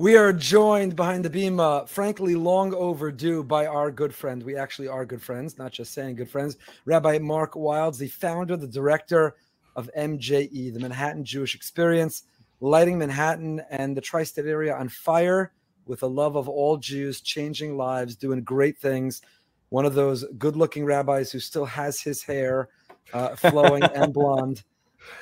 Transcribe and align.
We 0.00 0.16
are 0.16 0.32
joined 0.32 0.96
behind 0.96 1.26
the 1.26 1.28
Bima, 1.28 1.82
uh, 1.82 1.84
frankly, 1.84 2.34
long 2.34 2.72
overdue 2.72 3.44
by 3.44 3.66
our 3.66 3.90
good 3.90 4.14
friend. 4.14 4.42
We 4.42 4.56
actually 4.56 4.88
are 4.88 5.04
good 5.04 5.20
friends, 5.20 5.58
not 5.58 5.72
just 5.72 5.92
saying 5.92 6.14
good 6.14 6.30
friends. 6.30 6.56
Rabbi 6.86 7.18
Mark 7.18 7.52
Wildes, 7.52 7.98
the 7.98 8.08
founder, 8.08 8.56
the 8.56 8.66
director 8.66 9.36
of 9.76 9.90
MJE, 9.94 10.72
the 10.72 10.80
Manhattan 10.80 11.22
Jewish 11.22 11.54
Experience, 11.54 12.22
lighting 12.60 12.96
Manhattan 12.96 13.60
and 13.68 13.94
the 13.94 14.00
tri 14.00 14.22
state 14.22 14.46
area 14.46 14.74
on 14.74 14.88
fire 14.88 15.52
with 15.84 16.02
a 16.02 16.06
love 16.06 16.34
of 16.34 16.48
all 16.48 16.78
Jews, 16.78 17.20
changing 17.20 17.76
lives, 17.76 18.16
doing 18.16 18.42
great 18.42 18.78
things. 18.78 19.20
One 19.68 19.84
of 19.84 19.92
those 19.92 20.24
good 20.38 20.56
looking 20.56 20.86
rabbis 20.86 21.30
who 21.30 21.40
still 21.40 21.66
has 21.66 22.00
his 22.00 22.22
hair 22.22 22.70
uh, 23.12 23.36
flowing 23.36 23.82
and 23.94 24.14
blonde. 24.14 24.62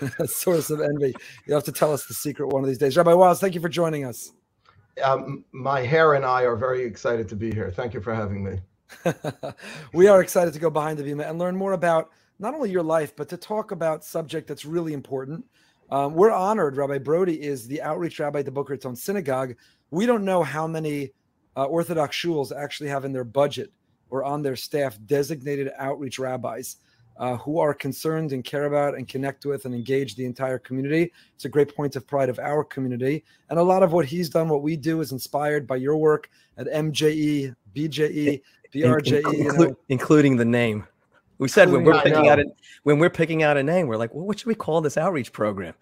source 0.26 0.70
of 0.70 0.80
envy. 0.80 1.14
You 1.46 1.54
have 1.54 1.64
to 1.64 1.72
tell 1.72 1.92
us 1.92 2.06
the 2.06 2.14
secret 2.14 2.48
one 2.48 2.62
of 2.62 2.68
these 2.68 2.78
days. 2.78 2.96
Rabbi 2.96 3.12
Wildes, 3.12 3.40
thank 3.40 3.56
you 3.56 3.60
for 3.60 3.68
joining 3.68 4.04
us 4.04 4.32
um, 5.00 5.44
my 5.52 5.80
hair 5.80 6.14
and 6.14 6.24
I 6.24 6.42
are 6.42 6.56
very 6.56 6.84
excited 6.84 7.28
to 7.28 7.36
be 7.36 7.52
here. 7.52 7.70
Thank 7.70 7.94
you 7.94 8.00
for 8.00 8.14
having 8.14 8.44
me. 8.44 8.58
we 9.92 10.08
are 10.08 10.20
excited 10.20 10.54
to 10.54 10.60
go 10.60 10.70
behind 10.70 10.98
the 10.98 11.04
Bima 11.04 11.28
and 11.28 11.38
learn 11.38 11.56
more 11.56 11.72
about 11.72 12.10
not 12.38 12.54
only 12.54 12.70
your 12.70 12.82
life, 12.82 13.14
but 13.16 13.28
to 13.28 13.36
talk 13.36 13.72
about 13.72 14.04
subject 14.04 14.46
that's 14.46 14.64
really 14.64 14.92
important. 14.92 15.44
Um, 15.90 16.14
we're 16.14 16.30
honored. 16.30 16.76
Rabbi 16.76 16.98
Brody 16.98 17.42
is 17.42 17.66
the 17.66 17.82
outreach 17.82 18.18
rabbi 18.18 18.40
at 18.40 18.44
the 18.44 18.50
Boca 18.50 18.72
Raton 18.72 18.94
Synagogue. 18.94 19.54
We 19.90 20.06
don't 20.06 20.24
know 20.24 20.42
how 20.42 20.66
many 20.66 21.12
uh, 21.56 21.64
Orthodox 21.64 22.16
shuls 22.16 22.54
actually 22.54 22.90
have 22.90 23.04
in 23.04 23.12
their 23.12 23.24
budget 23.24 23.72
or 24.10 24.22
on 24.24 24.42
their 24.42 24.56
staff 24.56 24.98
designated 25.06 25.70
outreach 25.78 26.18
rabbis 26.18 26.76
uh, 27.18 27.36
who 27.36 27.58
are 27.58 27.74
concerned 27.74 28.32
and 28.32 28.44
care 28.44 28.64
about 28.64 28.96
and 28.96 29.08
connect 29.08 29.44
with 29.44 29.64
and 29.64 29.74
engage 29.74 30.14
the 30.14 30.24
entire 30.24 30.58
community. 30.58 31.12
It's 31.34 31.44
a 31.44 31.48
great 31.48 31.74
point 31.74 31.96
of 31.96 32.06
pride 32.06 32.28
of 32.28 32.38
our 32.38 32.64
community. 32.64 33.24
And 33.50 33.58
a 33.58 33.62
lot 33.62 33.82
of 33.82 33.92
what 33.92 34.06
he's 34.06 34.28
done, 34.28 34.48
what 34.48 34.62
we 34.62 34.76
do, 34.76 35.00
is 35.00 35.12
inspired 35.12 35.66
by 35.66 35.76
your 35.76 35.96
work 35.96 36.30
at 36.56 36.66
MJE, 36.68 37.54
BJE, 37.74 38.42
BRJE, 38.72 39.22
Inclu- 39.22 39.38
you 39.38 39.52
know. 39.52 39.76
including 39.88 40.36
the 40.36 40.44
name. 40.44 40.86
We 41.38 41.48
said 41.48 41.70
when 41.70 41.84
we're 41.84 42.00
picking 42.02 42.28
out 42.28 42.40
a, 42.40 42.46
when 42.82 42.98
we're 42.98 43.10
picking 43.10 43.42
out 43.44 43.56
a 43.56 43.62
name, 43.62 43.86
we're 43.86 43.96
like, 43.96 44.12
well, 44.12 44.26
what 44.26 44.40
should 44.40 44.48
we 44.48 44.56
call 44.56 44.80
this 44.80 44.96
outreach 44.96 45.32
program? 45.32 45.74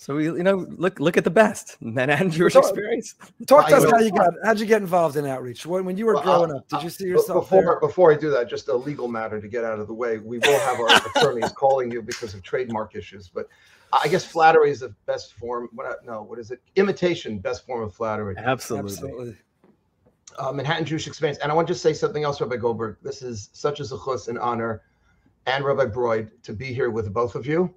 So 0.00 0.14
we, 0.14 0.26
you 0.26 0.44
know, 0.44 0.64
look 0.70 1.00
look 1.00 1.16
at 1.16 1.24
the 1.24 1.30
best 1.30 1.76
Manhattan 1.82 2.30
Jewish 2.30 2.52
talk, 2.52 2.62
experience. 2.62 3.16
Talk 3.48 3.68
to 3.68 3.76
us 3.76 3.90
how 3.90 3.98
you 3.98 4.12
got 4.12 4.32
how'd 4.44 4.60
you 4.60 4.66
get 4.66 4.80
involved 4.80 5.16
in 5.16 5.26
outreach? 5.26 5.66
When, 5.66 5.84
when 5.84 5.96
you 5.98 6.06
were 6.06 6.14
well, 6.14 6.22
growing 6.22 6.52
up, 6.52 6.68
did 6.68 6.84
you 6.84 6.90
see 6.90 7.06
yourself 7.06 7.50
before 7.50 7.62
there? 7.62 7.80
before 7.80 8.12
I 8.12 8.16
do 8.16 8.30
that? 8.30 8.48
Just 8.48 8.68
a 8.68 8.76
legal 8.76 9.08
matter 9.08 9.40
to 9.40 9.48
get 9.48 9.64
out 9.64 9.80
of 9.80 9.88
the 9.88 9.94
way. 9.94 10.18
We 10.18 10.38
will 10.38 10.58
have 10.60 10.78
our 10.78 10.88
attorneys 11.16 11.50
calling 11.50 11.90
you 11.90 12.00
because 12.00 12.32
of 12.32 12.44
trademark 12.44 12.94
issues, 12.94 13.28
but 13.28 13.48
I 13.92 14.06
guess 14.06 14.24
flattery 14.24 14.70
is 14.70 14.80
the 14.80 14.94
best 15.06 15.34
form. 15.34 15.68
What 15.74 16.04
no, 16.06 16.22
what 16.22 16.38
is 16.38 16.52
it? 16.52 16.60
Imitation, 16.76 17.40
best 17.40 17.66
form 17.66 17.82
of 17.82 17.92
flattery. 17.92 18.36
Absolutely. 18.38 18.92
Absolutely. 18.92 19.36
Uh, 20.38 20.52
Manhattan 20.52 20.84
Jewish 20.84 21.08
Experience, 21.08 21.40
and 21.40 21.50
I 21.50 21.54
want 21.56 21.66
to 21.66 21.74
just 21.74 21.82
say 21.82 21.92
something 21.92 22.22
else, 22.22 22.40
Rabbi 22.40 22.56
Goldberg. 22.56 22.98
This 23.02 23.20
is 23.20 23.50
such 23.52 23.80
a 23.80 23.82
zechus 23.82 24.28
and 24.28 24.38
honor, 24.38 24.82
and 25.46 25.64
Rabbi 25.64 25.86
Broid 25.86 26.30
to 26.44 26.52
be 26.52 26.66
here 26.66 26.90
with 26.90 27.12
both 27.12 27.34
of 27.34 27.44
you. 27.46 27.74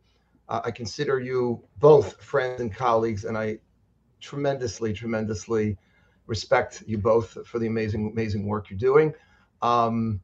Uh, 0.51 0.59
I 0.65 0.71
consider 0.71 1.21
you 1.21 1.63
both 1.79 2.21
friends 2.21 2.59
and 2.59 2.75
colleagues, 2.75 3.23
and 3.23 3.37
I 3.37 3.59
tremendously, 4.19 4.91
tremendously 4.91 5.77
respect 6.27 6.83
you 6.85 6.97
both 6.97 7.37
for 7.47 7.57
the 7.57 7.67
amazing, 7.67 8.11
amazing 8.11 8.45
work 8.45 8.69
you're 8.69 8.77
doing. 8.77 9.13
Um, 9.61 10.19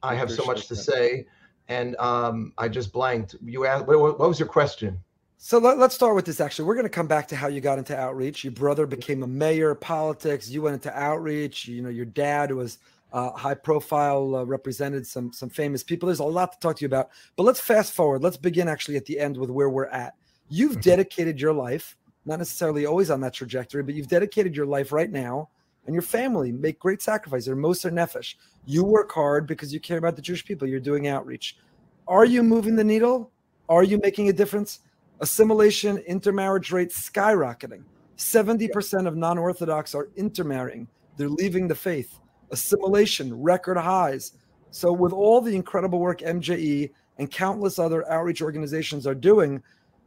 I 0.00 0.14
have 0.14 0.30
so 0.30 0.44
much 0.44 0.68
to 0.68 0.76
say, 0.76 1.26
and 1.66 1.96
um, 1.96 2.52
I 2.56 2.68
just 2.68 2.92
blanked. 2.92 3.34
You 3.44 3.66
asked, 3.66 3.88
what, 3.88 3.98
what 3.98 4.28
was 4.28 4.38
your 4.38 4.48
question? 4.48 4.96
So 5.38 5.58
let, 5.58 5.76
us 5.80 5.92
start 5.92 6.14
with 6.14 6.24
this. 6.24 6.40
Actually, 6.40 6.66
we're 6.66 6.76
going 6.76 6.86
to 6.86 6.88
come 6.88 7.08
back 7.08 7.26
to 7.28 7.36
how 7.36 7.48
you 7.48 7.60
got 7.60 7.78
into 7.78 7.98
outreach. 7.98 8.44
Your 8.44 8.52
brother 8.52 8.86
became 8.86 9.24
a 9.24 9.26
mayor, 9.26 9.74
politics. 9.74 10.48
You 10.48 10.62
went 10.62 10.74
into 10.74 10.96
outreach. 10.96 11.66
You 11.66 11.82
know, 11.82 11.88
your 11.88 12.06
dad 12.06 12.52
was 12.52 12.78
uh, 13.14 13.30
high 13.30 13.54
profile, 13.54 14.34
uh, 14.34 14.44
represented 14.44 15.06
some 15.06 15.32
some 15.32 15.48
famous 15.48 15.84
people. 15.84 16.08
There's 16.08 16.18
a 16.18 16.24
lot 16.24 16.52
to 16.52 16.58
talk 16.58 16.76
to 16.76 16.82
you 16.82 16.86
about, 16.86 17.10
but 17.36 17.44
let's 17.44 17.60
fast 17.60 17.92
forward. 17.92 18.22
Let's 18.24 18.36
begin 18.36 18.68
actually 18.68 18.96
at 18.96 19.06
the 19.06 19.20
end 19.20 19.36
with 19.36 19.50
where 19.50 19.70
we're 19.70 19.86
at. 19.86 20.14
You've 20.48 20.72
mm-hmm. 20.72 20.80
dedicated 20.80 21.40
your 21.40 21.52
life, 21.52 21.96
not 22.26 22.40
necessarily 22.40 22.86
always 22.86 23.10
on 23.10 23.20
that 23.20 23.32
trajectory, 23.32 23.84
but 23.84 23.94
you've 23.94 24.08
dedicated 24.08 24.56
your 24.56 24.66
life 24.66 24.90
right 24.90 25.10
now, 25.10 25.48
and 25.86 25.94
your 25.94 26.02
family 26.02 26.50
make 26.50 26.80
great 26.80 27.00
sacrifices. 27.00 27.46
They're 27.46 27.54
moser 27.54 27.92
nefesh. 27.92 28.34
You 28.66 28.82
work 28.82 29.12
hard 29.12 29.46
because 29.46 29.72
you 29.72 29.78
care 29.78 29.98
about 29.98 30.16
the 30.16 30.22
Jewish 30.22 30.44
people. 30.44 30.66
You're 30.66 30.80
doing 30.80 31.06
outreach. 31.06 31.56
Are 32.08 32.24
you 32.24 32.42
moving 32.42 32.74
the 32.74 32.82
needle? 32.82 33.30
Are 33.68 33.84
you 33.84 33.98
making 33.98 34.28
a 34.28 34.32
difference? 34.32 34.80
Assimilation, 35.20 35.98
intermarriage 35.98 36.72
rates 36.72 37.08
skyrocketing. 37.08 37.84
70% 38.18 39.06
of 39.06 39.16
non 39.16 39.38
Orthodox 39.38 39.94
are 39.94 40.08
intermarrying, 40.16 40.88
they're 41.16 41.28
leaving 41.28 41.68
the 41.68 41.76
faith 41.76 42.18
assimilation, 42.50 43.40
record 43.40 43.76
highs. 43.76 44.32
So, 44.70 44.92
with 44.92 45.12
all 45.12 45.40
the 45.40 45.54
incredible 45.54 45.98
work 46.00 46.20
MJE 46.20 46.90
and 47.18 47.30
countless 47.30 47.78
other 47.78 48.08
outreach 48.10 48.42
organizations 48.42 49.06
are 49.06 49.14
doing, 49.14 49.62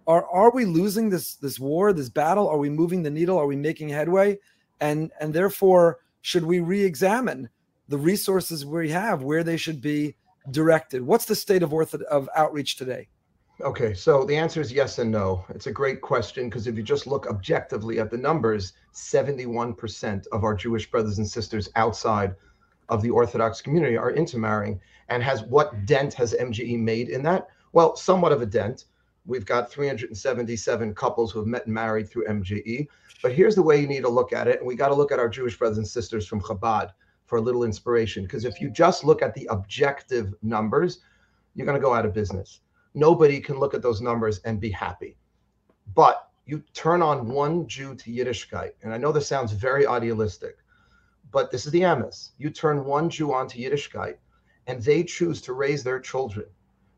are 0.07 0.25
are 0.27 0.51
we 0.51 0.65
losing 0.65 1.09
this 1.09 1.35
this 1.35 1.59
war, 1.59 1.93
this 1.93 2.09
battle? 2.09 2.47
Are 2.49 2.57
we 2.57 2.69
moving 2.69 3.03
the 3.03 3.09
needle? 3.09 3.37
Are 3.37 3.47
we 3.47 3.55
making 3.55 3.89
headway? 3.89 4.37
And 4.79 5.11
and 5.19 5.33
therefore, 5.33 5.99
should 6.21 6.43
we 6.43 6.59
re-examine 6.59 7.49
the 7.89 7.97
resources 7.97 8.65
we 8.65 8.89
have, 8.89 9.23
where 9.23 9.43
they 9.43 9.57
should 9.57 9.81
be 9.81 10.15
directed? 10.51 11.01
What's 11.01 11.25
the 11.25 11.35
state 11.35 11.63
of 11.63 11.73
of 11.73 12.29
outreach 12.35 12.75
today? 12.75 13.07
Okay, 13.59 13.95
so 13.95 14.23
the 14.23 14.35
answer 14.35 14.62
is 14.62 14.72
yes 14.72 15.00
and 15.00 15.09
no. 15.09 15.44
It's 15.50 15.66
a 15.66 15.72
great 15.72 16.00
question 16.00 16.47
because 16.47 16.68
if 16.68 16.78
you 16.78 16.84
just 16.84 17.07
look 17.07 17.25
objectively 17.25 18.00
at 18.00 18.12
the 18.12 18.18
numbers, 18.18 18.73
71% 18.94 20.28
of 20.31 20.44
our 20.44 20.53
Jewish 20.53 20.91
brothers 20.91 21.18
and 21.18 21.28
sisters 21.28 21.68
outside 21.75 22.35
of 22.90 23.01
the 23.01 23.09
Orthodox 23.09 23.59
community 23.59 23.97
are 23.97 24.12
intermarrying. 24.12 24.79
And 25.09 25.23
has 25.23 25.41
what 25.41 25.88
dent 25.88 26.13
has 26.13 26.35
MJE 26.40 26.78
made 26.78 27.09
in 27.09 27.23
that? 27.23 27.47
Well, 27.73 27.95
somewhat 27.95 28.31
of 28.31 28.44
a 28.44 28.45
dent. 28.45 28.85
We've 29.25 29.45
got 29.45 29.72
377 29.72 30.94
couples 30.94 31.31
who 31.31 31.39
have 31.39 31.47
met 31.47 31.66
and 31.66 31.74
married 31.74 32.07
through 32.07 32.28
MJE. 32.28 32.88
But 33.24 33.34
here's 33.34 33.56
the 33.56 33.63
way 33.63 33.81
you 33.81 33.88
need 33.88 34.03
to 34.03 34.09
look 34.09 34.34
at 34.34 34.47
it. 34.47 34.59
And 34.59 34.68
we 34.68 34.75
got 34.75 34.89
to 34.89 34.95
look 34.95 35.12
at 35.12 35.18
our 35.18 35.29
Jewish 35.29 35.57
brothers 35.57 35.79
and 35.79 35.88
sisters 35.88 36.28
from 36.28 36.41
Chabad 36.41 36.91
for 37.25 37.39
a 37.39 37.41
little 37.41 37.63
inspiration. 37.63 38.22
Because 38.22 38.45
if 38.45 38.62
you 38.62 38.69
just 38.69 39.03
look 39.03 39.24
at 39.24 39.34
the 39.34 39.47
objective 39.50 40.35
numbers, 40.44 41.00
you're 41.56 41.66
going 41.66 41.79
to 41.79 41.84
go 41.84 41.95
out 41.95 42.06
of 42.06 42.13
business 42.13 42.62
nobody 42.97 43.39
can 43.39 43.59
look 43.59 43.75
at 43.75 43.83
those 43.83 44.01
numbers 44.01 44.39
and 44.39 44.59
be 44.59 44.71
happy. 44.71 45.15
But 45.93 46.29
you 46.47 46.63
turn 46.73 47.01
on 47.01 47.29
one 47.29 47.67
Jew 47.67 47.93
to 47.95 48.11
Yiddishkeit, 48.11 48.71
and 48.81 48.93
I 48.93 48.97
know 48.97 49.11
this 49.11 49.27
sounds 49.27 49.51
very 49.51 49.85
idealistic, 49.85 50.57
but 51.31 51.51
this 51.51 51.65
is 51.65 51.71
the 51.71 51.83
Amos. 51.83 52.31
You 52.39 52.49
turn 52.49 52.85
one 52.85 53.09
Jew 53.09 53.33
on 53.33 53.47
to 53.49 53.59
Yiddishkeit, 53.59 54.15
and 54.65 54.81
they 54.81 55.03
choose 55.03 55.41
to 55.43 55.53
raise 55.53 55.83
their 55.83 55.99
children 55.99 56.47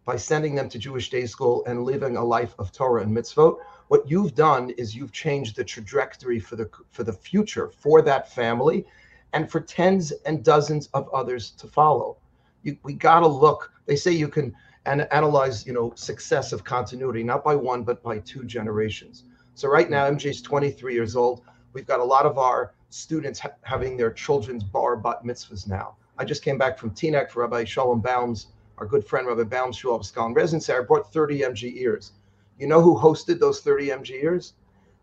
by 0.05 0.15
sending 0.15 0.55
them 0.55 0.69
to 0.69 0.79
Jewish 0.79 1.09
day 1.09 1.25
school 1.25 1.65
and 1.65 1.83
living 1.83 2.15
a 2.15 2.23
life 2.23 2.55
of 2.59 2.71
Torah 2.71 3.03
and 3.03 3.15
mitzvot. 3.15 3.57
What 3.89 4.09
you've 4.09 4.35
done 4.35 4.69
is 4.71 4.95
you've 4.95 5.11
changed 5.11 5.55
the 5.55 5.63
trajectory 5.63 6.39
for 6.39 6.55
the 6.55 6.69
for 6.91 7.03
the 7.03 7.13
future 7.13 7.69
for 7.69 8.01
that 8.03 8.31
family, 8.31 8.85
and 9.33 9.51
for 9.51 9.59
tens 9.59 10.11
and 10.25 10.45
dozens 10.45 10.87
of 10.93 11.09
others 11.09 11.51
to 11.51 11.67
follow. 11.67 12.17
You, 12.63 12.77
we 12.83 12.93
got 12.93 13.19
to 13.19 13.27
look. 13.27 13.71
They 13.85 13.95
say 13.95 14.11
you 14.11 14.29
can 14.29 14.55
and 14.85 15.07
analyze, 15.11 15.65
you 15.65 15.73
know, 15.73 15.91
success 15.95 16.51
of 16.51 16.63
continuity, 16.63 17.23
not 17.23 17.43
by 17.43 17.55
one, 17.55 17.83
but 17.83 18.01
by 18.01 18.19
two 18.19 18.43
generations. 18.43 19.23
So 19.55 19.67
right 19.67 19.89
now, 19.89 20.09
MJ 20.09 20.29
is 20.29 20.41
23 20.41 20.93
years 20.93 21.15
old. 21.15 21.41
We've 21.73 21.85
got 21.85 21.99
a 21.99 22.03
lot 22.03 22.25
of 22.25 22.37
our 22.37 22.73
students 22.89 23.39
ha- 23.39 23.51
having 23.61 23.97
their 23.97 24.11
children's 24.11 24.63
bar 24.63 24.95
bat 24.95 25.23
mitzvahs 25.23 25.67
now. 25.67 25.95
I 26.17 26.25
just 26.25 26.43
came 26.43 26.57
back 26.57 26.77
from 26.77 26.91
Teaneck 26.91 27.29
for 27.29 27.41
Rabbi 27.41 27.63
Shalom 27.63 28.01
Baum's, 28.01 28.47
our 28.77 28.85
good 28.85 29.05
friend 29.05 29.27
Rabbi 29.27 29.43
Baum's 29.43 29.77
Shul 29.77 29.95
of 29.95 30.01
Skalin 30.03 30.35
residency. 30.35 30.73
I 30.73 30.79
brought 30.81 31.11
30 31.11 31.41
MG 31.41 31.75
ears. 31.77 32.13
You 32.57 32.67
know 32.67 32.81
who 32.81 32.97
hosted 32.97 33.39
those 33.39 33.61
30 33.61 33.87
MG 33.87 34.23
ears? 34.23 34.53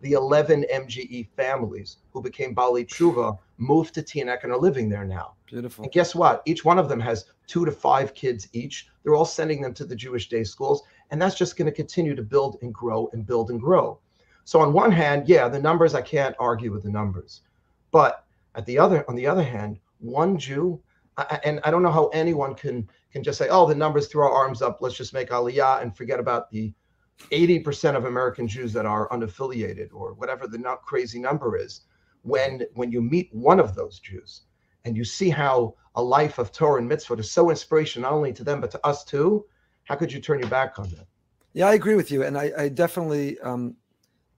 The 0.00 0.12
11 0.12 0.66
MJE 0.72 1.28
families 1.36 1.96
who 2.12 2.22
became 2.22 2.54
Bali 2.54 2.84
Tshuva 2.84 3.38
moved 3.56 3.94
to 3.94 4.02
Teaneck 4.02 4.44
and 4.44 4.52
are 4.52 4.58
living 4.58 4.88
there 4.88 5.04
now. 5.04 5.34
Beautiful. 5.46 5.84
And 5.84 5.92
guess 5.92 6.14
what? 6.14 6.42
Each 6.44 6.64
one 6.64 6.78
of 6.78 6.88
them 6.88 7.00
has 7.00 7.26
two 7.46 7.64
to 7.64 7.72
five 7.72 8.12
kids 8.14 8.48
each. 8.52 8.88
They're 9.02 9.14
all 9.14 9.24
sending 9.24 9.62
them 9.62 9.72
to 9.74 9.84
the 9.84 9.96
Jewish 9.96 10.28
day 10.28 10.44
schools. 10.44 10.82
And 11.10 11.20
that's 11.20 11.36
just 11.36 11.56
going 11.56 11.66
to 11.66 11.72
continue 11.72 12.14
to 12.14 12.22
build 12.22 12.58
and 12.62 12.74
grow 12.74 13.08
and 13.12 13.26
build 13.26 13.50
and 13.50 13.60
grow. 13.60 13.98
So 14.44 14.60
on 14.60 14.72
one 14.72 14.92
hand, 14.92 15.28
yeah, 15.28 15.48
the 15.48 15.60
numbers, 15.60 15.94
I 15.94 16.02
can't 16.02 16.36
argue 16.38 16.72
with 16.72 16.82
the 16.82 16.90
numbers. 16.90 17.42
But 17.90 18.24
at 18.54 18.66
the 18.66 18.78
other, 18.78 19.04
on 19.08 19.16
the 19.16 19.26
other 19.26 19.42
hand, 19.42 19.78
one 19.98 20.38
Jew, 20.38 20.80
I, 21.16 21.40
and 21.44 21.60
I 21.64 21.70
don't 21.70 21.82
know 21.82 21.90
how 21.90 22.08
anyone 22.08 22.54
can 22.54 22.88
can 23.10 23.22
just 23.22 23.38
say, 23.38 23.48
oh, 23.48 23.66
the 23.66 23.74
numbers, 23.74 24.08
throw 24.08 24.26
our 24.26 24.34
arms 24.34 24.60
up, 24.60 24.82
let's 24.82 24.96
just 24.96 25.14
make 25.14 25.30
aliyah 25.30 25.80
and 25.80 25.96
forget 25.96 26.20
about 26.20 26.50
the 26.50 26.72
80% 27.30 27.96
of 27.96 28.04
American 28.04 28.46
Jews 28.46 28.72
that 28.72 28.86
are 28.86 29.08
unaffiliated 29.08 29.88
or 29.92 30.14
whatever 30.14 30.46
the 30.46 30.58
not 30.58 30.82
crazy 30.82 31.18
number 31.18 31.56
is. 31.56 31.82
When 32.22 32.62
when 32.74 32.90
you 32.90 33.00
meet 33.00 33.28
one 33.32 33.60
of 33.60 33.74
those 33.74 34.00
Jews, 34.00 34.42
and 34.84 34.96
you 34.96 35.04
see 35.04 35.28
how 35.30 35.74
a 35.96 36.02
life 36.02 36.38
of 36.38 36.52
Torah 36.52 36.78
and 36.78 36.88
mitzvah 36.88 37.14
is 37.14 37.30
so 37.30 37.50
inspirational, 37.50 38.10
not 38.10 38.16
only 38.16 38.32
to 38.32 38.44
them, 38.44 38.60
but 38.60 38.70
to 38.72 38.86
us 38.86 39.04
too, 39.04 39.44
how 39.84 39.96
could 39.96 40.12
you 40.12 40.20
turn 40.20 40.38
your 40.38 40.48
back 40.48 40.78
on 40.78 40.88
that? 40.90 41.06
Yeah, 41.52 41.68
I 41.68 41.74
agree 41.74 41.94
with 41.94 42.10
you. 42.10 42.22
And 42.22 42.36
I, 42.36 42.52
I 42.56 42.68
definitely 42.68 43.38
um, 43.40 43.76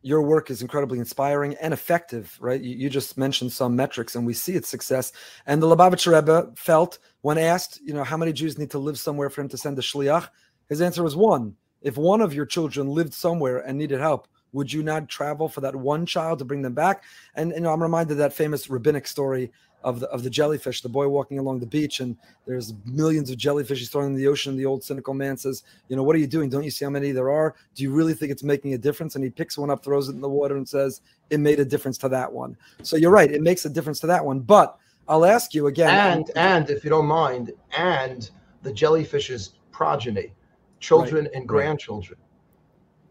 your 0.03 0.23
work 0.23 0.51
is 0.51 0.63
incredibly 0.63 0.99
inspiring 0.99 1.57
and 1.61 1.75
effective, 1.75 2.37
right? 2.41 2.61
You, 2.61 2.77
you, 2.77 2.91
just 2.91 3.19
mentioned 3.19 3.53
some 3.53 3.75
metrics 3.75 4.15
and 4.15 4.25
we 4.25 4.33
see 4.33 4.55
its 4.55 4.69
success. 4.69 5.13
And 5.45 5.63
the 5.63 5.67
Lubavitcher 5.67 6.15
Rebbe 6.15 6.53
felt 6.57 6.99
when 7.23 7.37
asked, 7.37 7.81
you 7.83 7.93
know, 7.93 8.05
how 8.05 8.17
many 8.17 8.33
Jews 8.33 8.57
need 8.59 8.71
to 8.71 8.79
live 8.79 8.99
somewhere 8.99 9.29
for 9.29 9.41
him 9.41 9.49
to 9.49 9.59
send 9.59 9.79
a 9.79 9.83
shliach, 9.83 10.29
his 10.69 10.81
answer 10.81 11.03
was 11.03 11.17
one. 11.17 11.57
If 11.83 11.97
one 11.97 12.21
of 12.21 12.35
your 12.35 12.47
children 12.47 12.89
lived 12.89 13.15
somewhere 13.15 13.59
and 13.59 13.79
needed 13.79 14.01
help, 14.01 14.29
would 14.53 14.73
you 14.73 14.83
not 14.83 15.09
travel 15.09 15.49
for 15.49 15.61
that 15.61 15.77
one 15.77 16.07
child 16.07 16.39
to 16.39 16.45
bring 16.45 16.63
them 16.63 16.75
back? 16.75 17.05
And 17.35 17.53
I'm 17.53 17.83
reminded 17.83 18.13
of 18.13 18.19
that 18.19 18.33
famous 18.33 18.71
rabbinic 18.71 19.07
story 19.07 19.53
of 19.85 20.01
the 20.01 20.09
of 20.09 20.25
the 20.25 20.31
jellyfish, 20.31 20.81
the 20.83 20.89
boy 20.89 21.07
walking 21.07 21.39
along 21.39 21.61
the 21.61 21.67
beach, 21.67 22.01
and 22.01 22.17
there's 22.47 22.75
millions 22.85 23.31
of 23.31 23.37
jellyfish 23.37 23.79
he's 23.79 23.89
throwing 23.89 24.09
in 24.09 24.15
the 24.17 24.27
ocean. 24.27 24.57
The 24.57 24.67
old 24.67 24.83
cynical 24.83 25.15
man 25.15 25.37
says, 25.37 25.63
"You 25.89 25.95
know, 25.95 26.03
what 26.03 26.17
are 26.17 26.19
you 26.19 26.27
doing? 26.27 26.51
Don't 26.51 26.65
you 26.65 26.71
see 26.71 26.85
how 26.85 26.91
many 26.91 27.13
there 27.13 27.31
are? 27.31 27.55
Do 27.77 27.85
you 27.85 27.93
really 27.93 28.13
think 28.13 28.33
it's 28.33 28.43
making 28.43 28.75
a 28.75 28.79
difference?" 28.79 29.15
And 29.15 29.23
he 29.23 29.31
picks 29.31 29.57
one 29.57 29.71
up, 29.71 29.85
throws 29.85 30.09
it 30.09 30.17
in 30.17 30.21
the 30.21 30.29
water, 30.29 30.57
and 30.57 30.69
says, 30.69 31.01
"It 31.31 31.39
made 31.39 31.61
a 31.61 31.65
difference 31.65 31.97
to 31.99 32.09
that 32.09 32.33
one." 32.33 32.57
So 32.83 32.97
you're 32.97 33.13
right, 33.13 33.31
it 33.31 33.41
makes 33.41 33.67
a 33.67 33.71
difference 33.71 34.01
to 34.01 34.09
that 34.09 34.25
one. 34.25 34.41
But 34.41 34.77
I'll 35.07 35.25
ask 35.25 35.55
you 35.55 35.69
again, 35.69 35.91
and 35.91 36.31
and 36.35 36.71
if 36.71 36.83
you 36.83 36.91
don't 36.91 37.07
mind, 37.07 37.53
and 37.77 38.29
the 38.63 38.73
jellyfish's 38.73 39.53
progeny, 39.71 40.33
children 40.81 41.25
right. 41.25 41.35
and 41.35 41.49
grandchildren. 41.49 42.19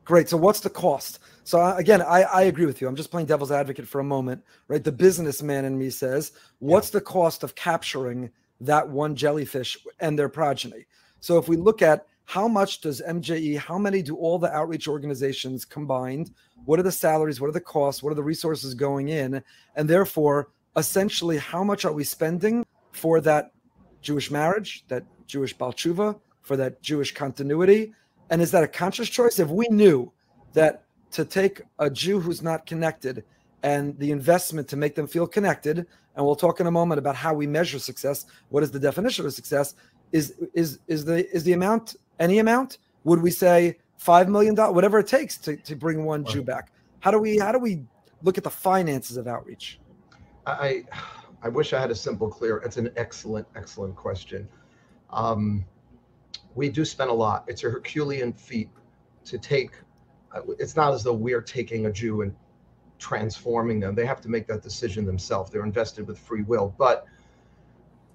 Great. 0.05 0.29
So 0.29 0.37
what's 0.37 0.61
the 0.61 0.69
cost? 0.69 1.19
So 1.43 1.59
uh, 1.59 1.75
again, 1.77 2.01
I, 2.01 2.23
I 2.23 2.41
agree 2.43 2.65
with 2.65 2.79
you. 2.79 2.87
I'm 2.87 2.95
just 2.95 3.11
playing 3.11 3.27
devil's 3.27 3.51
advocate 3.51 3.87
for 3.87 3.99
a 3.99 4.03
moment, 4.03 4.41
right? 4.67 4.83
The 4.83 4.91
businessman 4.91 5.65
in 5.65 5.77
me 5.77 5.89
says, 5.89 6.31
what's 6.59 6.89
yeah. 6.89 6.99
the 6.99 7.01
cost 7.01 7.43
of 7.43 7.55
capturing 7.55 8.29
that 8.61 8.87
one 8.87 9.15
jellyfish 9.15 9.77
and 9.99 10.17
their 10.17 10.29
progeny? 10.29 10.85
So 11.19 11.37
if 11.37 11.49
we 11.49 11.57
look 11.57 11.81
at 11.81 12.05
how 12.23 12.47
much 12.47 12.81
does 12.81 13.01
MJE, 13.01 13.57
how 13.57 13.77
many 13.77 14.01
do 14.01 14.15
all 14.15 14.37
the 14.37 14.53
outreach 14.53 14.87
organizations 14.87 15.63
combined? 15.63 16.31
What 16.65 16.79
are 16.79 16.83
the 16.83 16.91
salaries? 16.91 17.39
What 17.39 17.47
are 17.47 17.53
the 17.53 17.61
costs? 17.61 18.03
What 18.03 18.11
are 18.11 18.15
the 18.15 18.23
resources 18.23 18.73
going 18.73 19.09
in? 19.09 19.41
And 19.75 19.89
therefore, 19.89 20.49
essentially, 20.75 21.37
how 21.37 21.63
much 21.63 21.85
are 21.85 21.93
we 21.93 22.03
spending 22.03 22.65
for 22.91 23.21
that 23.21 23.51
Jewish 24.01 24.29
marriage, 24.29 24.85
that 24.89 25.03
Jewish 25.25 25.55
balchuva, 25.55 26.19
for 26.47 26.57
that 26.57 26.81
Jewish 26.81 27.13
continuity? 27.13 27.93
And 28.29 28.41
is 28.41 28.51
that 28.51 28.63
a 28.63 28.67
conscious 28.67 29.09
choice? 29.09 29.39
If 29.39 29.49
we 29.49 29.67
knew 29.69 30.11
that 30.53 30.83
to 31.11 31.25
take 31.25 31.61
a 31.79 31.89
Jew 31.89 32.19
who's 32.19 32.41
not 32.41 32.65
connected 32.65 33.23
and 33.63 33.97
the 33.99 34.11
investment 34.11 34.67
to 34.69 34.77
make 34.77 34.95
them 34.95 35.07
feel 35.07 35.27
connected, 35.27 35.85
and 36.15 36.25
we'll 36.25 36.35
talk 36.35 36.59
in 36.59 36.67
a 36.67 36.71
moment 36.71 36.99
about 36.99 37.15
how 37.15 37.33
we 37.33 37.45
measure 37.45 37.79
success, 37.79 38.25
what 38.49 38.63
is 38.63 38.71
the 38.71 38.79
definition 38.79 39.25
of 39.25 39.33
success? 39.33 39.75
Is 40.11 40.33
is 40.53 40.79
is 40.87 41.05
the 41.05 41.29
is 41.35 41.43
the 41.43 41.53
amount 41.53 41.97
any 42.19 42.39
amount? 42.39 42.79
Would 43.03 43.21
we 43.21 43.31
say 43.31 43.77
five 43.97 44.29
million 44.29 44.55
dollars, 44.55 44.75
whatever 44.75 44.99
it 44.99 45.07
takes 45.07 45.37
to, 45.37 45.57
to 45.57 45.75
bring 45.75 46.05
one. 46.05 46.23
Jew 46.23 46.43
back? 46.43 46.71
How 46.99 47.11
do 47.11 47.19
we 47.19 47.37
how 47.37 47.51
do 47.51 47.59
we 47.59 47.83
look 48.23 48.37
at 48.37 48.43
the 48.43 48.49
finances 48.49 49.17
of 49.17 49.27
outreach? 49.27 49.79
I 50.45 50.85
I 51.43 51.49
wish 51.49 51.73
I 51.73 51.79
had 51.79 51.91
a 51.91 51.95
simple, 51.95 52.29
clear. 52.29 52.57
It's 52.57 52.77
an 52.77 52.91
excellent, 52.95 53.47
excellent 53.55 53.95
question. 53.95 54.47
Um, 55.11 55.65
we 56.57 56.69
do 56.69 56.83
spend 56.83 57.11
a 57.11 57.13
lot. 57.13 57.45
It's 57.47 57.63
a 57.63 57.69
Herculean 57.69 58.33
feat 58.33 58.69
to 59.25 59.37
take. 59.37 59.71
Uh, 60.33 60.41
it's 60.57 60.75
not 60.75 60.91
as 60.91 61.03
though 61.03 61.13
we're 61.13 61.41
taking 61.41 61.85
a 61.85 61.91
Jew 61.91 62.23
and 62.23 62.35
transforming 62.97 63.79
them. 63.79 63.93
They 63.93 64.07
have 64.07 64.19
to 64.21 64.29
make 64.29 64.47
that 64.47 64.63
decision 64.63 65.05
themselves. 65.05 65.51
They're 65.51 65.63
invested 65.63 66.07
with 66.07 66.17
free 66.17 66.41
will. 66.41 66.73
But 66.77 67.05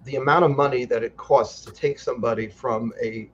the 0.04 0.16
amount 0.16 0.44
of 0.44 0.50
money 0.50 0.84
that 0.86 1.04
it 1.04 1.16
costs 1.16 1.64
to 1.66 1.72
take 1.72 2.00
somebody 2.00 2.48
from 2.48 2.92
a 3.00 3.30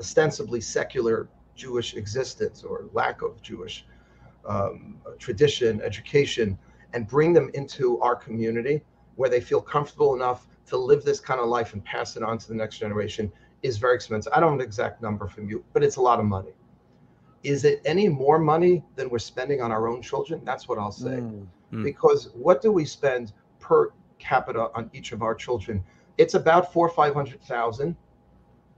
ostensibly 0.00 0.60
secular 0.60 1.28
Jewish 1.54 1.94
existence 1.94 2.64
or 2.64 2.86
lack 2.92 3.22
of 3.22 3.40
Jewish 3.42 3.86
um, 4.44 4.96
tradition, 5.18 5.80
education, 5.82 6.58
and 6.94 7.06
bring 7.06 7.32
them 7.32 7.48
into 7.54 8.00
our 8.00 8.16
community 8.16 8.82
where 9.14 9.30
they 9.30 9.40
feel 9.40 9.60
comfortable 9.60 10.16
enough 10.16 10.48
to 10.66 10.76
live 10.76 11.04
this 11.04 11.20
kind 11.20 11.38
of 11.40 11.46
life 11.46 11.74
and 11.74 11.84
pass 11.84 12.16
it 12.16 12.24
on 12.24 12.38
to 12.38 12.48
the 12.48 12.54
next 12.54 12.78
generation 12.78 13.30
is 13.62 13.78
very 13.78 13.94
expensive. 13.94 14.32
I 14.34 14.40
don't 14.40 14.52
have 14.52 14.60
an 14.60 14.64
exact 14.64 15.02
number 15.02 15.26
from 15.26 15.48
you, 15.48 15.64
but 15.72 15.82
it's 15.82 15.96
a 15.96 16.00
lot 16.00 16.18
of 16.18 16.24
money. 16.24 16.52
Is 17.42 17.64
it 17.64 17.80
any 17.84 18.08
more 18.08 18.38
money 18.38 18.84
than 18.96 19.08
we're 19.08 19.18
spending 19.18 19.62
on 19.62 19.72
our 19.72 19.88
own 19.88 20.02
children? 20.02 20.42
That's 20.44 20.68
what 20.68 20.78
I'll 20.78 20.92
say. 20.92 21.22
Mm. 21.22 21.46
Because 21.82 22.30
what 22.34 22.60
do 22.60 22.72
we 22.72 22.84
spend 22.84 23.32
per 23.60 23.92
capita 24.18 24.70
on 24.74 24.90
each 24.92 25.12
of 25.12 25.22
our 25.22 25.34
children? 25.34 25.82
It's 26.18 26.34
about 26.34 26.72
four, 26.72 26.88
five 26.88 27.14
hundred 27.14 27.42
thousand. 27.42 27.96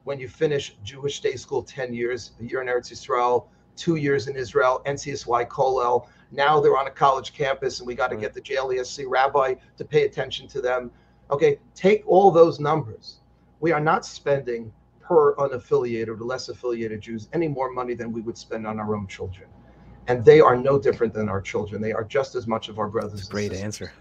When 0.04 0.18
you 0.18 0.28
finish 0.28 0.76
Jewish 0.84 1.20
day 1.20 1.36
school, 1.36 1.62
ten 1.62 1.92
years, 1.94 2.32
a 2.40 2.44
year 2.44 2.60
in 2.60 2.68
Eretz 2.68 2.92
Yisrael, 2.92 3.46
two 3.76 3.96
years 3.96 4.28
in 4.28 4.36
Israel, 4.36 4.82
NCSY 4.86 5.48
Kollel. 5.48 6.06
Now 6.30 6.60
they're 6.60 6.76
on 6.76 6.86
a 6.86 6.90
college 6.90 7.32
campus, 7.32 7.80
and 7.80 7.86
we 7.86 7.94
got 7.94 8.08
to 8.08 8.16
right. 8.16 8.22
get 8.22 8.34
the 8.34 8.40
JLIC 8.40 9.04
rabbi 9.08 9.54
to 9.76 9.84
pay 9.84 10.04
attention 10.04 10.46
to 10.48 10.60
them. 10.60 10.90
Okay, 11.30 11.58
take 11.74 12.04
all 12.06 12.30
those 12.30 12.60
numbers 12.60 13.21
we 13.62 13.70
are 13.70 13.80
not 13.80 14.04
spending 14.04 14.70
per 15.00 15.34
unaffiliated 15.36 16.08
or 16.08 16.16
less 16.18 16.48
affiliated 16.48 17.00
Jews 17.00 17.28
any 17.32 17.46
more 17.48 17.70
money 17.70 17.94
than 17.94 18.12
we 18.12 18.20
would 18.20 18.36
spend 18.36 18.66
on 18.66 18.78
our 18.78 18.94
own 18.94 19.06
children. 19.06 19.48
And 20.08 20.24
they 20.24 20.40
are 20.40 20.56
no 20.56 20.80
different 20.80 21.14
than 21.14 21.28
our 21.28 21.40
children. 21.40 21.80
They 21.80 21.92
are 21.92 22.02
just 22.02 22.34
as 22.34 22.48
much 22.48 22.68
of 22.68 22.80
our 22.80 22.88
brothers. 22.88 23.12
That's 23.12 23.28
a 23.28 23.30
great 23.30 23.52
answer. 23.52 23.92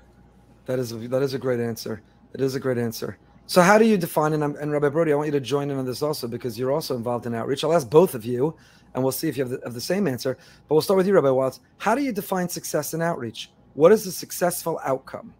That 0.66 0.80
is 0.80 0.92
a, 0.92 0.96
that 1.08 1.22
is 1.22 1.36
a 1.36 1.38
great 1.38 1.60
answer. 1.60 2.02
It 2.34 2.42
is 2.42 2.56
a 2.56 2.60
great 2.60 2.80
answer. 2.80 3.19
So 3.46 3.62
how 3.62 3.78
do 3.78 3.86
you 3.86 3.98
define 3.98 4.34
and, 4.34 4.44
and 4.44 4.72
Rabbi 4.72 4.90
Brody, 4.90 5.13
I 5.13 5.16
want 5.16 5.28
you 5.28 5.34
to 5.34 5.40
join 5.40 5.69
in 5.69 5.78
on 5.78 5.86
this 5.86 6.02
also 6.02 6.28
because 6.28 6.58
you're 6.58 6.72
also 6.72 6.96
involved 6.96 7.28
in 7.28 7.36
outreach. 7.36 7.63
I'll 7.63 7.74
ask 7.74 7.88
both 7.88 8.16
of 8.16 8.25
you, 8.25 8.56
and 8.96 9.04
we'll 9.04 9.12
see 9.12 9.30
if 9.30 9.38
you 9.38 9.44
have 9.44 9.52
the, 9.52 9.62
have 9.63 9.75
the 9.75 9.81
same 9.81 10.08
answer. 10.08 10.38
But 10.68 10.74
we'll 10.74 10.81
start 10.81 10.98
with 10.98 11.08
you, 11.08 11.13
Rabbi 11.13 11.30
Watts. 11.30 11.60
How 11.78 11.94
do 11.94 12.02
you 12.02 12.12
define 12.12 12.50
success 12.50 12.96
in 12.96 13.02
outreach? 13.02 13.52
What 13.75 13.92
is 13.92 14.08
a 14.08 14.12
successful 14.12 14.80
outcome? 14.84 15.36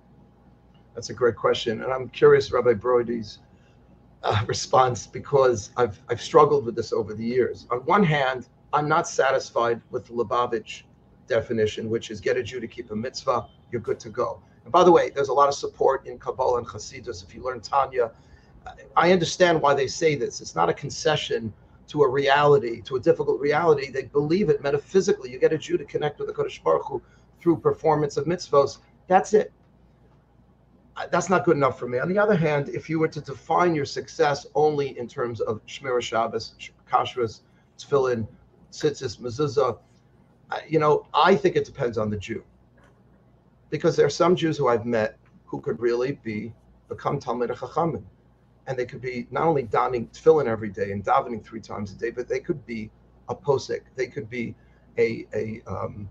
That's 0.94 1.10
a 1.10 1.14
great 1.14 1.38
question, 1.38 1.82
and 1.82 1.92
I'm 1.92 2.10
curious, 2.10 2.52
Rabbi 2.52 2.74
Brody's 2.74 3.40
uh, 4.24 4.44
response 4.48 5.08
because 5.08 5.72
I've 5.78 6.00
I've 6.10 6.22
struggled 6.22 6.66
with 6.66 6.76
this 6.76 6.94
over 6.94 7.14
the 7.14 7.26
years. 7.26 7.68
On 7.72 7.80
one 7.80 8.04
hand, 8.04 8.48
I'm 8.74 8.88
not 8.88 9.08
satisfied 9.08 9.82
with 9.90 10.08
the 10.08 10.14
Lubavitch 10.14 10.84
definition, 11.28 11.90
which 11.90 12.12
is 12.12 12.22
get 12.22 12.38
a 12.38 12.44
Jew 12.44 12.60
to 12.60 12.68
keep 12.68 12.92
a 12.92 12.96
mitzvah, 12.96 13.48
you're 13.72 13.82
good 13.82 14.00
to 14.02 14.10
go. 14.10 14.42
And 14.64 14.72
by 14.72 14.84
the 14.84 14.92
way, 14.92 15.10
there's 15.10 15.30
a 15.30 15.34
lot 15.34 15.48
of 15.50 15.56
support 15.56 16.06
in 16.06 16.20
Kabbalah 16.20 16.60
and 16.60 16.68
Hasidus. 16.68 17.24
If 17.24 17.34
you 17.34 17.44
learn 17.44 17.62
Tanya, 17.62 18.12
I 18.96 19.12
understand 19.12 19.62
why 19.62 19.74
they 19.74 19.88
say 19.88 20.16
this. 20.16 20.42
It's 20.42 20.56
not 20.56 20.70
a 20.70 20.74
concession 20.74 21.52
to 21.88 22.04
a 22.04 22.08
reality, 22.08 22.82
to 22.84 22.96
a 22.96 23.00
difficult 23.00 23.40
reality. 23.40 23.90
They 23.90 24.04
believe 24.04 24.50
it 24.50 24.62
metaphysically. 24.62 25.32
You 25.32 25.40
get 25.40 25.52
a 25.52 25.58
Jew 25.58 25.78
to 25.78 25.86
connect 25.86 26.20
with 26.20 26.28
the 26.28 26.34
Kadosh 26.34 26.62
Baruch 26.64 26.86
Hu 26.86 27.02
through 27.40 27.58
performance 27.58 28.18
of 28.18 28.26
mitzvahs. 28.26 28.78
That's 29.08 29.34
it 29.34 29.52
that's 31.10 31.30
not 31.30 31.46
good 31.46 31.56
enough 31.58 31.80
for 31.80 31.88
me. 31.88 32.00
On 32.00 32.10
the 32.10 32.18
other 32.18 32.36
hand, 32.36 32.70
if 32.70 32.90
you 32.90 33.00
were 33.00 33.08
to 33.08 33.22
define 33.22 33.74
your 33.74 33.86
success 33.86 34.46
only 34.56 34.98
in 34.98 35.08
terms 35.08 35.40
of 35.42 35.66
Shmira 35.66 36.02
Shabbos, 36.02 36.56
Kashrus, 36.92 37.42
Tefillin, 37.78 38.28
Tzitzis, 38.72 39.20
Mezuzah, 39.20 39.78
you 40.68 40.80
know, 40.80 41.08
I 41.14 41.36
think 41.36 41.56
it 41.56 41.66
depends 41.66 41.98
on 41.98 42.10
the 42.10 42.18
Jew. 42.18 42.44
Because 43.70 43.96
there 43.96 44.06
are 44.06 44.10
some 44.10 44.36
Jews 44.36 44.58
who 44.58 44.68
I've 44.68 44.86
met 44.86 45.18
who 45.46 45.62
could 45.62 45.80
really 45.80 46.14
be 46.24 46.54
become 46.90 47.20
Talmid 47.20 47.50
Chachamim. 47.56 48.04
And 48.68 48.78
they 48.78 48.86
could 48.86 49.02
be 49.02 49.28
not 49.32 49.46
only 49.46 49.64
donning 49.64 50.08
tefillin 50.08 50.46
every 50.46 50.70
day 50.70 50.92
and 50.92 51.04
davening 51.04 51.44
three 51.44 51.62
times 51.62 51.92
a 51.92 51.96
day, 51.96 52.12
but 52.12 52.28
they 52.28 52.40
could 52.40 52.66
be 52.66 52.92
a 53.28 53.36
posik. 53.36 53.82
They 53.96 54.08
could 54.08 54.30
be 54.30 54.56
a, 54.98 55.26
a 55.34 55.62
um, 55.68 56.10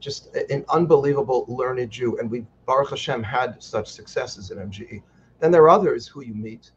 just 0.00 0.34
an 0.34 0.64
unbelievable 0.68 1.44
learned 1.48 1.90
Jew. 1.90 2.18
And 2.18 2.30
we, 2.30 2.46
Baruch 2.66 2.90
Hashem, 2.90 3.22
had 3.22 3.62
such 3.62 3.88
successes 3.88 4.50
in 4.50 4.58
MJE. 4.58 5.02
Then 5.38 5.50
there 5.50 5.62
are 5.62 5.70
others 5.70 6.06
who 6.06 6.22
you 6.22 6.34
meet, 6.34 6.70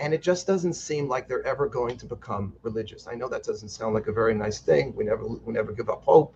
and 0.00 0.12
it 0.12 0.22
just 0.22 0.46
doesn't 0.46 0.74
seem 0.74 1.08
like 1.08 1.28
they're 1.28 1.46
ever 1.46 1.68
going 1.68 1.96
to 1.98 2.06
become 2.06 2.54
religious. 2.62 3.06
I 3.06 3.14
know 3.14 3.28
that 3.28 3.44
doesn't 3.44 3.68
sound 3.68 3.94
like 3.94 4.08
a 4.08 4.12
very 4.12 4.34
nice 4.34 4.58
thing. 4.58 4.94
We 4.94 5.04
never, 5.04 5.26
we 5.26 5.52
never 5.52 5.72
give 5.72 5.88
up 5.88 6.02
hope. 6.02 6.34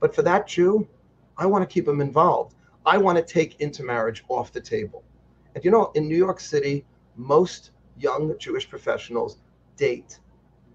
But 0.00 0.14
for 0.14 0.22
that 0.22 0.46
Jew, 0.46 0.86
I 1.36 1.46
want 1.46 1.68
to 1.68 1.72
keep 1.72 1.88
him 1.88 2.00
involved. 2.00 2.54
I 2.84 2.98
want 2.98 3.18
to 3.18 3.24
take 3.24 3.60
intermarriage 3.60 4.24
off 4.28 4.52
the 4.52 4.60
table. 4.60 5.04
And 5.54 5.64
you 5.64 5.70
know, 5.70 5.92
in 5.94 6.08
New 6.08 6.16
York 6.16 6.40
City, 6.40 6.84
most 7.16 7.70
young 7.98 8.36
Jewish 8.38 8.68
professionals 8.68 9.38
date 9.76 10.18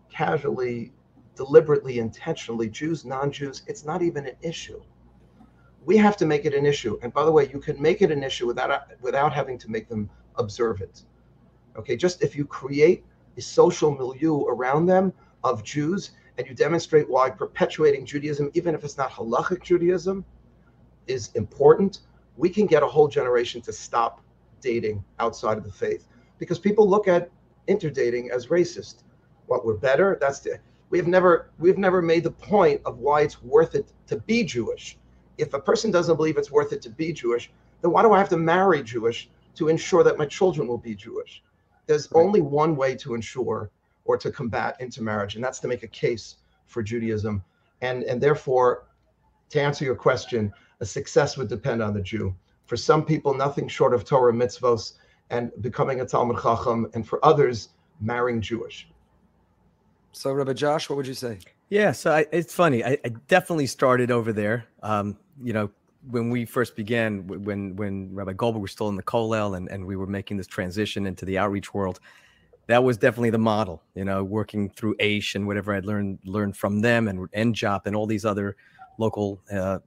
casually 0.09 0.91
deliberately, 1.37 1.99
intentionally, 1.99 2.67
Jews, 2.67 3.05
non 3.05 3.31
Jews, 3.31 3.61
it's 3.67 3.85
not 3.85 4.01
even 4.01 4.25
an 4.25 4.35
issue. 4.41 4.81
We 5.85 5.95
have 5.97 6.17
to 6.17 6.25
make 6.25 6.45
it 6.45 6.53
an 6.53 6.65
issue. 6.65 6.99
And 7.01 7.13
by 7.13 7.23
the 7.23 7.31
way, 7.31 7.49
you 7.53 7.59
can 7.59 7.81
make 7.81 8.01
it 8.01 8.11
an 8.11 8.23
issue 8.23 8.47
without, 8.47 8.89
without 9.01 9.31
having 9.31 9.57
to 9.59 9.71
make 9.71 9.87
them 9.87 10.09
observe 10.35 10.81
it. 10.81 11.03
Okay, 11.77 11.95
just 11.95 12.23
if 12.23 12.35
you 12.35 12.43
create 12.45 13.05
a 13.37 13.41
social 13.41 13.91
milieu 13.91 14.45
around 14.45 14.87
them 14.87 15.13
of 15.43 15.63
Jews 15.63 16.11
and 16.37 16.47
you 16.47 16.53
demonstrate 16.53 17.07
why 17.07 17.29
perpetuating 17.29 18.05
Judaism, 18.05 18.51
even 18.53 18.75
if 18.75 18.83
it's 18.83 18.97
not 18.97 19.11
halachic 19.11 19.63
Judaism, 19.63 20.25
is 21.05 21.31
important, 21.35 21.99
we 22.35 22.49
can 22.49 22.65
get 22.65 22.83
a 22.83 22.87
whole 22.87 23.07
generation 23.07 23.61
to 23.61 23.71
stop 23.71 24.21
dating 24.59 25.03
outside 25.19 25.57
of 25.57 25.63
the 25.63 25.71
faith 25.71 26.07
because 26.39 26.59
people 26.59 26.89
look 26.89 27.07
at 27.07 27.29
interdating 27.67 28.31
as 28.31 28.47
racist. 28.47 29.03
What 29.45 29.65
we're 29.65 29.77
better, 29.77 30.17
that's 30.19 30.39
the 30.39 30.59
we 30.89 30.97
have 30.97 31.07
never 31.07 31.51
we've 31.59 31.77
never 31.77 32.01
made 32.01 32.23
the 32.23 32.31
point 32.31 32.81
of 32.85 32.99
why 32.99 33.21
it's 33.21 33.41
worth 33.43 33.75
it 33.75 33.91
to 34.07 34.17
be 34.17 34.43
Jewish. 34.43 34.97
If 35.37 35.53
a 35.53 35.59
person 35.59 35.91
doesn't 35.91 36.15
believe 36.15 36.37
it's 36.37 36.51
worth 36.51 36.73
it 36.73 36.81
to 36.83 36.89
be 36.89 37.13
Jewish, 37.13 37.51
then 37.81 37.91
why 37.91 38.01
do 38.01 38.11
I 38.11 38.17
have 38.17 38.29
to 38.29 38.37
marry 38.37 38.81
Jewish 38.81 39.29
to 39.55 39.67
ensure 39.67 40.03
that 40.03 40.17
my 40.17 40.25
children 40.25 40.67
will 40.67 40.77
be 40.77 40.95
Jewish? 40.95 41.43
There's 41.85 42.09
right. 42.11 42.21
only 42.21 42.41
one 42.41 42.75
way 42.75 42.95
to 42.95 43.13
ensure 43.15 43.69
or 44.05 44.17
to 44.17 44.31
combat 44.31 44.77
intermarriage, 44.79 45.35
and 45.35 45.43
that's 45.43 45.59
to 45.59 45.67
make 45.67 45.83
a 45.83 45.87
case 45.87 46.37
for 46.65 46.81
Judaism. 46.81 47.43
And 47.81 48.03
and 48.03 48.21
therefore, 48.21 48.87
to 49.49 49.61
answer 49.61 49.85
your 49.85 49.95
question, 49.95 50.53
a 50.79 50.85
success 50.85 51.37
would 51.37 51.49
depend 51.49 51.81
on 51.81 51.93
the 51.93 52.01
Jew. 52.01 52.35
For 52.65 52.77
some 52.77 53.05
people, 53.05 53.33
nothing 53.33 53.67
short 53.67 53.93
of 53.93 54.03
Torah 54.03 54.33
mitzvos 54.33 54.93
and 55.29 55.51
becoming 55.61 56.01
a 56.01 56.05
Talmid 56.05 56.41
Chacham, 56.41 56.89
and 56.93 57.07
for 57.07 57.23
others, 57.23 57.69
marrying 57.99 58.41
Jewish. 58.41 58.87
So, 60.11 60.33
Rabbi 60.33 60.53
Josh, 60.53 60.89
what 60.89 60.95
would 60.95 61.07
you 61.07 61.13
say? 61.13 61.39
Yeah, 61.69 61.91
so 61.91 62.11
I, 62.11 62.25
it's 62.31 62.53
funny. 62.53 62.83
I, 62.83 62.97
I, 63.03 63.09
definitely 63.27 63.67
started 63.67 64.09
over 64.09 64.31
there. 64.31 64.65
Um, 64.81 65.17
you 65.43 65.51
know, 65.51 65.69
when 66.09 66.29
we 66.29 66.45
first 66.45 66.75
began, 66.75 67.27
when 67.27 67.75
when 67.75 68.15
Rabbi 68.15 68.33
Goldberg 68.33 68.61
was 68.61 68.71
still 68.71 68.87
in 68.87 68.95
the 68.95 69.03
Kollel 69.03 69.57
and, 69.57 69.69
and 69.69 69.85
we 69.85 69.97
were 69.97 70.07
making 70.07 70.37
this 70.37 70.47
transition 70.47 71.05
into 71.05 71.25
the 71.25 71.37
outreach 71.37 71.73
world, 71.73 71.99
that 72.67 72.83
was 72.83 72.97
definitely 72.97 73.31
the 73.31 73.37
model. 73.37 73.83
You 73.95 74.05
know, 74.05 74.23
working 74.23 74.69
through 74.69 74.95
Aish 74.97 75.35
and 75.35 75.45
whatever 75.45 75.73
I'd 75.73 75.85
learned 75.85 76.19
learned 76.23 76.55
from 76.55 76.79
them 76.79 77.09
and 77.09 77.29
NJOP 77.31 77.81
and 77.85 77.95
all 77.95 78.05
these 78.05 78.23
other 78.23 78.55
local 78.97 79.41
uh, 79.51 79.79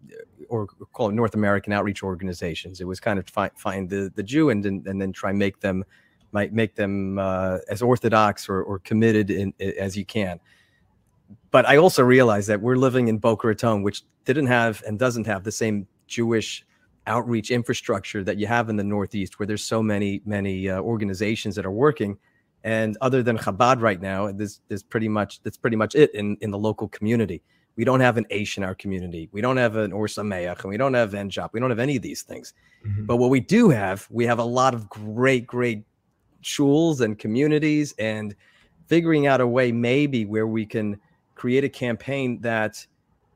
or 0.48 0.66
call 0.92 1.08
it 1.08 1.12
North 1.12 1.34
American 1.34 1.72
outreach 1.72 2.02
organizations. 2.02 2.80
It 2.80 2.86
was 2.86 3.00
kind 3.00 3.18
of 3.18 3.26
find, 3.28 3.52
find 3.56 3.88
the 3.88 4.12
the 4.14 4.22
Jew 4.22 4.50
and 4.50 4.64
and 4.66 4.86
and 4.86 5.00
then 5.00 5.12
try 5.12 5.32
make 5.32 5.60
them 5.60 5.84
might 6.32 6.52
make 6.52 6.74
them 6.76 7.18
uh, 7.18 7.58
as 7.68 7.82
orthodox 7.82 8.48
or, 8.48 8.62
or 8.62 8.78
committed 8.78 9.30
in, 9.30 9.52
as 9.60 9.96
you 9.96 10.04
can. 10.04 10.40
But 11.50 11.66
I 11.66 11.76
also 11.76 12.02
realize 12.02 12.46
that 12.46 12.60
we're 12.60 12.76
living 12.76 13.08
in 13.08 13.18
Boca 13.18 13.46
Raton, 13.46 13.82
which 13.82 14.02
didn't 14.24 14.46
have 14.46 14.82
and 14.86 14.98
doesn't 14.98 15.26
have 15.26 15.44
the 15.44 15.52
same 15.52 15.86
Jewish 16.06 16.64
outreach 17.06 17.50
infrastructure 17.50 18.22
that 18.24 18.36
you 18.36 18.46
have 18.46 18.68
in 18.68 18.76
the 18.76 18.84
Northeast, 18.84 19.38
where 19.38 19.46
there's 19.46 19.64
so 19.64 19.82
many 19.82 20.22
many 20.24 20.68
uh, 20.68 20.80
organizations 20.80 21.54
that 21.56 21.66
are 21.66 21.70
working. 21.70 22.18
And 22.62 22.96
other 23.00 23.22
than 23.22 23.38
Chabad 23.38 23.80
right 23.80 24.00
now, 24.00 24.30
there's, 24.30 24.60
there's 24.68 24.82
pretty 24.82 25.08
much 25.08 25.42
that's 25.42 25.56
pretty 25.56 25.76
much 25.76 25.94
it 25.94 26.14
in, 26.14 26.36
in 26.40 26.50
the 26.50 26.58
local 26.58 26.88
community. 26.88 27.42
We 27.76 27.84
don't 27.84 28.00
have 28.00 28.18
an 28.18 28.26
Aish 28.30 28.58
in 28.58 28.64
our 28.64 28.74
community. 28.74 29.28
We 29.32 29.40
don't 29.40 29.56
have 29.56 29.76
an 29.76 29.92
Or 29.92 30.06
Sameach, 30.06 30.60
and 30.60 30.68
we 30.68 30.76
don't 30.76 30.92
have 30.94 31.12
NJOP. 31.12 31.50
We 31.52 31.60
don't 31.60 31.70
have 31.70 31.78
any 31.78 31.96
of 31.96 32.02
these 32.02 32.22
things. 32.22 32.52
Mm-hmm. 32.86 33.06
But 33.06 33.16
what 33.16 33.30
we 33.30 33.40
do 33.40 33.70
have, 33.70 34.06
we 34.10 34.26
have 34.26 34.38
a 34.38 34.44
lot 34.44 34.74
of 34.74 34.88
great, 34.88 35.46
great 35.46 35.84
shuls 36.42 37.00
and 37.00 37.18
communities 37.18 37.94
and 37.98 38.34
figuring 38.86 39.26
out 39.26 39.40
a 39.40 39.46
way 39.46 39.70
maybe 39.70 40.24
where 40.24 40.46
we 40.46 40.66
can 40.66 40.98
create 41.34 41.64
a 41.64 41.68
campaign 41.68 42.40
that 42.40 42.84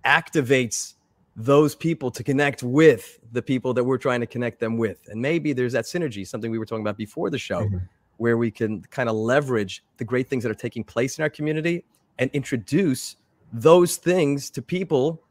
activates 0.05 0.95
those 1.37 1.75
people 1.75 2.11
to 2.11 2.23
connect 2.23 2.63
with 2.63 3.19
the 3.33 3.43
people 3.43 3.75
that 3.75 3.83
we're 3.83 3.99
trying 3.99 4.21
to 4.21 4.27
connect 4.27 4.61
them 4.61 4.77
with. 4.77 4.99
And 5.09 5.21
maybe 5.21 5.53
there's 5.53 5.73
that 5.73 5.85
synergy, 5.85 6.27
something 6.27 6.51
we 6.51 6.59
were 6.59 6.67
talking 6.67 6.83
about 6.83 6.97
before 6.97 7.31
the 7.31 7.39
show, 7.39 7.63
mm-hmm. 7.63 7.79
where 8.19 8.37
we 8.37 8.51
can 8.51 8.83
kind 8.91 9.09
of 9.09 9.17
leverage 9.17 9.83
the 9.97 10.05
great 10.05 10.29
things 10.29 10.43
that 10.45 10.51
are 10.51 10.55
taking 10.55 10.85
place 10.85 11.19
in 11.19 11.23
our 11.23 11.31
community 11.31 11.85
and 12.19 12.31
introduce 12.33 13.17
those 13.53 13.97
things 13.97 14.51
to 14.51 14.63
people 14.63 15.23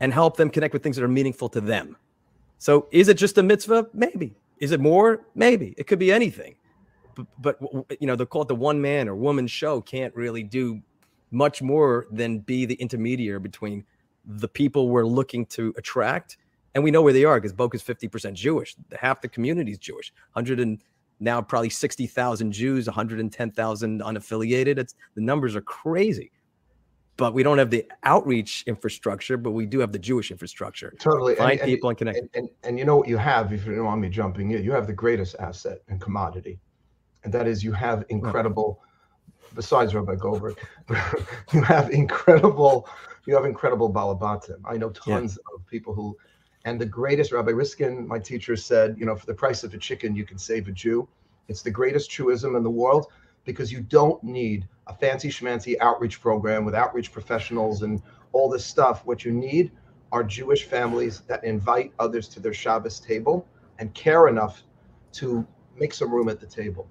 and 0.00 0.12
help 0.12 0.36
them 0.36 0.50
connect 0.50 0.72
with 0.72 0.82
things 0.82 0.96
that 0.96 1.04
are 1.04 1.08
meaningful 1.08 1.48
to 1.48 1.60
them. 1.60 1.96
So 2.58 2.86
is 2.90 3.08
it 3.08 3.14
just 3.14 3.38
a 3.38 3.42
mitzvah? 3.42 3.88
Maybe. 3.92 4.36
Is 4.58 4.72
it 4.72 4.80
more? 4.80 5.22
Maybe. 5.34 5.74
It 5.78 5.86
could 5.86 5.98
be 5.98 6.12
anything 6.12 6.54
but, 7.38 7.58
you 8.00 8.06
know, 8.06 8.16
they 8.16 8.24
call 8.24 8.42
it 8.42 8.48
the 8.48 8.54
one 8.54 8.80
man 8.80 9.08
or 9.08 9.14
woman 9.14 9.46
show 9.46 9.80
can't 9.80 10.14
really 10.14 10.42
do 10.42 10.80
much 11.30 11.62
more 11.62 12.06
than 12.10 12.40
be 12.40 12.66
the 12.66 12.74
intermediary 12.74 13.38
between 13.38 13.84
the 14.24 14.48
people 14.48 14.88
we're 14.88 15.06
looking 15.06 15.46
to 15.46 15.72
attract. 15.76 16.36
And 16.74 16.84
we 16.84 16.90
know 16.90 17.02
where 17.02 17.12
they 17.12 17.24
are 17.24 17.36
because 17.36 17.52
Boca 17.52 17.76
is 17.76 17.82
50% 17.82 18.32
Jewish. 18.34 18.76
Half 18.98 19.20
the 19.20 19.28
community 19.28 19.72
is 19.72 19.78
Jewish. 19.78 20.12
100 20.32 20.60
and 20.60 20.82
now 21.18 21.42
probably 21.42 21.70
60,000 21.70 22.52
Jews, 22.52 22.86
110,000 22.86 24.00
unaffiliated. 24.00 24.78
It's 24.78 24.94
the 25.14 25.20
numbers 25.20 25.56
are 25.56 25.60
crazy. 25.60 26.30
But 27.16 27.34
we 27.34 27.42
don't 27.42 27.58
have 27.58 27.68
the 27.68 27.84
outreach 28.04 28.64
infrastructure, 28.66 29.36
but 29.36 29.50
we 29.50 29.66
do 29.66 29.78
have 29.80 29.92
the 29.92 29.98
Jewish 29.98 30.30
infrastructure. 30.30 30.94
Totally. 30.98 31.34
Find 31.34 31.60
and, 31.60 31.68
people 31.68 31.90
and, 31.90 32.00
and 32.00 32.14
connect. 32.14 32.18
And, 32.18 32.30
and, 32.34 32.48
and 32.62 32.78
you 32.78 32.86
know 32.86 32.96
what 32.96 33.08
you 33.08 33.18
have, 33.18 33.52
if 33.52 33.66
you 33.66 33.74
don't 33.74 33.84
want 33.84 34.00
me 34.00 34.08
jumping 34.08 34.52
in, 34.52 34.64
you 34.64 34.72
have 34.72 34.86
the 34.86 34.94
greatest 34.94 35.36
asset 35.38 35.80
and 35.88 36.00
commodity 36.00 36.58
and 37.24 37.32
that 37.32 37.46
is 37.46 37.62
you 37.62 37.72
have 37.72 38.04
incredible 38.08 38.82
besides 39.54 39.94
Rabbi 39.94 40.16
Goldberg, 40.16 40.58
you 41.52 41.62
have 41.62 41.90
incredible, 41.90 42.88
you 43.26 43.34
have 43.34 43.44
incredible 43.44 43.92
balabatim. 43.92 44.60
I 44.64 44.76
know 44.76 44.90
tons 44.90 45.38
yeah. 45.38 45.56
of 45.56 45.66
people 45.66 45.94
who, 45.94 46.16
and 46.64 46.80
the 46.80 46.86
greatest 46.86 47.32
Rabbi 47.32 47.50
Riskin, 47.50 48.06
my 48.06 48.18
teacher 48.18 48.56
said, 48.56 48.96
you 48.98 49.06
know, 49.06 49.16
for 49.16 49.26
the 49.26 49.34
price 49.34 49.64
of 49.64 49.74
a 49.74 49.78
chicken, 49.78 50.14
you 50.14 50.24
can 50.24 50.38
save 50.38 50.68
a 50.68 50.72
Jew. 50.72 51.08
It's 51.48 51.62
the 51.62 51.70
greatest 51.70 52.10
truism 52.10 52.54
in 52.56 52.62
the 52.62 52.70
world 52.70 53.06
because 53.44 53.72
you 53.72 53.80
don't 53.80 54.22
need 54.22 54.68
a 54.86 54.94
fancy 54.94 55.30
schmancy 55.30 55.76
outreach 55.80 56.20
program 56.20 56.64
with 56.64 56.74
outreach 56.74 57.12
professionals 57.12 57.82
and 57.82 58.02
all 58.32 58.48
this 58.48 58.64
stuff. 58.64 59.04
What 59.06 59.24
you 59.24 59.32
need 59.32 59.72
are 60.12 60.22
Jewish 60.22 60.64
families 60.64 61.20
that 61.28 61.42
invite 61.44 61.92
others 61.98 62.28
to 62.28 62.40
their 62.40 62.52
Shabbos 62.52 63.00
table 63.00 63.46
and 63.78 63.92
care 63.94 64.28
enough 64.28 64.62
to 65.12 65.46
make 65.76 65.94
some 65.94 66.12
room 66.12 66.28
at 66.28 66.40
the 66.40 66.46
table. 66.46 66.88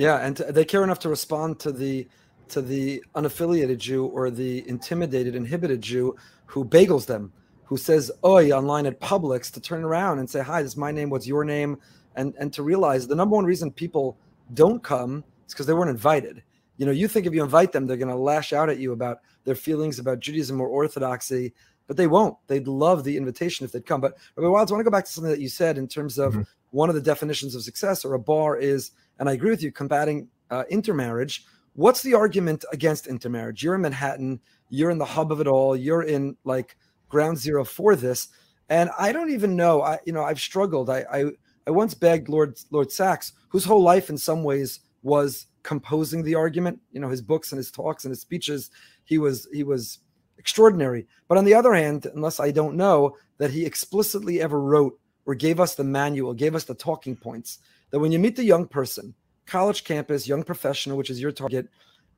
Yeah, 0.00 0.16
and 0.16 0.34
to, 0.38 0.44
they 0.44 0.64
care 0.64 0.82
enough 0.82 0.98
to 1.00 1.10
respond 1.10 1.60
to 1.60 1.70
the 1.70 2.08
to 2.48 2.62
the 2.62 3.04
unaffiliated 3.14 3.76
Jew 3.76 4.06
or 4.06 4.30
the 4.30 4.66
intimidated, 4.66 5.34
inhibited 5.34 5.82
Jew 5.82 6.16
who 6.46 6.64
bagels 6.64 7.04
them, 7.04 7.34
who 7.64 7.76
says 7.76 8.10
"oi" 8.24 8.50
online 8.50 8.86
at 8.86 8.98
Publix, 8.98 9.52
to 9.52 9.60
turn 9.60 9.84
around 9.84 10.18
and 10.18 10.30
say, 10.30 10.40
"Hi, 10.40 10.62
this 10.62 10.72
is 10.72 10.76
my 10.78 10.90
name. 10.90 11.10
What's 11.10 11.26
your 11.26 11.44
name?" 11.44 11.76
and 12.16 12.34
and 12.38 12.50
to 12.54 12.62
realize 12.62 13.06
the 13.06 13.14
number 13.14 13.36
one 13.36 13.44
reason 13.44 13.70
people 13.70 14.16
don't 14.54 14.82
come 14.82 15.22
is 15.46 15.52
because 15.52 15.66
they 15.66 15.74
weren't 15.74 15.90
invited. 15.90 16.42
You 16.78 16.86
know, 16.86 16.92
you 16.92 17.06
think 17.06 17.26
if 17.26 17.34
you 17.34 17.42
invite 17.42 17.72
them, 17.72 17.86
they're 17.86 17.98
going 17.98 18.08
to 18.08 18.16
lash 18.16 18.54
out 18.54 18.70
at 18.70 18.78
you 18.78 18.92
about 18.92 19.18
their 19.44 19.54
feelings 19.54 19.98
about 19.98 20.20
Judaism 20.20 20.62
or 20.62 20.68
Orthodoxy, 20.68 21.52
but 21.86 21.98
they 21.98 22.06
won't. 22.06 22.38
They'd 22.46 22.66
love 22.66 23.04
the 23.04 23.18
invitation 23.18 23.66
if 23.66 23.72
they'd 23.72 23.84
come. 23.84 24.00
But 24.00 24.16
Rabbi 24.34 24.48
Wildes, 24.48 24.70
I 24.70 24.72
want 24.72 24.80
to 24.80 24.84
go 24.84 24.90
back 24.90 25.04
to 25.04 25.12
something 25.12 25.30
that 25.30 25.42
you 25.42 25.50
said 25.50 25.76
in 25.76 25.86
terms 25.86 26.18
of 26.18 26.32
mm-hmm. 26.32 26.42
one 26.70 26.88
of 26.88 26.94
the 26.94 27.02
definitions 27.02 27.54
of 27.54 27.62
success 27.62 28.02
or 28.02 28.14
a 28.14 28.18
bar 28.18 28.56
is 28.56 28.92
and 29.20 29.28
I 29.28 29.34
agree 29.34 29.50
with 29.50 29.62
you, 29.62 29.70
combating 29.70 30.28
uh, 30.50 30.64
intermarriage. 30.70 31.44
What's 31.74 32.02
the 32.02 32.14
argument 32.14 32.64
against 32.72 33.06
intermarriage? 33.06 33.62
You're 33.62 33.76
in 33.76 33.82
Manhattan, 33.82 34.40
you're 34.70 34.90
in 34.90 34.98
the 34.98 35.04
hub 35.04 35.30
of 35.30 35.40
it 35.40 35.46
all, 35.46 35.76
you're 35.76 36.02
in 36.02 36.36
like 36.44 36.76
ground 37.08 37.38
zero 37.38 37.64
for 37.64 37.94
this. 37.94 38.28
And 38.68 38.90
I 38.98 39.12
don't 39.12 39.30
even 39.30 39.54
know. 39.56 39.82
I, 39.82 39.98
you 40.04 40.12
know, 40.12 40.24
I've 40.24 40.40
struggled. 40.40 40.90
I, 40.90 41.04
I, 41.12 41.24
I 41.66 41.70
once 41.70 41.94
begged 41.94 42.28
Lord 42.28 42.58
Lord 42.70 42.90
Sacks, 42.90 43.32
whose 43.48 43.64
whole 43.64 43.82
life 43.82 44.10
in 44.10 44.18
some 44.18 44.42
ways 44.42 44.80
was 45.02 45.46
composing 45.62 46.22
the 46.22 46.34
argument. 46.34 46.80
You 46.92 47.00
know, 47.00 47.08
his 47.08 47.22
books 47.22 47.52
and 47.52 47.58
his 47.58 47.70
talks 47.70 48.04
and 48.04 48.10
his 48.10 48.20
speeches. 48.20 48.70
He 49.04 49.18
was 49.18 49.48
he 49.52 49.64
was 49.64 49.98
extraordinary. 50.38 51.06
But 51.28 51.36
on 51.36 51.44
the 51.44 51.54
other 51.54 51.74
hand, 51.74 52.06
unless 52.14 52.40
I 52.40 52.50
don't 52.52 52.76
know 52.76 53.16
that 53.38 53.50
he 53.50 53.66
explicitly 53.66 54.40
ever 54.40 54.60
wrote 54.60 54.98
or 55.26 55.34
gave 55.34 55.60
us 55.60 55.74
the 55.74 55.84
manual, 55.84 56.32
gave 56.32 56.54
us 56.54 56.64
the 56.64 56.74
talking 56.74 57.16
points, 57.16 57.58
that 57.90 57.98
when 57.98 58.12
you 58.12 58.18
meet 58.18 58.36
the 58.36 58.44
young 58.44 58.66
person, 58.66 59.14
college 59.46 59.84
campus, 59.84 60.28
young 60.28 60.42
professional, 60.42 60.96
which 60.96 61.10
is 61.10 61.20
your 61.20 61.32
target, 61.32 61.68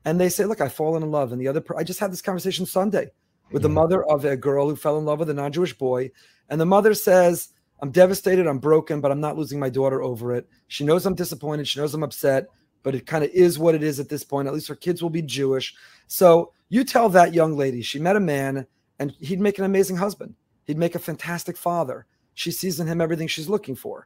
and 0.05 0.19
they 0.19 0.29
say, 0.29 0.45
"Look, 0.45 0.61
I've 0.61 0.73
fallen 0.73 1.03
in 1.03 1.11
love," 1.11 1.31
and 1.31 1.41
the 1.41 1.47
other, 1.47 1.61
per- 1.61 1.77
I 1.77 1.83
just 1.83 1.99
had 1.99 2.11
this 2.11 2.21
conversation 2.21 2.65
Sunday 2.65 3.11
with 3.51 3.61
the 3.61 3.67
mm-hmm. 3.67 3.75
mother 3.75 4.03
of 4.03 4.25
a 4.25 4.37
girl 4.37 4.69
who 4.69 4.75
fell 4.75 4.97
in 4.97 5.05
love 5.05 5.19
with 5.19 5.29
a 5.29 5.33
non-Jewish 5.33 5.77
boy, 5.77 6.11
and 6.49 6.59
the 6.59 6.65
mother 6.65 6.93
says, 6.93 7.49
"I'm 7.81 7.91
devastated, 7.91 8.47
I'm 8.47 8.59
broken, 8.59 9.01
but 9.01 9.11
I'm 9.11 9.21
not 9.21 9.37
losing 9.37 9.59
my 9.59 9.69
daughter 9.69 10.01
over 10.01 10.33
it. 10.33 10.47
She 10.67 10.85
knows 10.85 11.05
I'm 11.05 11.15
disappointed, 11.15 11.67
she 11.67 11.79
knows 11.79 11.93
I'm 11.93 12.03
upset." 12.03 12.47
But 12.83 12.95
it 12.95 13.05
kind 13.05 13.23
of 13.23 13.29
is 13.29 13.57
what 13.57 13.75
it 13.75 13.83
is 13.83 14.01
at 14.01 14.09
this 14.09 14.25
point. 14.25 14.45
At 14.45 14.53
least 14.53 14.67
her 14.67 14.75
kids 14.75 15.01
will 15.01 15.09
be 15.09 15.21
Jewish. 15.21 15.73
So 16.07 16.51
you 16.67 16.83
tell 16.83 17.07
that 17.09 17.33
young 17.33 17.55
lady 17.55 17.81
she 17.81 17.97
met 17.97 18.17
a 18.17 18.19
man 18.19 18.67
and 18.99 19.11
he'd 19.21 19.39
make 19.39 19.57
an 19.57 19.63
amazing 19.63 19.95
husband. 19.95 20.35
He'd 20.65 20.77
make 20.77 20.93
a 20.93 20.99
fantastic 20.99 21.55
father. 21.55 22.05
She 22.33 22.51
sees 22.51 22.81
in 22.81 22.87
him 22.87 22.99
everything 22.99 23.29
she's 23.29 23.47
looking 23.47 23.75
for 23.75 24.05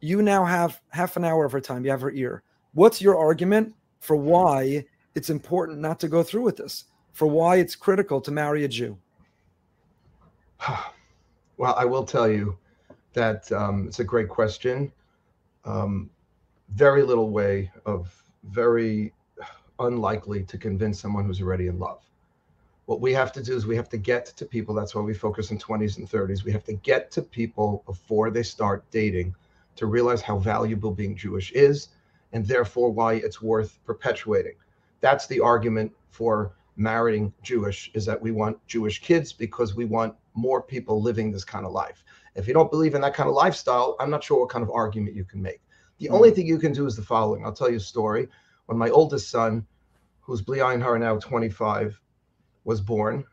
you 0.00 0.22
now 0.22 0.44
have 0.44 0.80
half 0.90 1.16
an 1.16 1.24
hour 1.24 1.44
of 1.44 1.52
her 1.52 1.60
time. 1.60 1.84
You 1.84 1.90
have 1.90 2.00
her 2.00 2.10
ear. 2.12 2.42
What's 2.74 3.00
your 3.00 3.16
argument 3.16 3.74
for 4.00 4.16
why 4.16 4.84
it's 5.14 5.30
important 5.30 5.78
not 5.78 5.98
to 6.00 6.08
go 6.08 6.22
through 6.22 6.42
with 6.42 6.56
this? 6.56 6.84
For 7.12 7.26
why 7.26 7.56
it's 7.56 7.74
critical 7.74 8.20
to 8.20 8.30
marry 8.30 8.64
a 8.64 8.68
Jew? 8.68 8.96
Well, 11.56 11.74
I 11.76 11.84
will 11.84 12.04
tell 12.04 12.28
you 12.28 12.56
that 13.14 13.50
um, 13.50 13.88
it's 13.88 13.98
a 13.98 14.04
great 14.04 14.28
question. 14.28 14.92
Um, 15.64 16.08
very 16.74 17.02
little 17.02 17.30
way 17.30 17.72
of 17.84 18.14
very 18.44 19.12
unlikely 19.80 20.44
to 20.44 20.56
convince 20.56 21.00
someone 21.00 21.24
who's 21.24 21.42
already 21.42 21.66
in 21.66 21.80
love. 21.80 22.00
What 22.86 23.00
we 23.00 23.12
have 23.14 23.32
to 23.32 23.42
do 23.42 23.56
is 23.56 23.66
we 23.66 23.74
have 23.74 23.88
to 23.88 23.98
get 23.98 24.26
to 24.26 24.46
people. 24.46 24.72
That's 24.72 24.94
why 24.94 25.02
we 25.02 25.14
focus 25.14 25.50
on 25.50 25.58
20s 25.58 25.98
and 25.98 26.08
30s. 26.08 26.44
We 26.44 26.52
have 26.52 26.62
to 26.62 26.74
get 26.74 27.10
to 27.10 27.22
people 27.22 27.82
before 27.86 28.30
they 28.30 28.44
start 28.44 28.84
dating 28.92 29.34
to 29.78 29.86
realize 29.86 30.20
how 30.20 30.38
valuable 30.38 30.90
being 30.90 31.16
Jewish 31.16 31.52
is 31.52 31.88
and 32.32 32.46
therefore 32.46 32.90
why 32.90 33.14
it's 33.14 33.40
worth 33.40 33.78
perpetuating. 33.84 34.54
That's 35.00 35.26
the 35.26 35.40
argument 35.40 35.92
for 36.10 36.52
marrying 36.76 37.32
Jewish 37.42 37.90
is 37.94 38.04
that 38.06 38.20
we 38.20 38.30
want 38.30 38.64
Jewish 38.66 39.00
kids 39.00 39.32
because 39.32 39.74
we 39.74 39.84
want 39.84 40.14
more 40.34 40.62
people 40.62 41.02
living 41.02 41.32
this 41.32 41.44
kind 41.44 41.64
of 41.64 41.72
life. 41.72 42.04
If 42.34 42.46
you 42.46 42.54
don't 42.54 42.70
believe 42.70 42.94
in 42.94 43.00
that 43.00 43.14
kind 43.14 43.28
of 43.28 43.34
lifestyle, 43.34 43.96
I'm 43.98 44.10
not 44.10 44.22
sure 44.22 44.40
what 44.40 44.50
kind 44.50 44.62
of 44.62 44.70
argument 44.70 45.16
you 45.16 45.24
can 45.24 45.42
make. 45.42 45.60
The 45.98 46.06
mm-hmm. 46.06 46.14
only 46.14 46.30
thing 46.30 46.46
you 46.46 46.58
can 46.58 46.72
do 46.72 46.86
is 46.86 46.96
the 46.96 47.02
following. 47.02 47.44
I'll 47.44 47.52
tell 47.52 47.70
you 47.70 47.78
a 47.78 47.80
story. 47.80 48.28
When 48.66 48.78
my 48.78 48.90
oldest 48.90 49.30
son, 49.30 49.66
who's 50.20 50.42
Bli 50.42 50.58
Ayin 50.58 51.00
now 51.00 51.18
25, 51.18 52.00
was 52.64 52.80
born, 52.80 53.24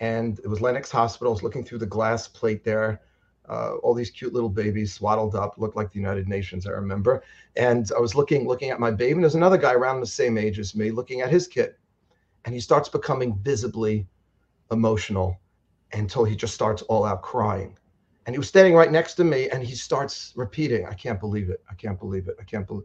and 0.00 0.38
it 0.40 0.48
was 0.48 0.60
Lenox 0.60 0.90
Hospital. 0.90 1.32
I 1.32 1.34
was 1.34 1.42
looking 1.42 1.64
through 1.64 1.78
the 1.78 1.86
glass 1.86 2.26
plate 2.26 2.64
there. 2.64 3.02
Uh, 3.48 3.76
all 3.82 3.94
these 3.94 4.10
cute 4.10 4.32
little 4.32 4.48
babies 4.48 4.92
swaddled 4.92 5.34
up, 5.34 5.54
looked 5.56 5.76
like 5.76 5.90
the 5.90 5.98
United 5.98 6.28
Nations, 6.28 6.66
I 6.66 6.70
remember. 6.70 7.22
And 7.56 7.90
I 7.96 8.00
was 8.00 8.14
looking, 8.14 8.46
looking 8.46 8.70
at 8.70 8.80
my 8.80 8.90
baby, 8.90 9.12
and 9.14 9.22
there's 9.22 9.34
another 9.34 9.56
guy 9.56 9.72
around 9.72 10.00
the 10.00 10.06
same 10.06 10.36
age 10.36 10.58
as 10.58 10.74
me, 10.74 10.90
looking 10.90 11.20
at 11.22 11.30
his 11.30 11.46
kid, 11.46 11.74
and 12.44 12.54
he 12.54 12.60
starts 12.60 12.88
becoming 12.88 13.38
visibly 13.42 14.06
emotional 14.70 15.38
until 15.92 16.24
he 16.24 16.36
just 16.36 16.54
starts 16.54 16.82
all 16.82 17.04
out 17.04 17.22
crying. 17.22 17.76
And 18.26 18.34
he 18.34 18.38
was 18.38 18.48
standing 18.48 18.74
right 18.74 18.92
next 18.92 19.14
to 19.14 19.24
me, 19.24 19.48
and 19.48 19.64
he 19.64 19.74
starts 19.74 20.34
repeating, 20.36 20.84
"I 20.86 20.92
can't 20.92 21.18
believe 21.18 21.48
it! 21.48 21.62
I 21.70 21.74
can't 21.74 21.98
believe 21.98 22.28
it! 22.28 22.36
I 22.38 22.44
can't 22.44 22.66
believe." 22.66 22.84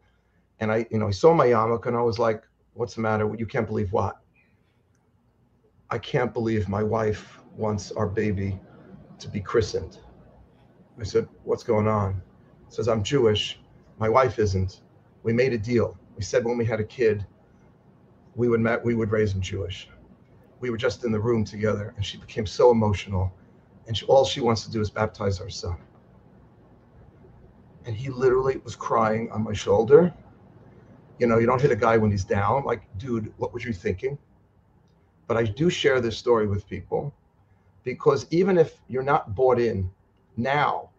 And 0.62 0.72
I, 0.72 0.88
you 0.89 0.98
know, 0.98 1.08
he 1.08 1.13
saw 1.13 1.34
my 1.34 1.48
yarmulke, 1.48 1.88
and 1.88 1.98
I 1.98 2.01
was 2.01 2.17
like, 2.17 2.43
"What's 2.75 2.96
the 2.96 3.01
matter? 3.01 3.29
You 3.38 3.46
can't 3.46 3.67
believe 3.67 3.91
what?" 3.91 4.20
I 5.89 5.98
can't 5.98 6.34
believe 6.34 6.70
my 6.70 6.82
wife 6.82 7.39
wants 7.58 7.91
our 7.91 8.08
baby 8.08 8.60
to 9.20 9.27
be 9.27 9.41
christened. 9.41 10.00
I 11.00 11.04
said, 11.04 11.28
What's 11.44 11.64
going 11.64 11.88
on? 11.88 12.22
He 12.70 12.76
says, 12.76 12.88
I'm 12.88 13.04
Jewish. 13.04 13.60
My 14.00 14.10
wife 14.10 14.40
isn't. 14.40 14.82
We 15.24 15.34
made 15.34 15.54
a 15.54 15.58
deal. 15.58 15.98
We 16.16 16.24
said 16.24 16.44
when 16.46 16.58
we 16.58 16.66
had 16.66 16.80
a 16.80 16.84
kid, 16.84 17.26
we 18.36 18.50
would 18.50 18.60
met, 18.60 18.84
we 18.84 18.96
would 18.96 19.12
raise 19.12 19.34
him 19.34 19.42
Jewish. 19.42 19.90
We 20.60 20.70
were 20.70 20.78
just 20.78 21.04
in 21.04 21.12
the 21.12 21.20
room 21.20 21.44
together, 21.44 21.94
and 21.96 22.06
she 22.06 22.18
became 22.18 22.46
so 22.46 22.72
emotional, 22.72 23.34
and 23.88 23.98
she, 23.98 24.06
all 24.06 24.26
she 24.26 24.40
wants 24.42 24.64
to 24.66 24.72
do 24.72 24.82
is 24.82 24.90
baptize 24.90 25.40
our 25.40 25.50
son. 25.50 25.78
And 27.86 27.96
he 27.96 28.10
literally 28.10 28.58
was 28.58 28.76
crying 28.76 29.30
on 29.32 29.44
my 29.44 29.54
shoulder. 29.54 30.14
You 31.20 31.28
know, 31.28 31.38
you 31.38 31.46
don't 31.46 31.62
hit 31.62 31.72
a 31.72 31.76
guy 31.76 31.98
when 31.98 32.12
he's 32.12 32.24
down. 32.24 32.64
Like, 32.64 32.84
dude, 32.98 33.34
what 33.38 33.54
was 33.54 33.66
you 33.66 33.74
thinking? 33.74 34.18
But 35.28 35.38
I 35.38 35.44
do 35.44 35.70
share 35.70 36.00
this 36.00 36.18
story 36.18 36.48
with 36.48 36.68
people 36.68 37.14
because 37.84 38.26
even 38.32 38.58
if 38.58 38.76
you're 38.88 39.04
not 39.04 39.36
bought 39.36 39.60
in 39.60 39.90
now 40.38 40.90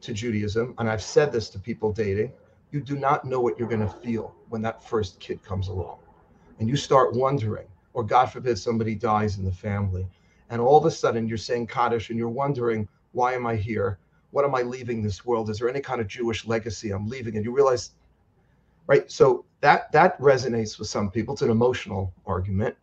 to 0.00 0.12
Judaism, 0.12 0.74
and 0.78 0.88
I've 0.88 1.02
said 1.02 1.32
this 1.32 1.50
to 1.50 1.58
people 1.58 1.92
dating, 1.92 2.32
you 2.70 2.80
do 2.80 2.96
not 2.96 3.24
know 3.24 3.40
what 3.40 3.58
you're 3.58 3.68
going 3.68 3.80
to 3.80 3.88
feel 3.88 4.34
when 4.48 4.62
that 4.62 4.82
first 4.82 5.20
kid 5.20 5.42
comes 5.42 5.68
along. 5.68 5.98
And 6.58 6.68
you 6.68 6.76
start 6.76 7.14
wondering, 7.14 7.66
or 7.94 8.02
God 8.04 8.26
forbid 8.26 8.58
somebody 8.58 8.94
dies 8.94 9.38
in 9.38 9.44
the 9.44 9.52
family, 9.52 10.06
and 10.50 10.60
all 10.60 10.76
of 10.78 10.84
a 10.84 10.90
sudden 10.90 11.26
you're 11.26 11.38
saying 11.38 11.66
Kaddish 11.66 12.10
and 12.10 12.18
you're 12.18 12.28
wondering, 12.28 12.88
why 13.12 13.34
am 13.34 13.46
I 13.46 13.56
here? 13.56 13.98
What 14.30 14.44
am 14.44 14.54
I 14.54 14.62
leaving 14.62 15.02
this 15.02 15.24
world? 15.24 15.50
Is 15.50 15.58
there 15.58 15.68
any 15.68 15.80
kind 15.80 16.00
of 16.00 16.06
Jewish 16.06 16.46
legacy 16.46 16.92
I'm 16.92 17.08
leaving? 17.08 17.36
And 17.36 17.44
you 17.44 17.52
realize, 17.52 17.90
right? 18.86 19.10
So 19.10 19.44
that 19.60 19.90
that 19.92 20.18
resonates 20.20 20.78
with 20.78 20.88
some 20.88 21.10
people. 21.10 21.34
It's 21.34 21.42
an 21.42 21.50
emotional 21.50 22.12
argument 22.26 22.76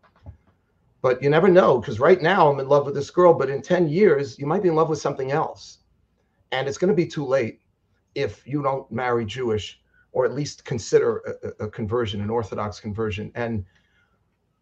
but 1.02 1.22
you 1.22 1.30
never 1.30 1.48
know 1.48 1.80
because 1.80 2.00
right 2.00 2.22
now 2.22 2.52
I'm 2.52 2.60
in 2.60 2.68
love 2.68 2.86
with 2.86 2.96
this 2.96 3.12
girl, 3.12 3.34
but 3.34 3.50
in 3.50 3.62
10 3.62 3.90
years, 3.90 4.38
you 4.40 4.46
might 4.46 4.64
be 4.64 4.70
in 4.70 4.76
love 4.76 4.90
with 4.90 5.00
something 5.00 5.32
else. 5.32 5.80
And 6.52 6.68
it's 6.68 6.78
going 6.78 6.90
to 6.90 6.96
be 6.96 7.06
too 7.06 7.26
late 7.26 7.62
if 8.16 8.48
you 8.48 8.64
don't 8.64 8.90
marry 8.92 9.26
Jewish 9.26 9.80
or 10.12 10.26
at 10.26 10.34
least 10.34 10.66
consider 10.66 11.22
a, 11.60 11.66
a, 11.66 11.70
conversion, 11.70 12.22
an 12.22 12.30
Orthodox 12.30 12.80
conversion. 12.80 13.32
And 13.36 13.66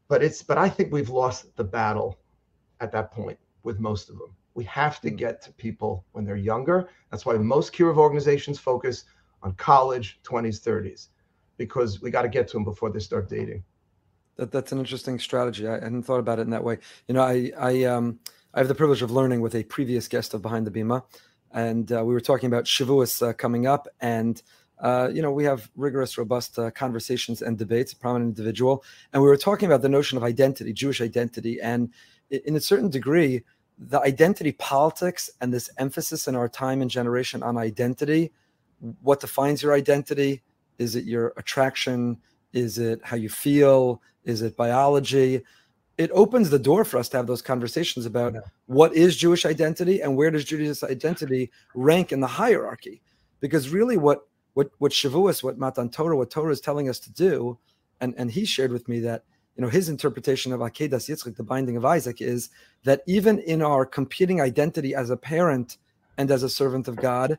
but 0.08 0.22
it's 0.22 0.44
but 0.44 0.58
I 0.58 0.68
think 0.68 0.92
we've 0.92 1.10
lost 1.10 1.56
the 1.56 1.63
battle 1.63 2.20
at 2.82 2.92
that 2.92 3.12
point 3.12 3.39
with 3.63 3.80
most 3.80 4.10
of 4.10 4.18
them. 4.18 4.36
We 4.54 4.65
have 4.65 5.00
to 5.01 5.10
hmm. 5.10 5.15
get 5.15 5.42
to 5.44 5.54
people 5.54 6.06
when 6.12 6.25
they're 6.25 6.36
younger. 6.36 6.89
That's 7.12 7.25
why 7.25 7.36
most 7.36 7.74
kiruv 7.74 7.98
organizations 7.98 8.60
focus 8.60 9.06
on 9.44 9.54
college, 9.54 10.20
20s, 10.24 10.62
30s, 10.62 11.10
because 11.58 12.01
we 12.01 12.12
got 12.12 12.24
to 12.24 12.29
get 12.29 12.48
to 12.50 12.53
them 12.53 12.64
before 12.64 12.90
they 12.90 13.00
start 13.00 13.29
dating. 13.29 13.64
That, 14.38 14.52
that's 14.52 14.72
an 14.72 14.80
interesting 14.80 15.20
strategy. 15.20 15.68
I 15.68 15.74
hadn't 15.74 16.04
thought 16.04 16.20
about 16.20 16.40
it 16.40 16.44
in 16.44 16.50
that 16.52 16.64
way. 16.64 16.80
You 17.08 17.14
know, 17.14 17.22
I 17.22 17.52
I 17.58 17.84
um 17.84 18.20
I 18.54 18.60
have 18.60 18.68
the 18.68 18.76
privilege 18.76 19.02
of 19.02 19.12
learning 19.12 19.42
with 19.42 19.56
a 19.56 19.64
previous 19.64 20.08
guest 20.08 20.34
of 20.34 20.42
Behind 20.42 20.66
the 20.68 20.72
Bima, 20.72 21.04
and 21.52 21.92
uh, 21.92 22.04
we 22.06 22.14
were 22.14 22.22
talking 22.22 22.48
about 22.48 22.66
Shavuos 22.66 23.26
uh, 23.26 23.34
coming 23.34 23.68
up, 23.68 23.88
and 24.02 24.42
uh, 24.80 25.10
you 25.14 25.22
know 25.22 25.32
we 25.32 25.46
have 25.46 25.70
rigorous, 25.76 26.18
robust 26.18 26.60
uh, 26.60 26.72
conversations 26.72 27.42
and 27.42 27.58
debates. 27.58 27.94
A 27.94 27.98
prominent 27.98 28.38
individual, 28.38 28.84
and 29.14 29.24
we 29.24 29.30
were 29.30 29.38
talking 29.38 29.68
about 29.68 29.82
the 29.82 29.90
notion 29.90 30.18
of 30.18 30.24
identity, 30.24 30.74
Jewish 30.74 31.02
identity, 31.02 31.62
and 31.62 31.90
in 32.30 32.56
a 32.56 32.62
certain 32.62 32.90
degree, 32.90 33.44
the 33.78 34.02
identity 34.02 34.52
politics 34.54 35.30
and 35.42 35.54
this 35.54 35.70
emphasis 35.78 36.28
in 36.28 36.36
our 36.36 36.50
time 36.50 36.82
and 36.82 36.90
generation 36.90 37.44
on 37.44 37.58
identity. 37.58 38.32
What 39.02 39.22
defines 39.22 39.64
your 39.64 39.74
identity? 39.74 40.44
Is 40.78 40.96
it 40.96 41.06
your 41.06 41.34
attraction? 41.38 42.18
Is 42.52 42.78
it 42.78 43.00
how 43.04 43.16
you 43.16 43.30
feel? 43.30 44.02
Is 44.25 44.42
it 44.42 44.57
biology? 44.57 45.42
It 45.98 46.11
opens 46.11 46.50
the 46.50 46.59
door 46.59 46.83
for 46.83 46.98
us 46.98 47.07
to 47.09 47.18
have 47.18 47.27
those 47.27 47.42
conversations 47.42 48.05
about 48.05 48.33
yeah. 48.33 48.42
what 48.66 48.94
is 48.94 49.16
Jewish 49.16 49.46
identity 49.46 50.01
and 50.01 50.18
where 50.18 50.31
does 50.31 50.44
Jewish 50.44 50.83
identity 50.83 51.51
rank 51.74 52.11
in 52.11 52.20
the 52.20 52.27
hierarchy? 52.27 53.01
Because 53.40 53.70
really, 53.70 53.96
what 53.96 54.27
what 54.55 54.72
what 54.79 54.92
Shavuos, 54.92 55.44
what 55.44 55.57
Matan 55.57 55.90
Torah, 55.90 56.18
what 56.18 56.31
Torah 56.31 56.51
is 56.51 56.59
telling 56.59 56.90
us 56.90 57.00
to 57.00 57.14
do, 57.14 57.57
and 58.01 58.14
and 58.18 58.31
he 58.31 58.46
shared 58.46 58.72
with 58.72 58.90
me 58.90 59.00
that 59.01 59.24
you 59.55 59.61
know 59.61 59.70
his 59.70 59.88
interpretation 59.88 60.51
of 60.51 60.59
Akedas 60.59 61.07
Yitzchak, 61.09 61.35
the 61.35 61.44
binding 61.44 61.77
of 61.77 61.85
Isaac, 61.85 62.22
is 62.22 62.50
that 62.83 63.01
even 63.07 63.40
in 63.40 63.61
our 63.61 63.85
competing 63.85 64.42
identity 64.42 64.96
as 64.96 65.11
a 65.11 65.18
parent 65.18 65.77
and 66.18 66.31
as 66.31 66.44
a 66.44 66.50
servant 66.50 66.88
of 66.88 66.96
God, 66.96 67.38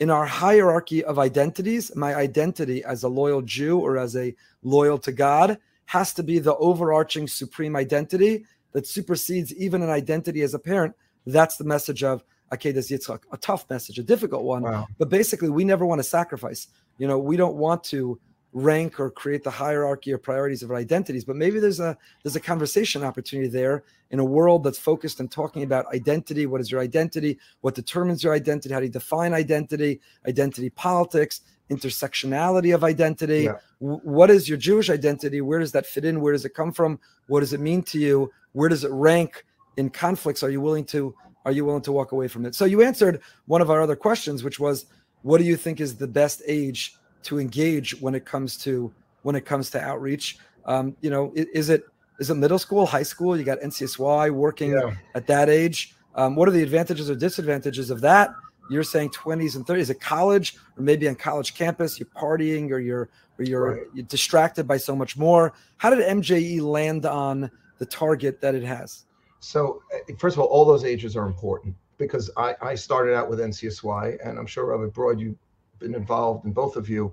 in 0.00 0.10
our 0.10 0.26
hierarchy 0.26 1.04
of 1.04 1.18
identities, 1.18 1.94
my 1.94 2.14
identity 2.14 2.82
as 2.84 3.02
a 3.02 3.08
loyal 3.08 3.42
Jew 3.42 3.78
or 3.78 3.96
as 3.96 4.16
a 4.16 4.34
loyal 4.62 4.98
to 4.98 5.12
God 5.12 5.58
has 5.86 6.12
to 6.14 6.22
be 6.22 6.38
the 6.38 6.56
overarching 6.56 7.28
supreme 7.28 7.76
identity 7.76 8.44
that 8.72 8.86
supersedes 8.86 9.54
even 9.54 9.82
an 9.82 9.90
identity 9.90 10.42
as 10.42 10.54
a 10.54 10.58
parent. 10.58 10.94
That's 11.26 11.56
the 11.56 11.64
message 11.64 12.02
of 12.02 12.24
Akedas 12.52 12.90
Yitzchak, 12.90 13.20
a 13.32 13.36
tough 13.36 13.68
message, 13.70 13.98
a 13.98 14.02
difficult 14.02 14.44
one. 14.44 14.62
Wow. 14.62 14.86
But 14.98 15.08
basically, 15.08 15.48
we 15.48 15.64
never 15.64 15.86
want 15.86 15.98
to 16.00 16.04
sacrifice. 16.04 16.68
You 16.98 17.08
know, 17.08 17.18
we 17.18 17.36
don't 17.36 17.56
want 17.56 17.82
to 17.84 18.20
rank 18.54 19.00
or 19.00 19.10
create 19.10 19.42
the 19.42 19.50
hierarchy 19.50 20.12
or 20.12 20.18
priorities 20.18 20.62
of 20.62 20.70
our 20.70 20.76
identities 20.76 21.24
but 21.24 21.34
maybe 21.34 21.58
there's 21.58 21.80
a 21.80 21.98
there's 22.22 22.36
a 22.36 22.40
conversation 22.40 23.02
opportunity 23.02 23.48
there 23.48 23.82
in 24.12 24.20
a 24.20 24.24
world 24.24 24.62
that's 24.62 24.78
focused 24.78 25.20
on 25.20 25.26
talking 25.26 25.64
about 25.64 25.84
identity 25.92 26.46
what 26.46 26.60
is 26.60 26.70
your 26.70 26.80
identity 26.80 27.36
what 27.62 27.74
determines 27.74 28.22
your 28.22 28.32
identity 28.32 28.72
how 28.72 28.78
do 28.78 28.86
you 28.86 28.92
define 28.92 29.34
identity 29.34 30.00
identity 30.28 30.70
politics 30.70 31.40
intersectionality 31.76 32.74
of 32.74 32.84
identity. 32.84 33.44
Yeah. 33.44 33.58
What 33.78 34.30
is 34.30 34.48
your 34.48 34.58
Jewish 34.58 34.90
identity? 34.90 35.40
Where 35.40 35.58
does 35.58 35.72
that 35.72 35.86
fit 35.86 36.04
in? 36.04 36.20
Where 36.20 36.32
does 36.32 36.44
it 36.44 36.54
come 36.54 36.72
from? 36.72 36.98
What 37.26 37.40
does 37.40 37.52
it 37.52 37.60
mean 37.60 37.82
to 37.84 37.98
you? 37.98 38.32
Where 38.52 38.68
does 38.68 38.84
it 38.84 38.90
rank 38.92 39.44
in 39.76 39.90
conflicts? 39.90 40.42
Are 40.42 40.50
you 40.50 40.60
willing 40.60 40.84
to 40.86 41.14
are 41.44 41.52
you 41.52 41.64
willing 41.64 41.82
to 41.82 41.92
walk 41.92 42.12
away 42.12 42.28
from 42.28 42.46
it? 42.46 42.54
So 42.54 42.64
you 42.64 42.82
answered 42.82 43.20
one 43.46 43.60
of 43.60 43.70
our 43.70 43.82
other 43.82 43.96
questions, 43.96 44.42
which 44.42 44.58
was, 44.58 44.86
what 45.22 45.38
do 45.38 45.44
you 45.44 45.56
think 45.56 45.80
is 45.80 45.96
the 45.96 46.06
best 46.06 46.42
age 46.46 46.96
to 47.24 47.38
engage 47.38 48.00
when 48.00 48.14
it 48.14 48.24
comes 48.24 48.56
to 48.58 48.92
when 49.22 49.36
it 49.36 49.44
comes 49.44 49.70
to 49.70 49.80
outreach? 49.80 50.38
Um, 50.66 50.96
you 51.00 51.10
know, 51.10 51.32
is, 51.34 51.68
it 51.68 51.84
is 52.18 52.30
it 52.30 52.34
middle 52.34 52.58
school, 52.58 52.86
high 52.86 53.02
school? 53.02 53.36
You 53.36 53.44
got 53.44 53.60
NCSY 53.60 54.30
working 54.32 54.72
yeah. 54.72 54.94
at 55.14 55.26
that 55.26 55.48
age. 55.48 55.94
Um, 56.14 56.36
what 56.36 56.48
are 56.48 56.52
the 56.52 56.62
advantages 56.62 57.10
or 57.10 57.14
disadvantages 57.14 57.90
of 57.90 58.00
that? 58.02 58.30
You're 58.70 58.82
saying 58.82 59.10
20s 59.10 59.56
and 59.56 59.66
30s 59.66 59.90
at 59.90 60.00
college 60.00 60.56
or 60.76 60.82
maybe 60.82 61.08
on 61.08 61.14
college 61.14 61.54
campus? 61.54 61.98
You're 61.98 62.08
partying 62.16 62.70
or 62.70 62.78
you're 62.78 63.10
or 63.38 63.44
you're, 63.44 63.70
right. 63.72 63.82
you're 63.92 64.04
distracted 64.06 64.66
by 64.66 64.76
so 64.76 64.94
much 64.94 65.16
more. 65.16 65.52
How 65.78 65.90
did 65.90 65.98
mje 65.98 66.60
land 66.60 67.04
on 67.04 67.50
the 67.78 67.86
target 67.86 68.40
that 68.40 68.54
it 68.54 68.62
has? 68.62 69.04
So 69.40 69.82
eh, 69.92 70.14
first 70.18 70.36
of 70.36 70.40
all 70.40 70.48
all 70.48 70.64
those 70.64 70.84
ages 70.84 71.16
are 71.16 71.26
important 71.26 71.74
because 71.98 72.30
i 72.36 72.54
i 72.60 72.74
started 72.74 73.14
out 73.14 73.30
with 73.30 73.38
ncsy 73.38 74.18
and 74.26 74.38
i'm 74.38 74.46
sure 74.46 74.64
robert 74.66 74.92
broad 74.92 75.20
you've 75.20 75.36
been 75.78 75.94
involved 75.94 76.44
in 76.44 76.52
both 76.52 76.76
of 76.76 76.88
you 76.88 77.12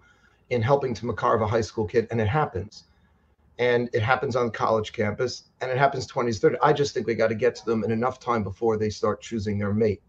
in 0.49 0.61
helping 0.61 0.93
to 0.93 1.05
makarve 1.05 1.41
a 1.41 1.47
high 1.47 1.61
school 1.61 1.85
kid 1.85 2.07
and 2.11 2.19
it 2.21 2.27
happens. 2.27 2.85
And 3.57 3.89
it 3.93 4.01
happens 4.01 4.35
on 4.35 4.49
college 4.49 4.91
campus 4.91 5.43
and 5.59 5.69
it 5.69 5.77
happens 5.77 6.07
20s 6.07 6.39
30s 6.39 6.57
i 6.63 6.73
just 6.73 6.93
think 6.93 7.05
we 7.05 7.13
got 7.13 7.27
to 7.27 7.35
get 7.35 7.53
to 7.55 7.65
them 7.65 7.83
in 7.83 7.91
enough 7.91 8.19
time 8.19 8.43
before 8.43 8.75
they 8.77 8.89
start 8.89 9.21
choosing 9.21 9.59
their 9.59 9.73
mate 9.73 10.01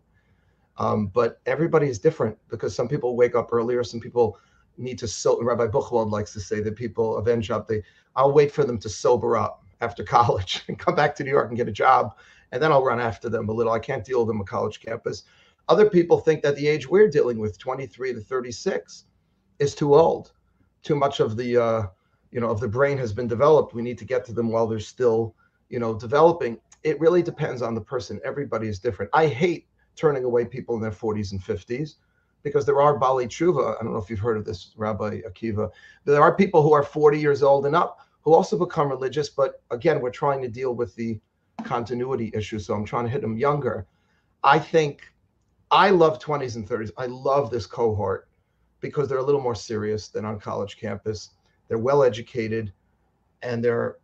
um, 0.78 1.06
but 1.06 1.40
everybody 1.46 1.88
is 1.88 1.98
different 1.98 2.36
because 2.48 2.74
some 2.74 2.88
people 2.88 3.16
wake 3.16 3.34
up 3.34 3.50
earlier, 3.52 3.84
some 3.84 4.00
people 4.00 4.38
need 4.78 4.98
to 4.98 5.06
so 5.06 5.42
Rabbi 5.42 5.66
Buchwald 5.66 6.10
likes 6.10 6.32
to 6.32 6.40
say 6.40 6.60
that 6.60 6.76
people 6.76 7.18
avenge 7.18 7.50
up. 7.50 7.68
They 7.68 7.82
I'll 8.16 8.32
wait 8.32 8.52
for 8.52 8.64
them 8.64 8.78
to 8.78 8.88
sober 8.88 9.36
up 9.36 9.64
after 9.80 10.04
college 10.18 10.64
and 10.68 10.78
come 10.78 10.94
back 10.94 11.14
to 11.16 11.24
New 11.24 11.30
York 11.30 11.48
and 11.48 11.56
get 11.56 11.68
a 11.68 11.72
job, 11.72 12.16
and 12.52 12.62
then 12.62 12.72
I'll 12.72 12.84
run 12.84 13.00
after 13.00 13.28
them 13.28 13.48
a 13.48 13.52
little. 13.52 13.72
I 13.72 13.78
can't 13.78 14.04
deal 14.04 14.20
with 14.20 14.28
them 14.28 14.40
on 14.40 14.46
college 14.46 14.80
campus. 14.80 15.24
Other 15.68 15.88
people 15.88 16.18
think 16.18 16.42
that 16.42 16.56
the 16.56 16.66
age 16.66 16.88
we're 16.88 17.08
dealing 17.08 17.38
with, 17.38 17.56
23 17.56 18.14
to 18.14 18.20
36, 18.20 19.04
is 19.60 19.74
too 19.74 19.94
old. 19.94 20.32
Too 20.82 20.96
much 20.96 21.20
of 21.20 21.36
the 21.36 21.56
uh, 21.56 21.82
you 22.30 22.40
know 22.40 22.50
of 22.50 22.60
the 22.60 22.68
brain 22.68 22.98
has 22.98 23.12
been 23.12 23.28
developed. 23.28 23.74
We 23.74 23.82
need 23.82 23.98
to 23.98 24.04
get 24.04 24.24
to 24.26 24.32
them 24.32 24.50
while 24.50 24.66
they're 24.66 24.80
still 24.80 25.34
you 25.72 25.78
know, 25.80 25.94
developing. 25.94 26.58
It 26.84 27.00
really 27.00 27.22
depends 27.22 27.62
on 27.62 27.74
the 27.74 27.80
person. 27.80 28.20
Everybody 28.24 28.68
is 28.68 28.78
different. 28.78 29.10
I 29.14 29.26
hate 29.26 29.66
turning 29.96 30.24
away 30.24 30.44
people 30.44 30.74
in 30.74 30.80
their 30.80 30.90
40s 30.90 31.32
and 31.32 31.40
50s 31.40 31.96
because 32.42 32.66
there 32.66 32.80
are 32.80 32.98
Bali 32.98 33.26
Tshuva. 33.26 33.78
I 33.78 33.82
don't 33.82 33.92
know 33.92 33.98
if 33.98 34.10
you've 34.10 34.18
heard 34.18 34.36
of 34.36 34.44
this, 34.44 34.72
Rabbi 34.76 35.20
Akiva. 35.20 35.70
There 36.04 36.22
are 36.22 36.34
people 36.34 36.62
who 36.62 36.72
are 36.72 36.82
40 36.82 37.18
years 37.18 37.42
old 37.42 37.66
and 37.66 37.76
up 37.76 38.00
who 38.22 38.34
also 38.34 38.58
become 38.58 38.88
religious. 38.88 39.28
But 39.28 39.62
again, 39.70 40.00
we're 40.00 40.10
trying 40.10 40.42
to 40.42 40.48
deal 40.48 40.74
with 40.74 40.94
the 40.96 41.20
continuity 41.64 42.30
issue. 42.34 42.58
So 42.58 42.74
I'm 42.74 42.84
trying 42.84 43.04
to 43.04 43.10
hit 43.10 43.20
them 43.20 43.36
younger. 43.36 43.86
I 44.42 44.58
think 44.58 45.12
I 45.70 45.90
love 45.90 46.18
20s 46.18 46.56
and 46.56 46.68
30s. 46.68 46.90
I 46.96 47.06
love 47.06 47.50
this 47.50 47.66
cohort 47.66 48.28
because 48.80 49.08
they're 49.08 49.18
a 49.18 49.24
little 49.24 49.40
more 49.40 49.54
serious 49.54 50.08
than 50.08 50.24
on 50.24 50.40
college 50.40 50.76
campus. 50.76 51.30
They're 51.68 51.78
well 51.78 52.02
educated 52.02 52.72
and 53.42 53.64
they're 53.64 53.98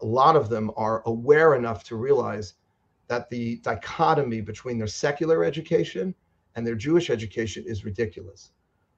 a 0.00 0.06
lot 0.06 0.34
of 0.34 0.48
them 0.48 0.70
are 0.76 1.02
aware 1.06 1.54
enough 1.54 1.84
to 1.84 1.96
realize 1.96 2.54
that 3.12 3.28
the 3.28 3.56
dichotomy 3.56 4.40
between 4.40 4.78
their 4.78 4.86
secular 4.86 5.44
education 5.44 6.14
and 6.54 6.66
their 6.66 6.74
Jewish 6.74 7.10
education 7.10 7.62
is 7.66 7.84
ridiculous. 7.84 8.52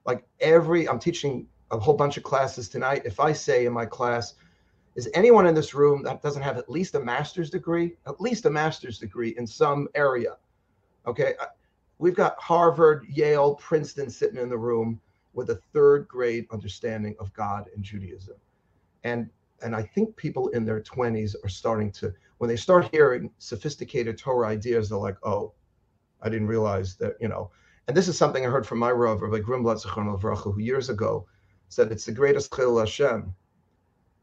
Like 0.05 0.25
every, 0.39 0.87
I'm 0.87 0.99
teaching 0.99 1.47
a 1.69 1.77
whole 1.77 1.95
bunch 1.95 2.15
of 2.15 2.23
classes 2.23 2.69
tonight. 2.69 3.01
If 3.03 3.19
I 3.19 3.33
say 3.33 3.65
in 3.65 3.73
my 3.73 3.85
class, 3.85 4.35
is 4.95 5.09
anyone 5.13 5.45
in 5.45 5.53
this 5.53 5.73
room 5.73 6.01
that 6.03 6.21
doesn't 6.21 6.43
have 6.43 6.57
at 6.57 6.69
least 6.69 6.95
a 6.95 6.99
master's 7.01 7.49
degree, 7.49 7.97
at 8.07 8.21
least 8.21 8.45
a 8.45 8.49
master's 8.49 8.99
degree 8.99 9.35
in 9.37 9.45
some 9.45 9.89
area? 9.95 10.37
Okay. 11.05 11.33
We've 11.97 12.15
got 12.15 12.39
Harvard, 12.39 13.05
Yale, 13.09 13.55
Princeton 13.55 14.09
sitting 14.09 14.39
in 14.39 14.47
the 14.47 14.57
room 14.57 15.01
with 15.33 15.49
a 15.49 15.59
third 15.73 16.07
grade 16.07 16.47
understanding 16.53 17.17
of 17.19 17.33
God 17.33 17.65
and 17.75 17.83
Judaism. 17.83 18.37
And 19.03 19.29
and 19.61 19.75
I 19.75 19.81
think 19.83 20.15
people 20.15 20.49
in 20.49 20.65
their 20.65 20.81
20s 20.81 21.35
are 21.43 21.49
starting 21.49 21.91
to, 21.93 22.13
when 22.37 22.49
they 22.49 22.55
start 22.55 22.89
hearing 22.91 23.31
sophisticated 23.37 24.17
Torah 24.17 24.47
ideas, 24.47 24.89
they're 24.89 24.97
like, 24.97 25.17
oh, 25.23 25.53
I 26.21 26.29
didn't 26.29 26.47
realize 26.47 26.95
that, 26.97 27.13
you 27.19 27.27
know. 27.27 27.51
And 27.87 27.95
this 27.95 28.07
is 28.07 28.17
something 28.17 28.45
I 28.45 28.49
heard 28.49 28.65
from 28.65 28.79
my 28.79 28.91
Rav, 28.91 29.21
Rabbi 29.21 29.39
Grimblatt 29.39 29.83
who 29.83 30.59
years 30.59 30.89
ago 30.89 31.27
said 31.69 31.91
it's 31.91 32.05
the 32.05 32.11
greatest 32.11 32.53
Chil 32.53 32.79
Hashem 32.79 33.33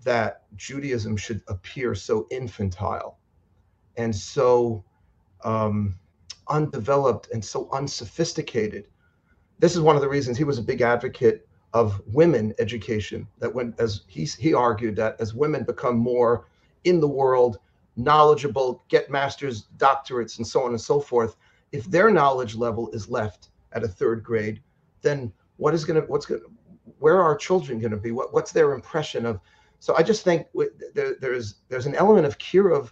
that 0.04 0.42
Judaism 0.56 1.16
should 1.16 1.42
appear 1.48 1.94
so 1.94 2.26
infantile 2.30 3.18
and 3.96 4.14
so 4.14 4.84
um, 5.44 5.98
undeveloped 6.48 7.28
and 7.32 7.44
so 7.44 7.68
unsophisticated. 7.72 8.88
This 9.58 9.76
is 9.76 9.80
one 9.80 9.96
of 9.96 10.02
the 10.02 10.08
reasons 10.08 10.36
he 10.36 10.44
was 10.44 10.58
a 10.58 10.62
big 10.62 10.80
advocate 10.80 11.46
of 11.72 12.00
women 12.06 12.54
education. 12.58 13.26
That 13.38 13.54
when, 13.54 13.74
as 13.78 14.02
he 14.06 14.24
he 14.24 14.54
argued, 14.54 14.96
that 14.96 15.20
as 15.20 15.34
women 15.34 15.64
become 15.64 15.96
more 15.96 16.46
in 16.84 17.00
the 17.00 17.08
world, 17.08 17.58
knowledgeable, 17.96 18.84
get 18.88 19.10
masters, 19.10 19.66
doctorates, 19.76 20.38
and 20.38 20.46
so 20.46 20.62
on 20.64 20.70
and 20.70 20.80
so 20.80 21.00
forth, 21.00 21.36
if 21.72 21.84
their 21.86 22.10
knowledge 22.10 22.54
level 22.54 22.90
is 22.90 23.08
left 23.08 23.48
at 23.72 23.84
a 23.84 23.88
third 23.88 24.22
grade, 24.22 24.60
then 25.00 25.32
what 25.56 25.74
is 25.74 25.84
going 25.84 26.00
to 26.00 26.06
what's 26.08 26.26
going 26.26 26.42
where 26.98 27.16
are 27.16 27.22
our 27.22 27.36
children 27.36 27.78
going 27.78 27.90
to 27.90 27.96
be? 27.96 28.10
What 28.10 28.32
what's 28.32 28.52
their 28.52 28.74
impression 28.74 29.26
of? 29.26 29.40
So 29.78 29.94
I 29.96 30.02
just 30.02 30.24
think 30.24 30.46
there, 30.94 31.16
there's 31.20 31.56
there's 31.68 31.86
an 31.86 31.94
element 31.94 32.26
of 32.26 32.38
kiruv 32.38 32.90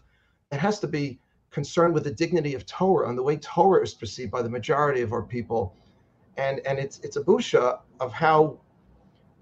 that 0.51 0.61
has 0.61 0.81
to 0.81 0.89
be 0.89 1.21
concerned 1.51 1.95
with 1.95 2.05
the 2.05 2.11
dignity 2.11 2.55
of 2.55 2.67
Torah 2.67 3.09
and 3.09 3.19
the 3.19 3.23
way 3.23 3.37
Torah 3.37 3.83
is 3.83 3.95
perceived 3.95 4.31
by 4.31 4.43
the 4.43 4.49
majority 4.49 5.01
of 5.03 5.13
our 5.13 5.23
people, 5.23 5.75
and 6.37 6.61
and 6.67 6.79
it's 6.79 6.99
it's 7.01 7.17
a 7.17 7.23
busha 7.23 7.81
of 8.01 8.13
how 8.13 8.59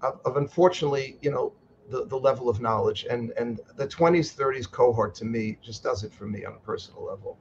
of, 0.01 0.19
of 0.25 0.37
unfortunately 0.37 1.17
you 1.21 1.31
know 1.31 1.53
the, 1.89 2.05
the 2.05 2.15
level 2.15 2.49
of 2.49 2.61
knowledge 2.61 3.05
and 3.09 3.31
and 3.31 3.59
the 3.75 3.87
20s 3.87 4.35
30s 4.35 4.69
cohort 4.69 5.15
to 5.15 5.25
me 5.25 5.57
just 5.61 5.83
does 5.83 6.03
it 6.03 6.13
for 6.13 6.25
me 6.25 6.45
on 6.45 6.53
a 6.53 6.59
personal 6.59 7.03
level 7.03 7.37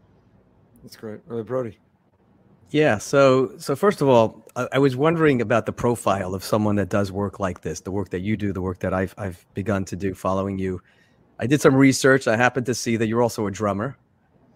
that's 0.83 0.97
great 0.97 1.21
uh, 1.31 1.43
brody 1.43 1.79
yeah. 2.71 2.99
So, 2.99 3.57
so 3.59 3.75
first 3.75 4.03
of 4.03 4.09
all, 4.09 4.47
I, 4.55 4.69
I, 4.73 4.79
was 4.79 4.95
wondering 4.95 5.41
about 5.41 5.65
the 5.65 5.73
profile 5.73 6.35
of 6.35 6.45
someone 6.45 6.77
that 6.77 6.91
does 6.91 7.11
work 7.11 7.41
like 7.41 7.63
this, 7.63 7.81
the 7.81 7.91
work 7.91 8.11
that 8.11 8.21
you 8.21 8.37
do, 8.37 8.53
the 8.53 8.61
work 8.61 8.79
that 8.81 8.93
I've 8.93 9.15
I've 9.17 9.45
begun 9.55 9.85
to 9.87 9.97
do, 9.97 10.15
following 10.15 10.59
you. 10.59 10.83
I 11.39 11.47
did 11.47 11.61
some 11.61 11.75
research. 11.75 12.29
I 12.29 12.37
happened 12.37 12.67
to 12.67 12.75
see 12.75 12.97
that 12.97 13.07
you're 13.07 13.23
also 13.23 13.47
a 13.47 13.51
drummer, 13.51 13.97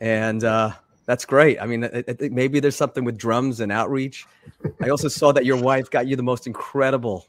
and 0.01 0.45
uh, 0.45 0.73
that's 1.07 1.25
great. 1.25 1.59
I 1.61 1.67
mean, 1.67 1.85
I, 1.85 2.05
I 2.07 2.13
think 2.13 2.33
maybe 2.33 2.61
there's 2.61 2.77
something 2.77 3.05
with 3.05 3.17
drums 3.17 3.61
and 3.61 3.73
outreach. 3.73 4.27
I 4.83 4.91
also 4.91 5.09
saw 5.09 5.33
that 5.33 5.47
your 5.47 5.61
wife 5.61 5.91
got 5.91 6.07
you 6.07 6.17
the 6.17 6.23
most 6.23 6.47
incredible 6.47 7.29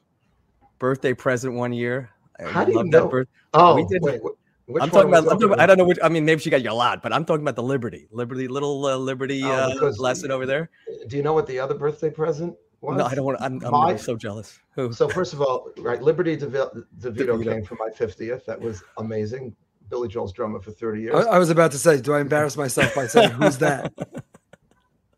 birthday 0.80 1.14
present 1.14 1.54
one 1.56 1.74
year. 1.74 2.10
How 2.40 2.66
do 2.66 2.72
you 2.72 2.84
know? 2.84 3.08
Birth- 3.08 3.28
oh, 3.54 3.76
we 3.76 3.86
did. 3.86 4.02
Wait, 4.02 4.22
which 4.66 4.82
I'm 4.82 4.90
talking 4.90 5.10
about. 5.10 5.32
I'm 5.32 5.40
talking, 5.40 5.60
I 5.60 5.66
don't 5.66 5.78
know 5.78 5.84
which. 5.84 6.00
I 6.02 6.10
mean, 6.10 6.26
maybe 6.26 6.42
she 6.42 6.50
got 6.50 6.64
you 6.64 6.72
a 6.72 6.74
lot, 6.74 7.02
but 7.02 7.12
I'm 7.12 7.26
talking 7.26 7.42
about 7.42 7.56
the 7.56 7.64
Liberty, 7.64 8.08
Liberty, 8.12 8.48
little 8.48 8.86
uh, 8.86 8.96
Liberty 8.96 9.44
oh, 9.44 9.52
uh, 9.52 9.92
lesson 9.98 10.32
over 10.32 10.46
there. 10.46 10.70
Do 11.08 11.18
you 11.18 11.24
know 11.24 11.34
what 11.34 11.48
the 11.48 11.60
other 11.60 11.76
birthday 11.76 12.10
present 12.10 12.56
was? 12.82 12.98
No, 12.98 13.06
I 13.06 13.14
don't 13.14 13.26
want. 13.26 13.42
I'm, 13.42 13.64
I'm 13.66 13.98
so 13.98 14.16
jealous. 14.16 14.60
Who? 14.76 14.94
So 14.94 15.10
first 15.10 15.34
of 15.34 15.42
all, 15.42 15.70
right, 15.80 16.02
Liberty 16.02 16.38
DeVito, 16.38 16.86
DeVito 17.00 17.44
came 17.44 17.64
for 17.66 17.76
my 17.76 17.90
50th. 17.90 18.46
That 18.46 18.60
was 18.60 18.84
amazing. 18.98 19.56
Billy 19.90 20.08
Joel's 20.08 20.34
drummer 20.34 20.60
for 20.60 20.72
30 20.72 21.02
years. 21.02 21.14
I, 21.14 21.32
I 21.34 21.38
was 21.38 21.50
about 21.50 21.72
to 21.74 21.78
say, 21.78 22.02
do 22.02 22.14
I 22.14 22.22
embarrass 22.22 22.58
myself 22.58 22.96
by 22.96 23.06
saying 23.06 23.32
who's 23.32 23.58
that? 23.60 23.94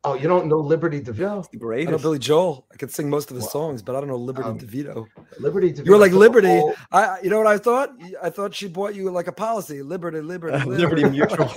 Oh, 0.06 0.14
you 0.14 0.28
don't 0.28 0.48
know 0.48 0.58
Liberty 0.58 1.02
DeVito? 1.02 1.50
The 1.50 1.58
greatest. 1.58 1.88
I 1.88 1.92
know 1.92 1.98
Billy 1.98 2.20
Joel. 2.20 2.68
I 2.72 2.78
could 2.78 2.92
sing 2.92 3.10
most 3.10 3.32
of 3.32 3.38
his 3.38 3.50
songs, 3.50 3.82
but 3.82 3.96
I 3.96 4.00
don't 4.00 4.08
know 4.08 4.16
Liberty 4.16 4.48
um, 4.48 4.60
DeVito. 4.60 5.08
Liberty 5.40 5.74
DeVito. 5.74 5.86
You 5.86 5.92
were 5.94 5.98
like 5.98 6.12
Liberty. 6.12 6.62
I, 6.92 7.20
you 7.24 7.32
know 7.32 7.40
what 7.40 7.48
I 7.48 7.58
thought? 7.58 7.92
I 8.22 8.30
thought 8.30 8.54
she 8.54 8.68
bought 8.68 8.94
you 8.94 9.10
like 9.10 9.26
a 9.26 9.32
policy. 9.32 9.82
Liberty, 9.82 10.22
Liberty, 10.22 10.58
Liberty, 10.66 11.02
Liberty 11.02 11.10
Mutual. 11.10 11.50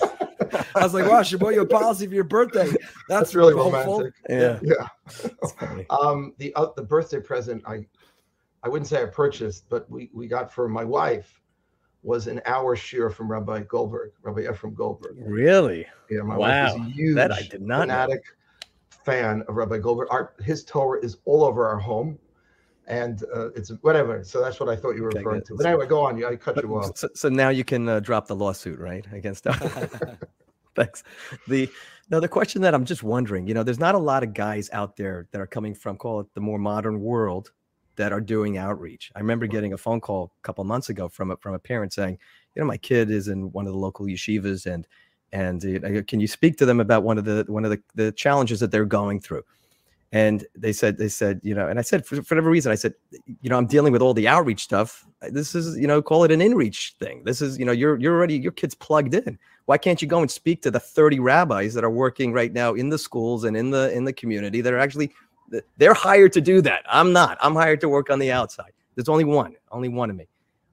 I 0.75 0.83
was 0.83 0.95
like, 0.95 1.07
wow, 1.11 1.23
she 1.23 1.37
bought 1.37 1.53
you 1.53 1.61
a 1.61 1.67
policy 1.67 2.07
for 2.07 2.15
your 2.15 2.25
birthday. 2.25 2.69
That's, 2.71 2.85
That's 3.09 3.35
really 3.35 3.53
hopeful. 3.53 3.99
romantic. 3.99 4.15
Yeah, 4.31 4.59
yeah. 4.63 5.83
um, 5.91 6.33
the 6.39 6.55
uh, 6.55 6.69
the 6.75 6.83
birthday 6.83 7.21
present 7.21 7.63
I, 7.67 7.87
I 8.63 8.71
wouldn't 8.71 8.89
say 8.89 9.03
I 9.03 9.07
purchased, 9.07 9.69
but 9.69 9.91
we 9.91 10.11
we 10.15 10.27
got 10.27 10.51
for 10.51 10.71
my 10.71 10.85
wife 10.85 11.39
was 12.03 12.29
an 12.29 12.41
hour 12.47 12.77
share 12.77 13.11
from 13.11 13.31
Rabbi 13.31 13.61
Goldberg, 13.65 14.13
Rabbi 14.23 14.43
Efrem 14.43 14.75
Goldberg. 14.75 15.17
Really? 15.19 15.85
Yeah, 16.09 16.23
my 16.23 16.37
wow. 16.37 16.65
wife 16.65 16.71
is 16.71 16.81
a 16.81 16.91
huge 16.91 17.15
that 17.17 17.33
I 17.33 17.43
did 17.43 17.61
not 17.61 17.81
fanatic. 17.81 18.25
Know 18.25 18.38
fan 19.09 19.43
of 19.49 19.57
Rabbi 19.57 19.79
Goldberg. 19.79 20.09
Our, 20.11 20.35
his 20.43 20.65
Torah 20.65 21.01
is 21.03 21.19
all 21.25 21.45
over 21.45 21.67
our 21.67 21.79
home, 21.79 22.19
and 22.87 23.25
uh, 23.35 23.51
it's 23.51 23.71
whatever. 23.81 24.23
So 24.25 24.41
that's 24.41 24.61
what 24.61 24.69
I 24.69 24.77
thought 24.77 24.97
you 24.97 25.03
were 25.03 25.09
okay, 25.09 25.19
referring 25.19 25.43
to. 25.43 25.57
But 25.57 25.67
anyway, 25.67 25.87
go 25.87 26.05
on. 26.05 26.23
I 26.25 26.37
cut 26.37 26.55
but, 26.57 26.65
you 26.65 26.77
off. 26.77 26.97
So, 26.97 27.09
so, 27.15 27.29
now 27.29 27.49
you 27.49 27.65
can 27.65 27.89
uh, 27.89 28.01
drop 28.01 28.27
the 28.27 28.37
lawsuit, 28.37 28.79
right, 28.79 29.07
against. 29.13 29.45
Thanks. 30.75 31.03
The 31.49 31.69
now 32.11 32.21
the 32.21 32.29
question 32.29 32.63
that 32.63 32.75
I'm 32.75 32.85
just 32.85 33.03
wondering, 33.03 33.47
you 33.47 33.55
know, 33.55 33.63
there's 33.63 33.81
not 33.81 33.95
a 33.95 33.99
lot 33.99 34.23
of 34.23 34.33
guys 34.35 34.71
out 34.73 34.97
there 34.97 35.27
that 35.33 35.41
are 35.41 35.47
coming 35.47 35.75
from 35.75 35.97
call 35.97 36.21
it 36.21 36.27
the 36.35 36.41
more 36.41 36.59
modern 36.59 37.01
world 37.01 37.53
that 37.97 38.13
are 38.13 38.21
doing 38.21 38.57
outreach. 38.57 39.11
I 39.17 39.19
remember 39.19 39.47
getting 39.47 39.73
a 39.73 39.79
phone 39.79 40.01
call 40.01 40.33
a 40.39 40.43
couple 40.43 40.63
months 40.65 40.89
ago 40.89 41.09
from 41.09 41.33
a, 41.33 41.37
from 41.39 41.55
a 41.55 41.59
parent 41.59 41.93
saying, 41.93 42.17
you 42.55 42.63
know, 42.63 42.67
my 42.67 42.77
kid 42.77 43.11
is 43.11 43.27
in 43.27 43.51
one 43.51 43.67
of 43.67 43.73
the 43.73 43.79
local 43.79 44.07
yeshivas 44.07 44.73
and 44.73 44.87
and 45.33 45.85
uh, 45.85 46.03
can 46.03 46.21
you 46.21 46.27
speak 46.27 46.57
to 46.59 46.67
them 46.67 46.81
about 46.81 47.03
one 47.03 47.19
of 47.19 47.25
the 47.25 47.45
one 47.49 47.65
of 47.65 47.71
the, 47.71 47.81
the 47.95 48.13
challenges 48.13 48.61
that 48.61 48.71
they're 48.71 48.85
going 48.85 49.21
through? 49.21 49.43
And 50.13 50.47
they 50.57 50.73
said 50.73 50.97
they 50.97 51.09
said 51.09 51.41
you 51.43 51.55
know 51.55 51.69
and 51.69 51.79
i 51.79 51.83
said 51.83 52.07
for, 52.07 52.23
for 52.23 52.35
whatever 52.35 52.49
reason 52.49 52.73
i 52.73 52.75
said 52.75 52.95
you 53.43 53.51
know 53.51 53.59
i'm 53.59 53.67
dealing 53.67 53.93
with 53.93 54.01
all 54.01 54.15
the 54.15 54.27
outreach 54.27 54.63
stuff. 54.63 55.07
This 55.21 55.55
is 55.55 55.77
you 55.77 55.87
know 55.87 56.01
call 56.01 56.25
it 56.25 56.31
an 56.31 56.41
inreach 56.41 56.95
thing. 56.95 57.25
This 57.25 57.43
is 57.43 57.59
you 57.59 57.67
know 57.67 57.73
you're 57.73 57.99
you're 58.01 58.15
already 58.15 58.37
your 58.39 58.53
kids 58.53 58.75
plugged 58.75 59.15
in. 59.15 59.39
Why 59.67 59.77
can't 59.77 60.01
you 60.01 60.09
go 60.09 60.21
and 60.21 60.31
speak 60.31 60.63
to 60.63 60.71
the 60.71 60.81
30 60.81 61.21
rabbis 61.21 61.75
that 61.75 61.85
are 61.85 61.91
working 61.91 62.33
right 62.33 62.53
now 62.53 62.73
in 62.73 62.89
the 62.89 62.97
schools 62.97 63.45
and 63.45 63.55
in 63.55 63.71
the 63.71 63.93
in 63.93 64.05
the 64.05 64.13
community 64.15 64.63
that 64.63 64.73
are 64.73 64.79
actually 64.79 65.13
they're 65.77 65.95
hired 65.95 66.33
to 66.35 66.41
do 66.41 66.61
that. 66.63 66.85
I'm 66.89 67.13
not. 67.13 67.39
I'm 67.41 67.55
hired 67.55 67.81
to 67.81 67.89
work 67.89 68.11
on 68.11 68.19
the 68.19 68.33
outside. 68.33 68.73
There's 68.95 69.09
only 69.09 69.25
one 69.25 69.57
only 69.73 69.89
one 69.89 70.09
of 70.09 70.17
me. 70.17 70.27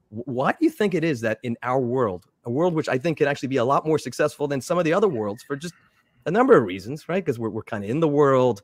Why 0.08 0.52
do 0.52 0.58
you 0.60 0.70
think 0.70 0.94
it 0.94 1.04
is 1.04 1.20
that 1.20 1.40
in 1.42 1.56
our 1.62 1.80
world 1.80 2.26
a 2.46 2.50
world 2.50 2.74
which 2.74 2.88
I 2.88 2.96
think 2.96 3.18
can 3.18 3.28
actually 3.28 3.48
be 3.48 3.58
a 3.58 3.64
lot 3.64 3.86
more 3.86 3.98
successful 3.98 4.48
than 4.48 4.60
some 4.60 4.78
of 4.78 4.84
the 4.84 4.92
other 4.92 5.08
worlds 5.08 5.42
for 5.42 5.56
just 5.56 5.74
a 6.24 6.30
number 6.30 6.56
of 6.56 6.64
reasons, 6.64 7.08
right? 7.08 7.24
Because 7.24 7.38
we're, 7.38 7.50
we're 7.50 7.62
kind 7.62 7.84
of 7.84 7.90
in 7.90 8.00
the 8.00 8.08
world, 8.08 8.62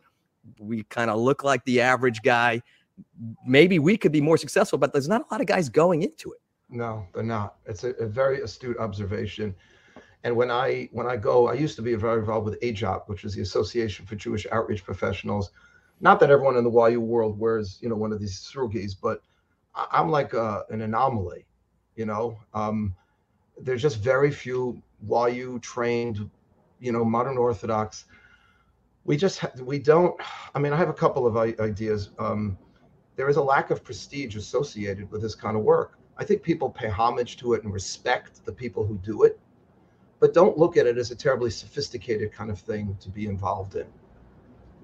we 0.59 0.85
kind 0.85 1.11
of 1.11 1.19
look 1.19 1.45
like 1.45 1.65
the 1.65 1.81
average 1.81 2.23
guy. 2.23 2.63
Maybe 3.47 3.79
we 3.79 3.97
could 3.97 4.13
be 4.13 4.21
more 4.21 4.37
successful, 4.37 4.79
but 4.79 4.93
there's 4.93 5.09
not 5.09 5.23
a 5.23 5.35
lot 5.35 5.41
of 5.41 5.47
guys 5.47 5.69
going 5.69 6.03
into 6.03 6.33
it. 6.33 6.41
No, 6.71 7.07
they're 7.13 7.23
not. 7.23 7.57
It's 7.67 7.85
a, 7.85 7.91
a 7.91 8.07
very 8.07 8.41
astute 8.41 8.79
observation. 8.79 9.55
And 10.25 10.37
when 10.37 10.51
I 10.51 10.89
when 10.93 11.07
I 11.07 11.17
go, 11.17 11.49
I 11.49 11.55
used 11.55 11.77
to 11.77 11.83
be 11.83 11.95
very 11.95 12.21
involved 12.21 12.47
with 12.47 12.61
AJOP, 12.61 13.09
which 13.09 13.25
is 13.25 13.35
the 13.35 13.43
Association 13.43 14.07
for 14.07 14.15
Jewish 14.15 14.47
Outreach 14.53 14.85
Professionals. 14.85 15.51
Not 16.01 16.21
that 16.21 16.31
everyone 16.31 16.57
in 16.57 16.65
the 16.65 16.71
YU 16.71 17.01
world 17.01 17.39
wears, 17.39 17.79
you 17.81 17.89
know, 17.89 17.97
one 17.97 18.13
of 18.13 18.21
these 18.21 18.41
surugis, 18.41 18.95
but 19.01 19.23
I'm 19.75 20.11
like 20.11 20.33
a, 20.33 20.43
uh, 20.43 20.63
an 20.71 20.81
anomaly, 20.83 21.47
you 21.97 22.07
know. 22.07 22.39
Um, 22.55 22.95
there's 23.63 23.83
just 23.83 23.99
very 23.99 24.31
few 24.31 24.83
YU 25.09 25.59
trained, 25.61 26.29
you 26.81 26.93
know, 26.93 27.05
modern 27.05 27.39
Orthodox. 27.39 28.05
We 29.05 29.17
just 29.17 29.43
we 29.61 29.79
don't. 29.79 30.21
I 30.55 30.59
mean, 30.59 30.73
I 30.73 30.77
have 30.77 30.89
a 30.89 30.95
couple 30.95 31.27
of 31.27 31.37
ideas. 31.37 32.11
Um, 32.19 32.59
there 33.17 33.29
is 33.29 33.37
a 33.37 33.43
lack 33.43 33.71
of 33.71 33.83
prestige 33.85 34.37
associated 34.37 35.11
with 35.11 35.23
this 35.23 35.35
kind 35.35 35.57
of 35.57 35.63
work. 35.63 35.99
I 36.19 36.25
think 36.25 36.43
people 36.43 36.71
pay 36.71 36.89
homage 36.89 37.37
to 37.39 37.55
it 37.55 37.65
and 37.65 37.73
respect 37.73 38.45
the 38.45 38.53
people 38.53 38.87
who 38.87 38.99
do 38.99 39.23
it, 39.25 39.41
but 40.21 40.35
don't 40.35 40.59
look 40.59 40.77
at 40.77 40.87
it 40.87 40.99
as 40.99 41.11
a 41.11 41.17
terribly 41.17 41.51
sophisticated 41.51 42.33
kind 42.33 42.51
of 42.51 42.59
thing 42.59 42.97
to 43.01 43.09
be 43.09 43.27
involved 43.27 43.77
in. 43.77 43.87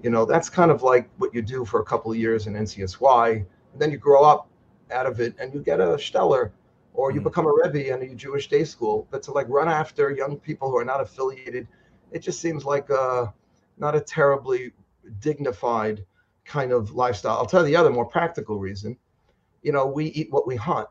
You 0.01 0.09
know, 0.09 0.25
that's 0.25 0.49
kind 0.49 0.71
of 0.71 0.81
like 0.81 1.09
what 1.17 1.33
you 1.33 1.41
do 1.41 1.65
for 1.65 1.81
a 1.81 1.85
couple 1.85 2.11
of 2.11 2.17
years 2.17 2.47
in 2.47 2.53
NCSY, 2.53 3.31
and 3.35 3.81
then 3.81 3.91
you 3.91 3.97
grow 3.97 4.23
up 4.23 4.49
out 4.91 5.05
of 5.05 5.19
it 5.19 5.35
and 5.39 5.53
you 5.53 5.61
get 5.61 5.79
a 5.79 5.99
stellar 5.99 6.51
or 6.99 7.11
you 7.11 7.21
mm. 7.21 7.23
become 7.23 7.45
a 7.45 7.53
Rebbe 7.53 7.93
in 7.93 8.11
a 8.11 8.13
Jewish 8.13 8.49
day 8.49 8.65
school. 8.65 9.07
But 9.09 9.23
to 9.23 9.31
like 9.31 9.47
run 9.47 9.69
after 9.69 10.11
young 10.11 10.35
people 10.37 10.69
who 10.69 10.77
are 10.77 10.83
not 10.83 10.99
affiliated, 10.99 11.65
it 12.11 12.19
just 12.19 12.41
seems 12.41 12.65
like 12.65 12.89
a, 12.89 13.33
not 13.77 13.95
a 13.95 14.01
terribly 14.01 14.73
dignified 15.21 16.05
kind 16.43 16.73
of 16.73 16.91
lifestyle. 16.91 17.37
I'll 17.37 17.45
tell 17.45 17.61
you 17.61 17.67
the 17.67 17.77
other 17.77 17.89
more 17.89 18.05
practical 18.05 18.59
reason. 18.59 18.97
You 19.61 19.71
know, 19.71 19.85
we 19.87 20.07
eat 20.07 20.29
what 20.29 20.45
we 20.45 20.57
hunt. 20.57 20.89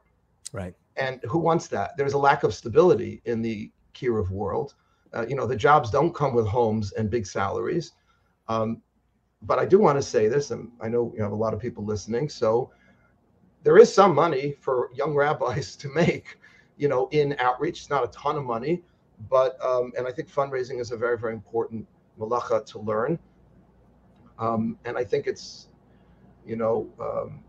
Right. 0.51 0.75
And 0.97 1.21
who 1.29 1.38
wants 1.38 1.66
that? 1.68 1.97
There's 1.99 2.14
a 2.14 2.18
lack 2.18 2.42
of 2.42 2.55
stability 2.55 3.21
in 3.27 3.42
the 3.42 3.71
kiruv 3.94 4.31
world. 4.31 4.75
Uh, 5.12 5.27
you 5.29 5.35
know, 5.35 5.47
the 5.47 5.57
jobs 5.57 5.90
don't 5.90 6.14
come 6.14 6.35
with 6.35 6.47
homes 6.47 6.92
and 6.92 7.11
big 7.11 7.27
salaries. 7.27 7.92
Um, 8.49 8.81
but 9.42 9.59
I 9.59 9.66
do 9.66 9.79
want 9.79 9.99
to 9.99 10.03
say 10.03 10.27
this, 10.27 10.51
and 10.53 10.71
I 10.81 10.88
know 10.88 11.12
you 11.14 11.23
have 11.23 11.33
a 11.33 11.42
lot 11.44 11.53
of 11.53 11.61
people 11.61 11.85
listening. 11.85 12.31
So 12.31 12.71
there 13.62 13.79
is 13.79 13.92
some 13.92 14.14
money 14.14 14.55
for 14.61 14.90
young 14.94 15.14
rabbis 15.14 15.77
to 15.83 15.88
make, 15.88 16.38
you 16.77 16.88
know, 16.88 17.09
in 17.11 17.37
outreach. 17.38 17.81
It's 17.81 17.90
not 17.90 18.05
a 18.05 18.09
ton 18.09 18.37
of 18.37 18.44
money, 18.44 18.83
but 19.31 19.62
um, 19.64 19.92
and 19.97 20.07
I 20.07 20.12
think 20.12 20.31
fundraising 20.31 20.81
is 20.81 20.90
a 20.90 20.97
very, 20.97 21.18
very 21.18 21.33
important 21.33 21.87
malacha 22.18 22.64
to 22.66 22.79
learn. 22.79 23.18
Um, 24.38 24.79
and 24.85 24.97
I 24.97 25.05
think 25.05 25.27
it's, 25.27 25.68
you 26.47 26.57
know, 26.57 26.88
um, 27.01 27.42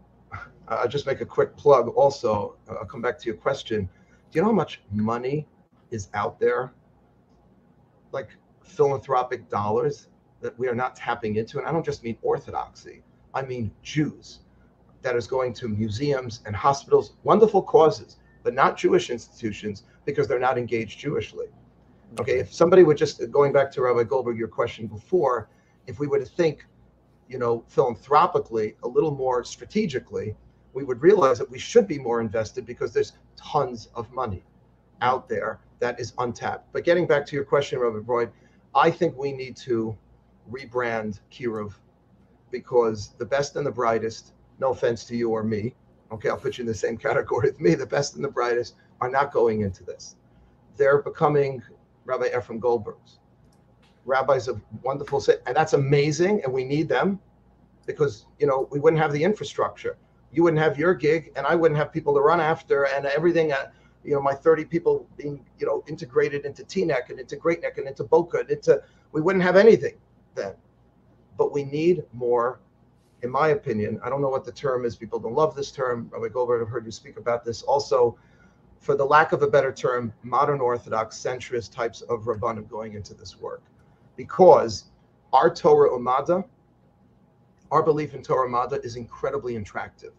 I'll 0.67 0.87
just 0.87 1.05
make 1.05 1.21
a 1.21 1.25
quick 1.25 1.55
plug. 1.55 1.87
Also, 1.89 2.57
I'll 2.69 2.85
come 2.85 3.01
back 3.01 3.19
to 3.19 3.25
your 3.25 3.35
question. 3.35 3.89
Do 4.31 4.37
you 4.37 4.41
know 4.41 4.49
how 4.49 4.53
much 4.53 4.81
money 4.91 5.47
is 5.91 6.09
out 6.13 6.39
there, 6.39 6.71
like 8.11 8.29
philanthropic 8.63 9.49
dollars 9.49 10.07
that 10.41 10.57
we 10.57 10.67
are 10.67 10.75
not 10.75 10.95
tapping 10.95 11.35
into? 11.35 11.59
And 11.59 11.67
I 11.67 11.71
don't 11.71 11.85
just 11.85 12.03
mean 12.03 12.17
orthodoxy. 12.21 13.03
I 13.33 13.43
mean 13.43 13.71
Jews 13.83 14.39
that 15.01 15.15
is 15.15 15.27
going 15.27 15.53
to 15.53 15.67
museums 15.67 16.41
and 16.45 16.55
hospitals, 16.55 17.13
wonderful 17.23 17.61
causes, 17.61 18.17
but 18.43 18.53
not 18.53 18.77
Jewish 18.77 19.09
institutions 19.09 19.83
because 20.05 20.27
they're 20.27 20.39
not 20.39 20.57
engaged 20.57 20.99
Jewishly. 20.99 21.47
Okay, 22.19 22.39
if 22.39 22.53
somebody 22.53 22.83
would 22.83 22.97
just 22.97 23.29
going 23.31 23.53
back 23.53 23.71
to 23.71 23.81
Rabbi 23.81 24.03
Goldberg, 24.03 24.37
your 24.37 24.47
question 24.47 24.87
before, 24.87 25.49
if 25.87 25.99
we 25.99 26.07
were 26.07 26.19
to 26.19 26.25
think, 26.25 26.65
you 27.27 27.37
know, 27.37 27.63
philanthropically, 27.67 28.75
a 28.83 28.87
little 28.87 29.11
more 29.11 29.43
strategically, 29.43 30.35
we 30.73 30.83
would 30.83 31.01
realize 31.01 31.37
that 31.37 31.49
we 31.49 31.59
should 31.59 31.87
be 31.87 31.99
more 31.99 32.19
invested 32.21 32.65
because 32.65 32.93
there's 32.93 33.13
tons 33.35 33.89
of 33.95 34.11
money 34.11 34.43
out 35.01 35.29
there 35.29 35.59
that 35.79 35.99
is 35.99 36.13
untapped. 36.17 36.71
But 36.73 36.83
getting 36.83 37.07
back 37.07 37.25
to 37.27 37.35
your 37.35 37.45
question, 37.45 37.79
Rabbi 37.79 37.99
Broid, 37.99 38.31
I 38.75 38.91
think 38.91 39.17
we 39.17 39.31
need 39.31 39.55
to 39.57 39.95
rebrand 40.51 41.19
Kiruv 41.31 41.73
because 42.51 43.09
the 43.17 43.25
best 43.25 43.55
and 43.55 43.65
the 43.65 43.71
brightest 43.71 44.33
no 44.59 44.71
offense 44.71 45.03
to 45.05 45.15
you 45.15 45.29
or 45.29 45.43
me, 45.43 45.73
okay, 46.11 46.29
I'll 46.29 46.37
put 46.37 46.57
you 46.57 46.63
in 46.63 46.67
the 46.67 46.73
same 46.73 46.97
category 47.07 47.49
with 47.49 47.59
me, 47.59 47.75
the 47.75 47.85
best 47.85 48.15
and 48.15 48.23
the 48.23 48.29
brightest 48.29 48.75
are 49.01 49.09
not 49.09 49.31
going 49.31 49.61
into 49.61 49.83
this. 49.83 50.15
They're 50.77 51.01
becoming 51.01 51.61
Rabbi 52.05 52.29
Efrem 52.29 52.59
Goldbergs, 52.59 53.19
rabbis 54.05 54.47
of 54.47 54.61
wonderful, 54.83 55.23
and 55.45 55.55
that's 55.55 55.73
amazing, 55.73 56.43
and 56.43 56.53
we 56.53 56.63
need 56.63 56.89
them 56.89 57.19
because, 57.85 58.25
you 58.39 58.47
know, 58.47 58.67
we 58.71 58.79
wouldn't 58.79 59.01
have 59.01 59.11
the 59.11 59.23
infrastructure. 59.23 59.97
You 60.31 60.43
wouldn't 60.43 60.61
have 60.61 60.77
your 60.77 60.93
gig, 60.93 61.31
and 61.35 61.45
I 61.45 61.55
wouldn't 61.55 61.77
have 61.77 61.91
people 61.91 62.13
to 62.13 62.21
run 62.21 62.39
after, 62.39 62.85
and 62.85 63.05
everything, 63.05 63.51
uh, 63.51 63.71
you 64.03 64.13
know, 64.13 64.21
my 64.21 64.33
30 64.33 64.65
people 64.65 65.07
being, 65.17 65.43
you 65.57 65.65
know, 65.65 65.83
integrated 65.87 66.45
into 66.45 66.63
Teaneck 66.63 67.09
and 67.09 67.19
into 67.19 67.35
Great 67.35 67.61
Neck 67.61 67.77
and 67.77 67.87
into 67.87 68.03
Boca, 68.03 68.39
and 68.39 68.49
into, 68.49 68.81
we 69.11 69.21
wouldn't 69.21 69.43
have 69.43 69.55
anything 69.55 69.95
then. 70.35 70.53
But 71.37 71.51
we 71.51 71.63
need 71.63 72.03
more 72.13 72.59
in 73.21 73.29
my 73.29 73.49
opinion, 73.49 73.99
I 74.03 74.09
don't 74.09 74.21
know 74.21 74.29
what 74.29 74.45
the 74.45 74.51
term 74.51 74.85
is. 74.85 74.95
People 74.95 75.19
don't 75.19 75.33
love 75.33 75.55
this 75.55 75.71
term. 75.71 76.09
Rabbi 76.11 76.29
Goldberg, 76.29 76.61
I've 76.61 76.69
heard 76.69 76.85
you 76.85 76.91
speak 76.91 77.17
about 77.17 77.43
this. 77.43 77.61
Also, 77.63 78.17
for 78.79 78.95
the 78.95 79.05
lack 79.05 79.33
of 79.33 79.41
a 79.41 79.47
better 79.47 79.73
term, 79.73 80.13
modern 80.23 80.61
Orthodox 80.61 81.17
centrist 81.17 81.73
types 81.73 82.01
of 82.01 82.21
rabbanim 82.21 82.69
going 82.69 82.93
into 82.93 83.13
this 83.13 83.37
work, 83.37 83.61
because 84.15 84.85
our 85.33 85.53
Torah 85.53 85.89
Umada, 85.89 86.45
our 87.71 87.83
belief 87.83 88.13
in 88.13 88.23
Torah 88.23 88.47
Umada 88.47 88.83
is 88.83 88.95
incredibly 88.95 89.57
attractive, 89.57 90.13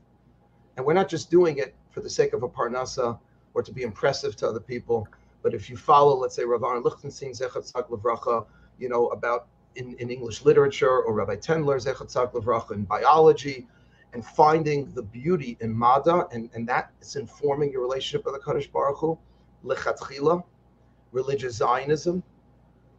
and 0.76 0.84
we're 0.84 0.92
not 0.92 1.08
just 1.08 1.30
doing 1.30 1.56
it 1.56 1.74
for 1.90 2.00
the 2.00 2.10
sake 2.10 2.34
of 2.34 2.42
a 2.42 2.48
parnasa 2.48 3.18
or 3.54 3.62
to 3.62 3.72
be 3.72 3.82
impressive 3.82 4.36
to 4.36 4.46
other 4.46 4.60
people. 4.60 5.08
But 5.42 5.54
if 5.54 5.70
you 5.70 5.76
follow, 5.76 6.16
let's 6.16 6.36
say, 6.36 6.44
Rav 6.44 6.62
Aaron 6.62 6.82
Lichtenstein, 6.82 7.32
Zechat 7.32 7.72
Levracha, 7.88 8.46
you 8.78 8.88
know, 8.88 9.08
about 9.08 9.48
in, 9.76 9.94
in 9.94 10.10
English 10.10 10.44
literature 10.44 11.02
or 11.02 11.14
Rabbi 11.14 11.36
Tendler, 11.36 11.80
Zechatzak 11.82 12.32
Levracha, 12.32 12.72
in 12.72 12.84
biology, 12.84 13.66
and 14.12 14.24
finding 14.24 14.90
the 14.92 15.02
beauty 15.02 15.56
in 15.60 15.72
Mada, 15.72 16.26
and, 16.32 16.50
and 16.54 16.66
that 16.68 16.90
is 17.00 17.16
informing 17.16 17.70
your 17.70 17.82
relationship 17.82 18.24
with 18.24 18.34
the 18.34 18.40
Kadosh 18.40 18.70
Baruch 18.70 18.98
Hu, 18.98 19.18
Lechatchila, 19.64 20.42
religious 21.12 21.56
Zionism. 21.56 22.22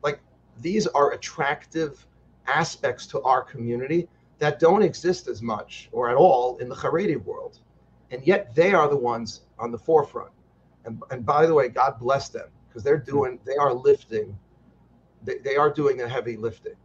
Like 0.04 0.20
these 0.62 0.88
are 0.88 1.12
attractive 1.12 2.06
aspects 2.48 3.06
to 3.08 3.22
our 3.24 3.42
community 3.42 4.08
that 4.40 4.60
don't 4.60 4.82
exist 4.82 5.28
as 5.28 5.42
much 5.42 5.90
or 5.92 6.10
at 6.10 6.16
all 6.16 6.58
in 6.58 6.70
the 6.70 6.76
Haredi 6.76 7.22
world. 7.24 7.60
And 8.10 8.26
yet 8.26 8.56
they 8.56 8.74
are 8.74 8.90
the 8.90 8.98
ones 8.98 9.42
on 9.60 9.72
the 9.72 9.78
forefront. 9.78 10.32
And, 10.86 11.02
and 11.12 11.26
by 11.26 11.46
the 11.46 11.54
way, 11.54 11.70
God 11.70 12.00
bless 12.00 12.30
them 12.30 12.48
because 12.68 12.84
they're 12.84 12.98
doing, 12.98 13.40
they 13.46 13.56
are 13.56 13.74
lifting 13.74 14.38
they, 15.24 15.38
they 15.40 15.56
are 15.56 15.70
doing 15.70 15.98
the 15.98 16.08
heavy 16.08 16.38
lifting. 16.38 16.76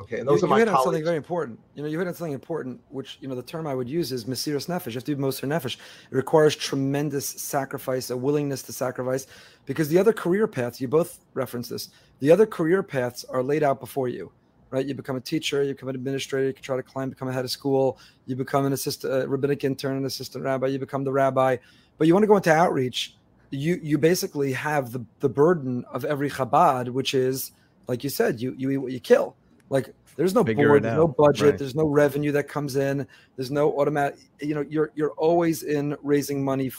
Okay, 0.00 0.18
and 0.18 0.26
those 0.26 0.40
you, 0.40 0.46
are 0.46 0.50
my 0.50 0.56
you 0.56 0.60
hit 0.60 0.68
colleagues. 0.68 0.78
on 0.78 0.84
something 0.84 1.04
very 1.04 1.16
important. 1.18 1.58
You 1.74 1.82
know, 1.82 1.88
you 1.88 1.98
hit 1.98 2.08
on 2.08 2.14
something 2.14 2.32
important, 2.32 2.80
which 2.88 3.18
you 3.20 3.28
know 3.28 3.34
the 3.34 3.42
term 3.42 3.66
I 3.66 3.74
would 3.74 3.88
use 3.88 4.12
is 4.12 4.24
mesiras 4.24 4.66
nefesh. 4.66 4.86
You 4.86 4.92
have 4.94 5.04
to 5.04 5.14
do 5.14 5.20
moser 5.20 5.46
nefesh. 5.46 5.76
It 5.76 6.16
requires 6.16 6.56
tremendous 6.56 7.28
sacrifice, 7.28 8.08
a 8.08 8.16
willingness 8.16 8.62
to 8.62 8.72
sacrifice, 8.72 9.26
because 9.66 9.88
the 9.90 9.98
other 9.98 10.14
career 10.14 10.46
paths 10.46 10.80
you 10.80 10.88
both 10.88 11.18
reference 11.34 11.68
this. 11.68 11.90
The 12.20 12.30
other 12.30 12.46
career 12.46 12.82
paths 12.82 13.24
are 13.26 13.42
laid 13.42 13.62
out 13.62 13.78
before 13.78 14.08
you, 14.08 14.32
right? 14.70 14.86
You 14.86 14.94
become 14.94 15.16
a 15.16 15.20
teacher, 15.20 15.62
you 15.62 15.74
become 15.74 15.90
an 15.90 15.96
administrator, 15.96 16.46
you 16.46 16.54
can 16.54 16.62
try 16.62 16.76
to 16.76 16.82
climb, 16.82 17.10
become 17.10 17.28
a 17.28 17.32
head 17.32 17.44
of 17.44 17.50
school, 17.50 17.98
you 18.24 18.36
become 18.36 18.64
an 18.64 18.72
assistant, 18.72 19.12
uh, 19.12 19.28
rabbinic 19.28 19.64
intern, 19.64 19.98
an 19.98 20.06
assistant 20.06 20.44
rabbi, 20.44 20.68
you 20.68 20.78
become 20.78 21.04
the 21.04 21.12
rabbi. 21.12 21.58
But 21.98 22.06
you 22.06 22.14
want 22.14 22.22
to 22.22 22.28
go 22.28 22.36
into 22.36 22.52
outreach, 22.52 23.16
you 23.50 23.80
you 23.82 23.98
basically 23.98 24.52
have 24.52 24.92
the 24.92 25.04
the 25.20 25.28
burden 25.28 25.84
of 25.92 26.04
every 26.04 26.30
Chabad, 26.30 26.88
which 26.90 27.14
is 27.14 27.52
like 27.88 28.04
you 28.04 28.10
said, 28.10 28.40
you 28.40 28.54
you 28.56 28.70
eat 28.70 28.76
what 28.78 28.92
you 28.92 29.00
kill. 29.00 29.36
Like 29.68 29.92
there's 30.16 30.34
no 30.34 30.44
Figure 30.44 30.68
board, 30.68 30.82
there's 30.82 30.96
no 30.96 31.08
budget, 31.08 31.50
right. 31.50 31.58
there's 31.58 31.74
no 31.74 31.86
revenue 31.86 32.32
that 32.32 32.48
comes 32.48 32.76
in, 32.76 33.06
there's 33.36 33.50
no 33.50 33.78
automatic. 33.78 34.18
You 34.40 34.54
know, 34.54 34.64
you're 34.68 34.92
you're 34.94 35.12
always 35.12 35.62
in 35.62 35.96
raising 36.02 36.44
money 36.44 36.70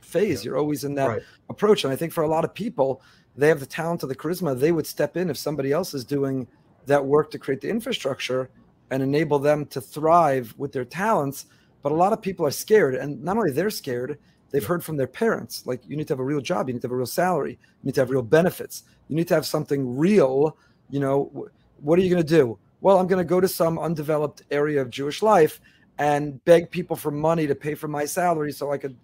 phase. 0.00 0.44
Yeah. 0.44 0.50
You're 0.50 0.58
always 0.58 0.84
in 0.84 0.94
that 0.94 1.08
right. 1.08 1.22
approach. 1.48 1.84
And 1.84 1.92
I 1.92 1.96
think 1.96 2.12
for 2.12 2.24
a 2.24 2.28
lot 2.28 2.44
of 2.44 2.54
people, 2.54 3.02
they 3.36 3.48
have 3.48 3.60
the 3.60 3.66
talent 3.66 4.02
or 4.02 4.06
the 4.06 4.16
charisma. 4.16 4.58
They 4.58 4.72
would 4.72 4.86
step 4.86 5.16
in 5.16 5.30
if 5.30 5.36
somebody 5.36 5.72
else 5.72 5.94
is 5.94 6.04
doing 6.04 6.46
that 6.86 7.04
work 7.04 7.30
to 7.32 7.38
create 7.38 7.60
the 7.60 7.68
infrastructure 7.68 8.50
and 8.90 9.02
enable 9.02 9.38
them 9.38 9.66
to 9.66 9.80
thrive 9.80 10.54
with 10.56 10.72
their 10.72 10.84
talents. 10.84 11.46
But 11.82 11.92
a 11.92 11.96
lot 11.96 12.12
of 12.12 12.22
people 12.22 12.46
are 12.46 12.50
scared, 12.50 12.94
and 12.94 13.22
not 13.22 13.36
only 13.36 13.52
they're 13.52 13.70
scared, 13.70 14.18
they've 14.56 14.64
heard 14.64 14.82
from 14.82 14.96
their 14.96 15.06
parents 15.06 15.66
like 15.66 15.82
you 15.86 15.96
need 15.96 16.08
to 16.08 16.14
have 16.14 16.20
a 16.20 16.24
real 16.24 16.40
job, 16.40 16.68
you 16.68 16.72
need 16.72 16.80
to 16.80 16.86
have 16.86 16.92
a 16.92 16.96
real 16.96 17.06
salary, 17.06 17.52
you 17.52 17.86
need 17.86 17.94
to 17.94 18.00
have 18.00 18.10
real 18.10 18.22
benefits 18.22 18.84
you 19.08 19.16
need 19.16 19.28
to 19.28 19.34
have 19.34 19.46
something 19.46 19.96
real. 19.96 20.56
You 20.90 21.00
know, 21.00 21.48
what 21.80 21.98
are 21.98 22.02
you 22.02 22.10
going 22.10 22.22
to 22.22 22.28
do? 22.28 22.58
Well, 22.80 22.98
I'm 22.98 23.06
going 23.06 23.24
to 23.24 23.28
go 23.28 23.40
to 23.40 23.48
some 23.48 23.78
undeveloped 23.78 24.42
area 24.50 24.80
of 24.80 24.90
Jewish 24.90 25.22
life 25.22 25.60
and 25.98 26.44
beg 26.44 26.70
people 26.70 26.96
for 26.96 27.10
money 27.10 27.46
to 27.46 27.54
pay 27.54 27.74
for 27.74 27.88
my 27.88 28.04
salary 28.04 28.52
so 28.52 28.72
I 28.72 28.78
could 28.78 28.96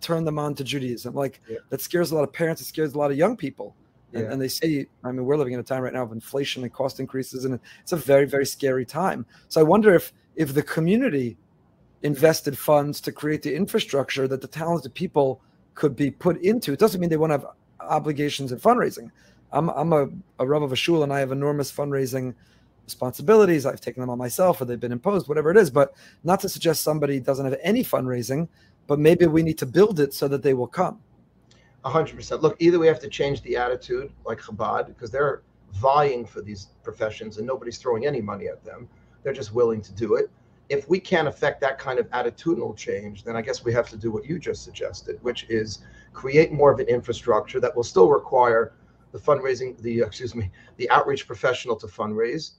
turn 0.00 0.24
them 0.24 0.38
on 0.38 0.54
to 0.54 0.64
Judaism. 0.64 1.14
Like 1.14 1.40
yeah. 1.48 1.58
that 1.70 1.80
scares 1.80 2.12
a 2.12 2.14
lot 2.14 2.22
of 2.22 2.32
parents. 2.32 2.60
It 2.60 2.66
scares 2.66 2.94
a 2.94 2.98
lot 2.98 3.10
of 3.10 3.16
young 3.16 3.36
people. 3.36 3.74
And, 4.12 4.24
yeah. 4.24 4.32
and, 4.32 4.40
they 4.40 4.48
see, 4.48 4.86
I 5.02 5.10
mean, 5.10 5.24
we're 5.24 5.36
living 5.36 5.52
in 5.52 5.60
a 5.60 5.64
time 5.64 5.82
right 5.82 5.92
now 5.92 6.04
of 6.04 6.12
inflation 6.12 6.62
and 6.62 6.72
cost 6.72 7.00
increases, 7.00 7.44
and 7.44 7.58
it's 7.82 7.90
a 7.90 7.96
very, 7.96 8.24
very 8.24 8.46
scary 8.46 8.86
time. 8.86 9.26
So 9.48 9.60
I 9.60 9.64
wonder 9.64 9.94
if 9.94 10.12
if 10.36 10.54
the 10.54 10.62
community 10.62 11.36
invested 12.02 12.58
funds 12.58 13.00
to 13.00 13.12
create 13.12 13.42
the 13.42 13.54
infrastructure 13.54 14.28
that 14.28 14.40
the 14.40 14.46
talented 14.48 14.94
people 14.94 15.40
could 15.74 15.96
be 15.96 16.10
put 16.10 16.40
into. 16.42 16.72
It 16.72 16.78
doesn't 16.78 17.00
mean 17.00 17.10
they 17.10 17.16
won't 17.16 17.32
have 17.32 17.46
obligations 17.80 18.52
in 18.52 18.58
fundraising, 18.58 19.10
I'm 19.52 19.70
I'm 19.70 19.92
a, 19.92 20.08
a 20.38 20.46
of 20.46 20.72
a 20.72 20.76
shul 20.76 21.02
and 21.02 21.12
I 21.12 21.20
have 21.20 21.32
enormous 21.32 21.72
fundraising 21.72 22.34
responsibilities. 22.84 23.66
I've 23.66 23.80
taken 23.80 24.00
them 24.00 24.10
on 24.10 24.18
myself 24.18 24.60
or 24.60 24.64
they've 24.64 24.78
been 24.78 24.92
imposed, 24.92 25.28
whatever 25.28 25.50
it 25.50 25.56
is. 25.56 25.70
But 25.70 25.94
not 26.24 26.40
to 26.40 26.48
suggest 26.48 26.82
somebody 26.82 27.20
doesn't 27.20 27.44
have 27.44 27.58
any 27.62 27.82
fundraising, 27.82 28.48
but 28.86 28.98
maybe 28.98 29.26
we 29.26 29.42
need 29.42 29.58
to 29.58 29.66
build 29.66 30.00
it 30.00 30.14
so 30.14 30.28
that 30.28 30.42
they 30.42 30.54
will 30.54 30.66
come. 30.66 31.00
A 31.84 31.90
hundred 31.90 32.16
percent. 32.16 32.42
Look, 32.42 32.56
either 32.58 32.78
we 32.78 32.86
have 32.86 33.00
to 33.00 33.08
change 33.08 33.42
the 33.42 33.56
attitude, 33.56 34.12
like 34.24 34.40
Chabad, 34.40 34.86
because 34.88 35.10
they're 35.10 35.42
vying 35.74 36.24
for 36.24 36.40
these 36.40 36.68
professions 36.82 37.38
and 37.38 37.46
nobody's 37.46 37.78
throwing 37.78 38.06
any 38.06 38.20
money 38.20 38.48
at 38.48 38.64
them. 38.64 38.88
They're 39.22 39.32
just 39.32 39.52
willing 39.52 39.82
to 39.82 39.92
do 39.92 40.14
it. 40.14 40.30
If 40.68 40.88
we 40.88 40.98
can't 40.98 41.28
affect 41.28 41.60
that 41.60 41.78
kind 41.78 41.98
of 41.98 42.08
attitudinal 42.10 42.76
change, 42.76 43.22
then 43.24 43.36
I 43.36 43.42
guess 43.42 43.64
we 43.64 43.72
have 43.72 43.88
to 43.90 43.96
do 43.96 44.10
what 44.10 44.24
you 44.24 44.38
just 44.38 44.64
suggested, 44.64 45.18
which 45.22 45.46
is 45.48 45.84
create 46.12 46.52
more 46.52 46.72
of 46.72 46.80
an 46.80 46.88
infrastructure 46.88 47.60
that 47.60 47.74
will 47.76 47.84
still 47.84 48.08
require 48.08 48.72
the 49.12 49.18
fundraising, 49.18 49.80
the 49.80 50.02
uh, 50.02 50.06
excuse 50.06 50.34
me, 50.34 50.50
the 50.76 50.90
outreach 50.90 51.26
professional 51.26 51.76
to 51.76 51.86
fundraise, 51.86 52.52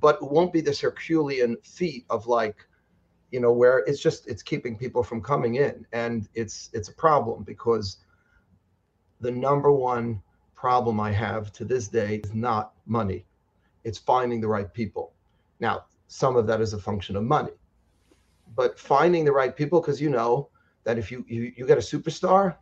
but 0.00 0.16
it 0.16 0.30
won't 0.30 0.52
be 0.52 0.60
this 0.60 0.80
Herculean 0.80 1.56
feat 1.62 2.04
of 2.10 2.26
like, 2.26 2.66
you 3.30 3.40
know, 3.40 3.52
where 3.52 3.78
it's 3.86 4.00
just 4.00 4.28
it's 4.28 4.42
keeping 4.42 4.76
people 4.76 5.02
from 5.02 5.22
coming 5.22 5.56
in, 5.56 5.86
and 5.92 6.28
it's 6.34 6.70
it's 6.72 6.88
a 6.88 6.94
problem 6.94 7.42
because 7.42 7.98
the 9.20 9.30
number 9.30 9.72
one 9.72 10.22
problem 10.54 11.00
I 11.00 11.10
have 11.12 11.52
to 11.52 11.64
this 11.64 11.88
day 11.88 12.16
is 12.24 12.34
not 12.34 12.72
money, 12.86 13.24
it's 13.84 13.98
finding 13.98 14.40
the 14.40 14.48
right 14.48 14.72
people. 14.72 15.12
Now, 15.60 15.86
some 16.08 16.36
of 16.36 16.46
that 16.46 16.60
is 16.60 16.72
a 16.72 16.78
function 16.78 17.16
of 17.16 17.24
money, 17.24 17.52
but 18.54 18.78
finding 18.78 19.24
the 19.24 19.32
right 19.32 19.56
people 19.56 19.80
because 19.80 20.00
you 20.00 20.10
know 20.10 20.48
that 20.84 20.98
if 20.98 21.10
you 21.10 21.24
you, 21.28 21.52
you 21.56 21.66
get 21.66 21.78
a 21.78 21.80
superstar, 21.80 22.56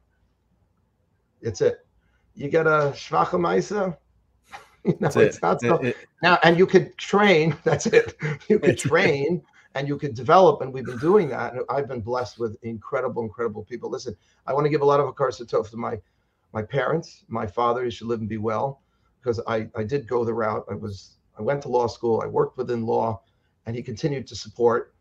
it's 1.41 1.61
it. 1.61 1.87
You 2.35 2.49
get 2.49 2.67
a 2.67 2.93
schwache 2.95 3.39
Meise, 3.39 3.71
you 4.85 4.97
know, 4.99 5.11
it's 5.17 5.43
not 5.43 5.61
so. 5.61 5.77
It, 5.79 5.89
it, 5.89 5.97
now, 6.23 6.39
and 6.43 6.59
you 6.59 6.67
could 6.67 6.97
train. 6.97 7.57
That's 7.65 7.87
it. 7.87 8.17
You 8.49 8.59
could 8.59 8.79
train 8.91 9.43
and 9.75 9.89
you 9.89 9.99
could 9.99 10.15
develop, 10.15 10.63
and 10.63 10.73
we've 10.73 10.85
been 10.85 10.99
doing 10.99 11.29
that. 11.29 11.53
And 11.53 11.63
I've 11.69 11.89
been 11.89 12.01
blessed 12.01 12.39
with 12.39 12.57
incredible, 12.63 13.23
incredible 13.23 13.65
people. 13.65 13.91
Listen, 13.91 14.17
I 14.47 14.53
want 14.53 14.65
to 14.65 14.71
give 14.71 14.83
a 14.83 14.85
lot 14.85 15.01
of 15.01 15.09
a 15.09 15.13
tov 15.13 15.71
to 15.71 15.77
my 15.77 16.01
my 16.53 16.63
parents, 16.63 17.25
my 17.29 17.47
father. 17.47 17.85
He 17.85 17.91
should 17.91 18.07
live 18.07 18.21
and 18.21 18.29
be 18.29 18.39
well, 18.39 18.83
because 19.21 19.41
I 19.47 19.69
I 19.77 19.83
did 19.83 20.07
go 20.07 20.25
the 20.25 20.35
route. 20.35 20.65
I 20.71 20.75
was 20.75 21.17
I 21.39 21.43
went 21.43 21.63
to 21.63 21.69
law 21.69 21.87
school. 21.87 22.23
I 22.23 22.27
worked 22.27 22.57
within 22.57 22.87
law, 22.87 23.23
and 23.67 23.75
he 23.77 23.83
continued 23.83 24.27
to 24.29 24.37
support. 24.37 24.95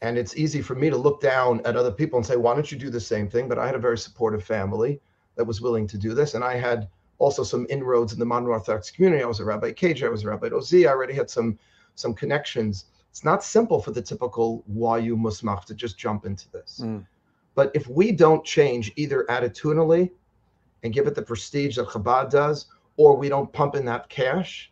And 0.00 0.18
it's 0.18 0.36
easy 0.36 0.62
for 0.62 0.74
me 0.74 0.90
to 0.90 0.96
look 0.96 1.20
down 1.20 1.60
at 1.64 1.76
other 1.76 1.92
people 1.92 2.18
and 2.18 2.26
say, 2.26 2.36
why 2.36 2.54
don't 2.54 2.70
you 2.72 2.78
do 2.78 2.90
the 2.90 3.00
same 3.00 3.28
thing? 3.28 3.48
But 3.48 3.58
I 3.58 3.66
had 3.66 3.76
a 3.76 3.78
very 3.78 3.98
supportive 3.98 4.42
family 4.42 5.00
that 5.36 5.44
was 5.44 5.60
willing 5.60 5.86
to 5.88 5.98
do 5.98 6.12
this, 6.12 6.34
and 6.34 6.44
I 6.44 6.56
had 6.56 6.88
also 7.18 7.44
some 7.44 7.66
inroads 7.70 8.12
in 8.12 8.18
the 8.18 8.26
modern 8.26 8.48
Orthodox 8.48 8.90
community. 8.90 9.22
I 9.22 9.26
was 9.26 9.40
a 9.40 9.44
Rabbi 9.44 9.70
KJ, 9.72 10.04
I 10.04 10.08
was 10.08 10.24
a 10.24 10.28
Rabbi 10.28 10.48
Ozi. 10.48 10.86
I 10.86 10.90
already 10.90 11.14
had 11.14 11.30
some 11.30 11.58
some 11.94 12.14
connections. 12.14 12.86
It's 13.10 13.24
not 13.24 13.44
simple 13.44 13.80
for 13.80 13.90
the 13.90 14.02
typical 14.02 14.64
YU 14.66 15.16
Musmach 15.16 15.66
to 15.66 15.74
just 15.74 15.98
jump 15.98 16.24
into 16.24 16.50
this. 16.50 16.80
Mm. 16.82 17.06
But 17.54 17.70
if 17.74 17.86
we 17.86 18.10
don't 18.12 18.44
change 18.44 18.92
either 18.96 19.24
attitudinally 19.28 20.10
and 20.82 20.92
give 20.92 21.06
it 21.06 21.14
the 21.14 21.22
prestige 21.22 21.76
that 21.76 21.88
Chabad 21.88 22.30
does, 22.30 22.66
or 22.96 23.16
we 23.16 23.28
don't 23.28 23.52
pump 23.52 23.74
in 23.74 23.84
that 23.84 24.08
cash, 24.08 24.71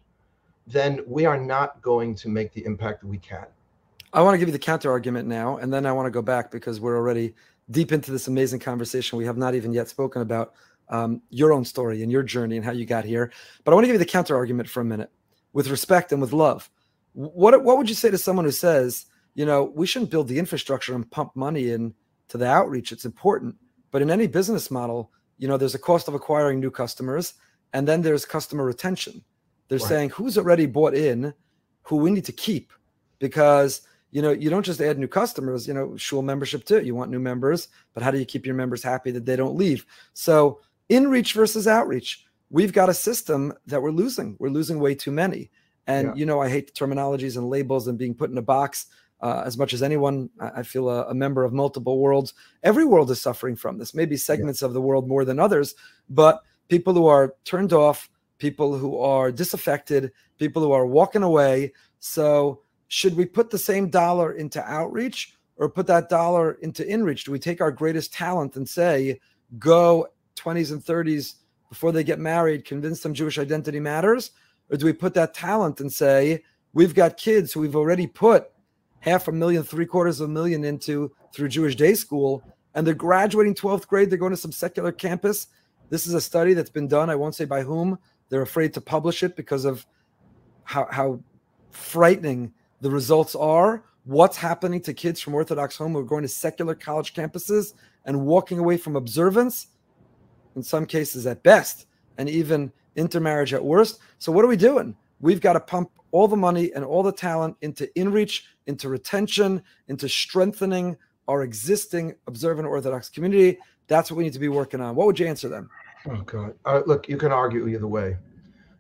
then 0.71 1.01
we 1.07 1.25
are 1.25 1.39
not 1.39 1.81
going 1.83 2.15
to 2.15 2.29
make 2.29 2.53
the 2.53 2.65
impact 2.65 3.01
that 3.01 3.09
we 3.09 3.19
can. 3.19 3.47
I 4.13 4.23
want 4.23 4.35
to 4.35 4.39
give 4.39 4.49
you 4.49 4.53
the 4.53 4.59
counter 4.59 4.91
argument 4.91 5.29
now, 5.29 5.59
and 5.59 5.73
then 5.73 5.87
I 5.87 5.93
want 5.93 6.07
to 6.07 6.11
go 6.11 6.23
back 6.23 6.51
because 6.51 6.81
we're 6.81 6.97
already 6.97 7.35
deep 7.71 7.93
into 7.93 8.11
this 8.11 8.27
amazing 8.27 8.59
conversation 8.59 9.17
we 9.19 9.25
have 9.25 9.37
not 9.37 9.55
even 9.55 9.73
yet 9.73 9.89
spoken 9.89 10.23
about 10.23 10.55
um, 10.89 11.23
your 11.31 11.53
own 11.53 11.65
story 11.65 12.03
and 12.03 12.11
your 12.11 12.23
journey 12.23 12.57
and 12.57 12.65
how 12.65 12.73
you 12.73 12.85
got 12.85 13.05
here. 13.05 13.33
But 13.65 13.73
I 13.73 13.75
want 13.75 13.85
to 13.85 13.89
give 13.89 13.95
you 13.95 13.99
the 13.99 14.05
counter 14.05 14.35
argument 14.35 14.69
for 14.69 14.81
a 14.81 14.85
minute 14.85 15.11
with 15.53 15.69
respect 15.69 16.13
and 16.13 16.21
with 16.21 16.33
love. 16.33 16.69
What, 17.13 17.63
what 17.63 17.79
would 17.79 17.89
you 17.89 17.95
say 17.95 18.11
to 18.11 18.19
someone 18.19 18.45
who 18.45 18.51
says, 18.51 19.07
you 19.35 19.47
know, 19.47 19.73
we 19.75 19.87
shouldn't 19.87 20.11
build 20.11 20.29
the 20.29 20.39
infrastructure 20.39 20.95
and 20.95 21.09
pump 21.11 21.37
money 21.37 21.71
in 21.71 21.95
to 22.29 22.39
the 22.39 22.47
outreach? 22.47 22.93
It's 22.93 23.05
important. 23.05 23.57
But 23.93 24.03
in 24.03 24.11
any 24.11 24.27
business 24.27 24.71
model, 24.71 25.13
you 25.39 25.49
know, 25.49 25.57
there's 25.57 25.75
a 25.75 25.81
cost 25.81 26.09
of 26.09 26.15
acquiring 26.15 26.61
new 26.61 26.71
customers 26.71 27.35
and 27.73 27.87
then 27.87 28.03
there's 28.03 28.25
customer 28.25 28.65
retention. 28.65 29.25
They're 29.71 29.79
right. 29.79 29.89
saying 29.89 30.11
who's 30.11 30.37
already 30.37 30.67
bought 30.67 30.95
in, 30.95 31.33
who 31.83 31.97
we 31.97 32.11
need 32.11 32.27
to 32.27 32.33
keep 32.33 32.73
because 33.19 33.81
you 34.13 34.23
know, 34.23 34.33
you 34.33 34.51
don't 34.51 34.67
just 34.67 34.81
add 34.81 34.99
new 34.99 35.07
customers, 35.07 35.69
you 35.69 35.75
know, 35.75 35.97
shul 35.97 36.23
membership 36.23 36.65
too. 36.65 36.83
You 36.83 36.95
want 36.95 37.11
new 37.11 37.21
members, 37.21 37.69
but 37.95 38.03
how 38.03 38.11
do 38.11 38.19
you 38.19 38.25
keep 38.25 38.45
your 38.45 38.55
members 38.55 38.83
happy 38.83 39.11
that 39.13 39.25
they 39.25 39.37
don't 39.37 39.57
leave? 39.57 39.87
So 40.15 40.61
in 40.89 41.09
reach 41.09 41.33
versus 41.33 41.69
outreach, 41.69 42.27
we've 42.51 42.73
got 42.73 42.89
a 42.89 42.95
system 42.95 43.53
that 43.67 43.81
we're 43.81 43.93
losing. 43.93 44.37
We're 44.39 44.51
losing 44.51 44.81
way 44.81 44.95
too 44.95 45.13
many. 45.13 45.51
And 45.87 46.09
yeah. 46.09 46.15
you 46.15 46.27
know, 46.27 46.41
I 46.41 46.49
hate 46.49 46.67
the 46.67 46.73
terminologies 46.73 47.37
and 47.37 47.49
labels 47.49 47.87
and 47.87 47.99
being 47.99 48.15
put 48.15 48.31
in 48.31 48.39
a 48.39 48.43
box. 48.43 48.87
Uh, 49.23 49.43
as 49.45 49.59
much 49.59 49.75
as 49.75 49.83
anyone, 49.83 50.31
I 50.41 50.63
feel 50.63 50.89
a, 50.89 51.05
a, 51.09 51.15
member 51.15 51.45
of 51.45 51.53
multiple 51.53 51.99
worlds. 51.99 52.33
Every 52.63 52.87
world 52.87 53.11
is 53.11 53.21
suffering 53.21 53.55
from 53.55 53.77
this. 53.77 53.93
Maybe 53.93 54.17
segments 54.17 54.63
yeah. 54.63 54.69
of 54.69 54.73
the 54.73 54.81
world 54.81 55.07
more 55.07 55.27
than 55.27 55.39
others, 55.39 55.75
but 56.09 56.41
people 56.69 56.95
who 56.95 57.07
are 57.07 57.35
turned 57.45 57.75
off, 57.75 58.09
people 58.41 58.77
who 58.77 58.99
are 58.99 59.31
disaffected, 59.31 60.11
people 60.39 60.63
who 60.63 60.73
are 60.73 60.87
walking 60.87 61.23
away. 61.23 61.73
So, 62.01 62.63
should 62.89 63.17
we 63.17 63.25
put 63.25 63.51
the 63.51 63.59
same 63.59 63.89
dollar 63.89 64.33
into 64.33 64.61
outreach 64.65 65.35
or 65.57 65.69
put 65.69 65.87
that 65.87 66.09
dollar 66.09 66.55
into 66.63 66.83
inreach? 66.83 67.25
Do 67.25 67.31
we 67.31 67.39
take 67.39 67.61
our 67.61 67.71
greatest 67.71 68.13
talent 68.13 68.57
and 68.57 68.69
say, 68.69 69.21
go 69.61 70.09
20s 70.37 70.73
and 70.73 70.83
30s 70.83 71.35
before 71.69 71.93
they 71.93 72.03
get 72.03 72.19
married, 72.19 72.65
convince 72.65 73.01
them 73.01 73.15
Jewish 73.15 73.39
identity 73.39 73.79
matters? 73.79 74.33
Or 74.71 74.77
do 74.77 74.87
we 74.87 74.93
put 74.93 75.15
that 75.15 75.35
talent 75.35 75.81
and 75.81 75.93
say, 75.93 76.43
we've 76.73 76.95
got 76.95 77.17
kids 77.17 77.53
who 77.53 77.61
we've 77.61 77.77
already 77.77 78.09
put 78.09 78.51
half 79.01 79.29
a 79.29 79.33
million, 79.33 79.63
three 79.63 79.87
quarters 79.87 80.21
of 80.21 80.29
a 80.29 80.33
million 80.33 80.65
into 80.65 81.13
through 81.33 81.49
Jewish 81.49 81.77
day 81.77 81.95
school, 81.95 82.43
and 82.75 82.87
they're 82.87 82.95
graduating 82.95 83.55
12th 83.55 83.87
grade, 83.87 84.11
they're 84.11 84.19
going 84.19 84.33
to 84.33 84.37
some 84.37 84.53
secular 84.53 84.93
campus. 84.93 85.49
This 85.91 86.07
is 86.07 86.15
a 86.15 86.21
study 86.21 86.55
that's 86.55 86.71
been 86.71 86.89
done. 86.89 87.11
I 87.11 87.17
won't 87.17 87.35
say 87.35 87.45
by 87.45 87.63
whom. 87.63 87.99
They're 88.31 88.43
afraid 88.43 88.73
to 88.75 88.81
publish 88.81 89.23
it 89.23 89.37
because 89.37 89.67
of 89.67 89.87
how, 90.65 90.89
how 90.91 91.21
frightening 91.71 92.53
the 92.81 92.91
results 92.91 93.35
are. 93.35 93.85
What's 94.05 94.39
happening 94.39 94.81
to 94.83 94.95
kids 94.95 95.21
from 95.21 95.35
Orthodox 95.35 95.77
home 95.77 95.93
who 95.93 95.99
are 95.99 96.05
going 96.05 96.23
to 96.23 96.29
secular 96.29 96.75
college 96.75 97.13
campuses 97.13 97.75
and 98.07 98.25
walking 98.25 98.59
away 98.59 98.79
from 98.79 98.97
observance 98.97 99.67
in 100.57 100.63
some 100.63 100.87
cases 100.87 101.27
at 101.27 101.43
best, 101.43 101.87
and 102.19 102.29
even 102.29 102.73
intermarriage 102.97 103.55
at 103.55 103.65
worst. 103.65 104.01
So, 104.19 104.33
what 104.33 104.45
are 104.45 104.49
we 104.49 104.57
doing? 104.57 104.97
We've 105.21 105.41
got 105.41 105.55
to 105.55 105.61
pump 105.61 105.91
all 106.13 106.29
the 106.29 106.37
money 106.37 106.73
and 106.75 106.85
all 106.85 107.03
the 107.03 107.13
talent 107.13 107.57
into 107.61 107.87
inreach, 107.97 108.43
into 108.67 108.89
retention, 108.89 109.63
into 109.89 110.09
strengthening 110.09 110.97
our 111.29 111.43
existing 111.43 112.15
observant 112.27 112.67
Orthodox 112.67 113.09
community. 113.09 113.59
That's 113.87 114.11
what 114.11 114.19
we 114.19 114.25
need 114.25 114.33
to 114.33 114.39
be 114.39 114.49
working 114.49 114.81
on. 114.81 114.95
What 114.97 115.07
would 115.07 115.19
you 115.19 115.27
answer 115.27 115.49
them? 115.49 115.71
Oh, 116.09 116.23
God. 116.23 116.55
Uh, 116.65 116.83
look, 116.87 117.09
you 117.09 117.17
can 117.17 117.33
argue 117.33 117.69
either 117.69 117.87
way. 117.87 118.17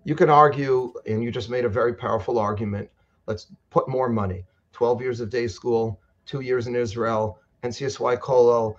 You 0.05 0.15
can 0.15 0.31
argue, 0.31 0.93
and 1.07 1.23
you 1.23 1.31
just 1.31 1.51
made 1.51 1.65
a 1.65 1.69
very 1.69 1.95
powerful 1.95 2.39
argument. 2.39 2.89
Let's 3.27 3.49
put 3.71 3.89
more 3.89 4.09
money 4.09 4.45
12 4.73 5.03
years 5.03 5.21
of 5.21 5.29
day 5.29 5.47
school, 5.47 6.01
two 6.25 6.41
years 6.41 6.67
in 6.67 6.75
Israel, 6.75 7.39
NCSY 7.63 8.19
Kollel, 8.21 8.77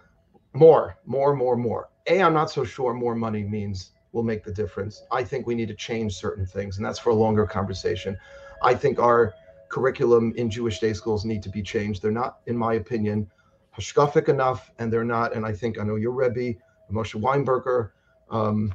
more, 0.53 0.97
more, 1.05 1.35
more, 1.35 1.55
more. 1.55 1.89
A, 2.07 2.21
I'm 2.21 2.33
not 2.33 2.49
so 2.49 2.63
sure 2.63 2.93
more 2.93 3.15
money 3.15 3.43
means 3.43 3.91
will 4.11 4.23
make 4.23 4.43
the 4.43 4.51
difference. 4.51 5.03
I 5.11 5.23
think 5.23 5.45
we 5.45 5.55
need 5.55 5.67
to 5.67 5.75
change 5.75 6.15
certain 6.15 6.45
things, 6.45 6.77
and 6.77 6.85
that's 6.85 6.99
for 6.99 7.11
a 7.11 7.15
longer 7.15 7.45
conversation. 7.45 8.17
I 8.63 8.73
think 8.73 8.99
our 8.99 9.33
curriculum 9.69 10.33
in 10.35 10.49
Jewish 10.49 10.79
day 10.79 10.93
schools 10.93 11.23
need 11.23 11.43
to 11.43 11.49
be 11.49 11.61
changed. 11.61 12.01
They're 12.01 12.11
not, 12.11 12.39
in 12.47 12.57
my 12.57 12.73
opinion, 12.73 13.29
hashkafic 13.77 14.27
enough, 14.27 14.71
and 14.79 14.91
they're 14.91 15.05
not. 15.05 15.33
And 15.35 15.45
I 15.45 15.53
think 15.53 15.79
I 15.79 15.83
know 15.83 15.95
your 15.95 16.11
Rebbe, 16.11 16.59
Moshe 16.91 17.19
Weinberger. 17.19 17.91
Um, 18.31 18.73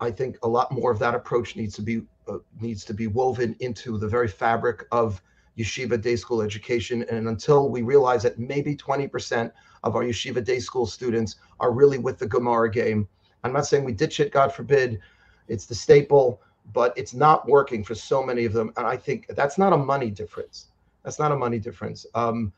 I 0.00 0.10
think 0.10 0.38
a 0.42 0.48
lot 0.48 0.72
more 0.72 0.90
of 0.90 0.98
that 0.98 1.14
approach 1.14 1.56
needs 1.56 1.74
to 1.76 1.82
be 1.82 2.02
uh, 2.28 2.38
needs 2.60 2.84
to 2.84 2.94
be 2.94 3.06
woven 3.06 3.56
into 3.60 3.98
the 3.98 4.08
very 4.08 4.28
fabric 4.28 4.86
of 4.92 5.22
yeshiva 5.58 6.00
day 6.00 6.16
school 6.16 6.42
education. 6.42 7.04
And 7.10 7.28
until 7.28 7.68
we 7.68 7.82
realize 7.82 8.22
that 8.22 8.38
maybe 8.38 8.76
20% 8.76 9.50
of 9.82 9.96
our 9.96 10.02
yeshiva 10.02 10.44
day 10.44 10.58
school 10.58 10.86
students 10.86 11.36
are 11.58 11.72
really 11.72 11.98
with 11.98 12.18
the 12.18 12.26
Gemara 12.26 12.70
game, 12.70 13.08
I'm 13.44 13.52
not 13.52 13.66
saying 13.66 13.84
we 13.84 13.92
ditch 13.92 14.20
it, 14.20 14.32
God 14.32 14.52
forbid. 14.52 15.00
It's 15.48 15.66
the 15.66 15.74
staple, 15.74 16.40
but 16.72 16.96
it's 16.96 17.14
not 17.14 17.48
working 17.48 17.82
for 17.82 17.94
so 17.94 18.22
many 18.22 18.44
of 18.44 18.52
them. 18.52 18.72
And 18.76 18.86
I 18.86 18.96
think 18.96 19.26
that's 19.30 19.58
not 19.58 19.72
a 19.72 19.76
money 19.76 20.10
difference. 20.10 20.68
That's 21.02 21.18
not 21.18 21.32
a 21.32 21.36
money 21.36 21.58
difference. 21.58 22.06
Um, 22.14 22.52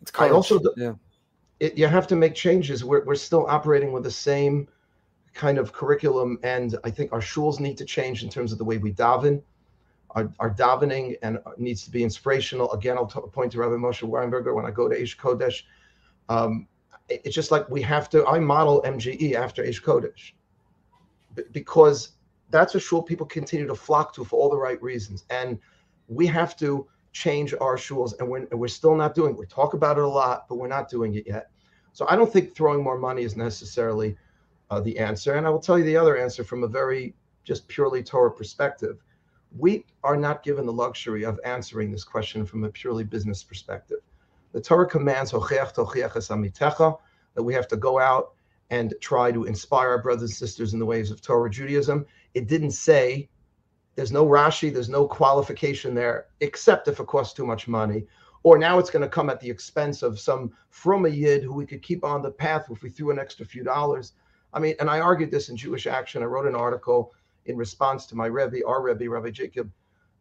it's 0.00 0.10
I 0.18 0.30
also, 0.30 0.60
yeah. 0.76 0.94
It, 1.60 1.78
you 1.78 1.86
have 1.86 2.08
to 2.08 2.16
make 2.16 2.34
changes. 2.34 2.82
We're, 2.82 3.04
we're 3.04 3.14
still 3.14 3.46
operating 3.46 3.92
with 3.92 4.02
the 4.02 4.10
same 4.10 4.66
kind 5.34 5.58
of 5.58 5.72
curriculum. 5.72 6.38
And 6.42 6.76
I 6.84 6.90
think 6.90 7.12
our 7.12 7.20
shuls 7.20 7.60
need 7.60 7.78
to 7.78 7.84
change 7.84 8.22
in 8.22 8.28
terms 8.28 8.52
of 8.52 8.58
the 8.58 8.64
way 8.64 8.78
we 8.78 8.92
daven 8.92 9.42
our, 10.14 10.30
our 10.38 10.50
davening 10.54 11.16
and 11.22 11.38
needs 11.56 11.84
to 11.84 11.90
be 11.90 12.02
inspirational. 12.02 12.70
Again, 12.72 12.96
I'll 12.96 13.06
point 13.06 13.52
to 13.52 13.58
Rabbi 13.58 13.74
Moshe 13.74 14.08
Weinberger 14.08 14.54
when 14.54 14.66
I 14.66 14.70
go 14.70 14.88
to 14.88 14.94
Aish 14.94 15.16
Kodesh. 15.16 15.62
Um, 16.28 16.68
it, 17.08 17.22
it's 17.24 17.34
just 17.34 17.50
like 17.50 17.68
we 17.68 17.82
have 17.82 18.08
to. 18.10 18.26
I 18.26 18.38
model 18.38 18.82
MJE 18.82 19.34
after 19.34 19.64
Aish 19.64 19.82
Kodesh 19.82 20.32
B- 21.34 21.44
because 21.52 22.12
that's 22.50 22.74
a 22.74 22.80
shul 22.80 23.02
people 23.02 23.26
continue 23.26 23.66
to 23.66 23.74
flock 23.74 24.14
to 24.14 24.24
for 24.24 24.38
all 24.38 24.50
the 24.50 24.56
right 24.56 24.80
reasons, 24.82 25.24
and 25.30 25.58
we 26.08 26.26
have 26.26 26.56
to 26.58 26.86
change 27.12 27.54
our 27.60 27.76
shuls, 27.76 28.18
and 28.18 28.28
we're, 28.28 28.46
and 28.50 28.60
we're 28.60 28.68
still 28.68 28.94
not 28.94 29.14
doing. 29.14 29.32
It. 29.32 29.38
We 29.38 29.46
talk 29.46 29.74
about 29.74 29.98
it 29.98 30.04
a 30.04 30.08
lot, 30.08 30.46
but 30.48 30.56
we're 30.56 30.68
not 30.68 30.88
doing 30.88 31.14
it 31.14 31.26
yet. 31.26 31.50
So 31.94 32.06
I 32.08 32.16
don't 32.16 32.32
think 32.32 32.54
throwing 32.54 32.82
more 32.82 32.98
money 32.98 33.22
is 33.22 33.36
necessarily 33.36 34.16
uh, 34.72 34.80
the 34.80 34.98
answer. 34.98 35.34
And 35.34 35.46
I 35.46 35.50
will 35.50 35.60
tell 35.60 35.78
you 35.78 35.84
the 35.84 35.96
other 35.96 36.16
answer 36.16 36.42
from 36.42 36.64
a 36.64 36.68
very 36.68 37.14
just 37.44 37.68
purely 37.68 38.02
Torah 38.02 38.32
perspective 38.32 38.98
we 39.56 39.84
are 40.02 40.16
not 40.16 40.42
given 40.42 40.66
the 40.66 40.72
luxury 40.72 41.24
of 41.24 41.38
answering 41.44 41.90
this 41.90 42.04
question 42.04 42.46
from 42.46 42.64
a 42.64 42.70
purely 42.70 43.04
business 43.04 43.42
perspective. 43.42 43.98
The 44.52 44.60
Torah 44.60 44.88
commands 44.88 45.30
that 45.30 46.98
we 47.42 47.54
have 47.54 47.68
to 47.68 47.76
go 47.76 47.98
out 47.98 48.32
and 48.70 48.94
try 49.00 49.32
to 49.32 49.44
inspire 49.44 49.88
our 49.88 50.02
brothers 50.02 50.30
and 50.30 50.36
sisters 50.36 50.72
in 50.72 50.78
the 50.78 50.86
ways 50.86 51.10
of 51.10 51.20
Torah 51.20 51.50
Judaism. 51.50 52.06
It 52.34 52.48
didn't 52.48 52.72
say 52.72 53.28
there's 53.94 54.12
no 54.12 54.26
Rashi, 54.26 54.72
there's 54.72 54.88
no 54.88 55.06
qualification 55.06 55.94
there, 55.94 56.26
except 56.40 56.88
if 56.88 56.98
it 56.98 57.06
costs 57.06 57.34
too 57.34 57.46
much 57.46 57.68
money. 57.68 58.06
Or 58.44 58.58
now 58.58 58.78
it's 58.78 58.90
going 58.90 59.02
to 59.02 59.08
come 59.08 59.30
at 59.30 59.40
the 59.40 59.50
expense 59.50 60.02
of 60.02 60.18
some 60.18 60.52
from 60.70 61.06
a 61.06 61.10
yid 61.10 61.42
who 61.42 61.52
we 61.52 61.66
could 61.66 61.82
keep 61.82 62.04
on 62.04 62.22
the 62.22 62.30
path 62.30 62.66
if 62.70 62.82
we 62.82 62.90
threw 62.90 63.10
an 63.10 63.18
extra 63.18 63.46
few 63.46 63.62
dollars. 63.62 64.14
I 64.52 64.60
mean, 64.60 64.74
and 64.80 64.90
I 64.90 65.00
argued 65.00 65.30
this 65.30 65.48
in 65.48 65.56
Jewish 65.56 65.86
Action. 65.86 66.22
I 66.22 66.26
wrote 66.26 66.46
an 66.46 66.54
article 66.54 67.14
in 67.46 67.56
response 67.56 68.06
to 68.06 68.14
my 68.14 68.26
Rebbe, 68.26 68.66
our 68.66 68.82
Rebbe, 68.82 69.08
Rabbi 69.08 69.30
Jacob 69.30 69.70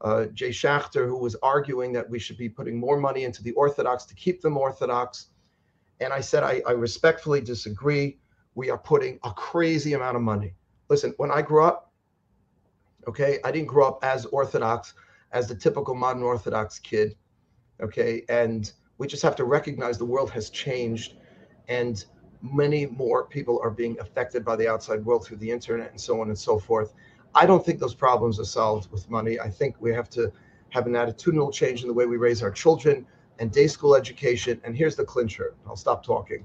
uh, 0.02 0.26
Jay 0.28 0.50
Schacter, 0.50 1.06
who 1.06 1.18
was 1.18 1.36
arguing 1.44 1.94
that 1.94 2.10
we 2.10 2.18
should 2.18 2.38
be 2.38 2.50
putting 2.50 2.80
more 2.80 2.98
money 2.98 3.24
into 3.24 3.44
the 3.44 3.52
Orthodox 3.52 4.06
to 4.06 4.16
keep 4.16 4.42
them 4.42 4.58
Orthodox. 4.58 5.28
And 6.00 6.12
I 6.12 6.22
said, 6.22 6.44
I, 6.44 6.62
I 6.68 6.72
respectfully 6.72 7.42
disagree. 7.42 8.18
We 8.56 8.70
are 8.70 8.78
putting 8.78 9.20
a 9.24 9.32
crazy 9.32 9.94
amount 9.94 10.16
of 10.16 10.24
money. 10.24 10.56
Listen, 10.90 11.14
when 11.18 11.32
I 11.32 11.42
grew 11.42 11.64
up, 11.64 11.92
okay, 13.08 13.40
I 13.44 13.52
didn't 13.52 13.68
grow 13.68 13.88
up 13.88 14.04
as 14.04 14.26
Orthodox 14.26 14.94
as 15.32 15.48
the 15.48 15.56
typical 15.56 15.96
modern 15.96 16.24
Orthodox 16.24 16.80
kid, 16.80 17.16
okay, 17.82 18.24
and 18.28 18.72
we 18.98 19.08
just 19.08 19.24
have 19.24 19.36
to 19.38 19.46
recognize 19.46 19.98
the 19.98 20.06
world 20.06 20.30
has 20.32 20.50
changed 20.50 21.16
and 21.68 22.06
many 22.42 22.86
more 22.88 23.26
people 23.26 23.60
are 23.64 23.70
being 23.70 24.00
affected 24.00 24.44
by 24.44 24.56
the 24.56 24.68
outside 24.68 25.04
world 25.06 25.26
through 25.26 25.38
the 25.38 25.50
internet 25.50 25.92
and 25.92 26.00
so 26.00 26.22
on 26.22 26.28
and 26.28 26.38
so 26.38 26.60
forth. 26.60 26.94
I 27.36 27.46
don't 27.46 27.66
think 27.66 27.80
those 27.80 27.94
problems 27.94 28.39
are 28.39 28.46
solved 28.46 28.92
with 28.92 29.10
money. 29.10 29.39
I 29.39 29.50
think 29.50 29.76
we 29.80 29.94
have 29.94 30.10
to 30.12 30.32
have 30.70 30.88
an 30.88 30.94
attitudinal 30.94 31.54
change 31.54 31.82
in 31.82 31.88
the 31.88 31.94
way 31.94 32.06
we 32.06 32.18
raise 32.18 32.42
our 32.42 32.52
children 32.52 33.06
and 33.39 33.52
day 33.52 33.68
school 33.68 33.96
education. 33.96 34.60
And 34.64 34.76
here's 34.76 34.96
the 34.96 35.06
clincher. 35.06 35.56
I'll 35.68 35.76
stop 35.76 36.04
talking. 36.04 36.44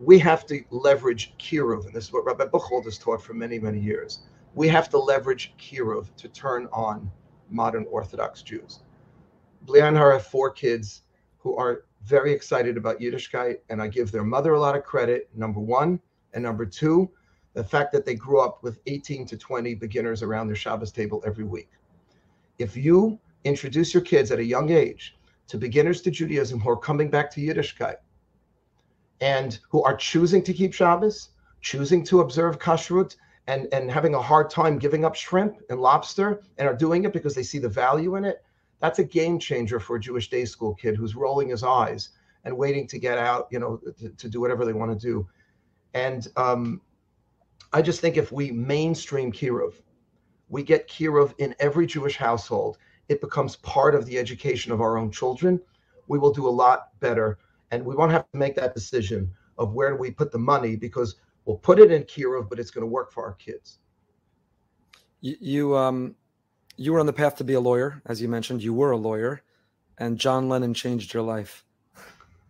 We 0.00 0.18
have 0.20 0.46
to 0.46 0.62
leverage 0.70 1.34
kiruv, 1.38 1.86
and 1.86 1.94
this 1.94 2.04
is 2.04 2.12
what 2.12 2.24
Rabbi 2.24 2.46
Buchwald 2.46 2.84
has 2.84 2.98
taught 2.98 3.20
for 3.20 3.34
many, 3.34 3.58
many 3.58 3.80
years. 3.80 4.20
We 4.54 4.68
have 4.68 4.88
to 4.90 4.98
leverage 4.98 5.54
kiruv 5.58 6.14
to 6.16 6.28
turn 6.28 6.68
on 6.72 7.10
modern 7.50 7.86
Orthodox 7.90 8.42
Jews. 8.42 8.80
Blian 9.66 9.96
have 9.96 10.26
four 10.26 10.50
kids 10.50 11.02
who 11.38 11.56
are 11.56 11.84
very 12.08 12.32
excited 12.32 12.78
about 12.78 13.00
Yiddishkeit, 13.00 13.58
and 13.68 13.82
I 13.82 13.86
give 13.86 14.10
their 14.10 14.24
mother 14.24 14.54
a 14.54 14.60
lot 14.60 14.74
of 14.74 14.82
credit, 14.82 15.28
number 15.34 15.60
one. 15.60 16.00
And 16.32 16.42
number 16.42 16.64
two, 16.64 17.10
the 17.52 17.62
fact 17.62 17.92
that 17.92 18.06
they 18.06 18.14
grew 18.14 18.40
up 18.40 18.62
with 18.62 18.80
18 18.86 19.26
to 19.26 19.36
20 19.36 19.74
beginners 19.74 20.22
around 20.22 20.46
their 20.46 20.56
Shabbos 20.56 20.90
table 20.90 21.22
every 21.26 21.44
week. 21.44 21.70
If 22.58 22.76
you 22.76 23.18
introduce 23.44 23.92
your 23.92 24.02
kids 24.02 24.30
at 24.30 24.38
a 24.38 24.44
young 24.44 24.70
age 24.70 25.16
to 25.48 25.58
beginners 25.58 26.00
to 26.02 26.10
Judaism 26.10 26.60
who 26.60 26.70
are 26.70 26.76
coming 26.76 27.10
back 27.10 27.30
to 27.32 27.40
Yiddishkeit 27.40 27.96
and 29.20 29.58
who 29.68 29.82
are 29.82 29.96
choosing 29.96 30.42
to 30.44 30.52
keep 30.52 30.72
Shabbos, 30.72 31.30
choosing 31.60 32.04
to 32.04 32.20
observe 32.20 32.58
kashrut, 32.58 33.16
and, 33.48 33.66
and 33.72 33.90
having 33.90 34.14
a 34.14 34.20
hard 34.20 34.50
time 34.50 34.78
giving 34.78 35.04
up 35.04 35.14
shrimp 35.14 35.60
and 35.70 35.80
lobster 35.80 36.42
and 36.58 36.68
are 36.68 36.76
doing 36.76 37.04
it 37.04 37.12
because 37.12 37.34
they 37.34 37.42
see 37.42 37.58
the 37.58 37.68
value 37.68 38.16
in 38.16 38.24
it, 38.24 38.42
that's 38.80 38.98
a 38.98 39.04
game 39.04 39.38
changer 39.38 39.80
for 39.80 39.96
a 39.96 40.00
Jewish 40.00 40.30
day 40.30 40.44
school 40.44 40.74
kid 40.74 40.96
who's 40.96 41.14
rolling 41.14 41.48
his 41.48 41.62
eyes 41.62 42.10
and 42.44 42.56
waiting 42.56 42.86
to 42.88 42.98
get 42.98 43.18
out, 43.18 43.48
you 43.50 43.58
know, 43.58 43.80
to, 43.98 44.10
to 44.10 44.28
do 44.28 44.40
whatever 44.40 44.64
they 44.64 44.72
want 44.72 44.98
to 44.98 45.06
do. 45.06 45.28
And 45.94 46.26
um, 46.36 46.80
I 47.72 47.82
just 47.82 48.00
think 48.00 48.16
if 48.16 48.30
we 48.32 48.50
mainstream 48.50 49.32
kiruv, 49.32 49.74
we 50.48 50.62
get 50.62 50.88
kiruv 50.88 51.34
in 51.38 51.54
every 51.58 51.86
Jewish 51.86 52.16
household, 52.16 52.78
it 53.08 53.20
becomes 53.20 53.56
part 53.56 53.94
of 53.94 54.06
the 54.06 54.18
education 54.18 54.72
of 54.72 54.80
our 54.80 54.96
own 54.96 55.10
children. 55.10 55.60
We 56.06 56.18
will 56.18 56.32
do 56.32 56.48
a 56.48 56.50
lot 56.50 56.98
better. 57.00 57.38
And 57.70 57.84
we 57.84 57.94
won't 57.94 58.12
have 58.12 58.30
to 58.32 58.38
make 58.38 58.54
that 58.56 58.74
decision 58.74 59.30
of 59.58 59.74
where 59.74 59.90
do 59.90 59.96
we 59.96 60.10
put 60.10 60.30
the 60.30 60.38
money 60.38 60.76
because 60.76 61.16
we'll 61.44 61.58
put 61.58 61.78
it 61.78 61.90
in 61.90 62.04
kiruv, 62.04 62.48
but 62.48 62.58
it's 62.58 62.70
going 62.70 62.82
to 62.82 62.86
work 62.90 63.12
for 63.12 63.24
our 63.24 63.34
kids. 63.34 63.78
You, 65.20 65.36
you, 65.40 65.76
um, 65.76 66.14
you 66.78 66.92
were 66.92 67.00
on 67.00 67.06
the 67.06 67.12
path 67.12 67.36
to 67.36 67.44
be 67.44 67.54
a 67.54 67.60
lawyer, 67.60 68.00
as 68.06 68.22
you 68.22 68.28
mentioned. 68.28 68.62
You 68.62 68.72
were 68.72 68.92
a 68.92 68.96
lawyer, 68.96 69.42
and 69.98 70.16
John 70.16 70.48
Lennon 70.48 70.72
changed 70.72 71.12
your 71.12 71.24
life 71.24 71.64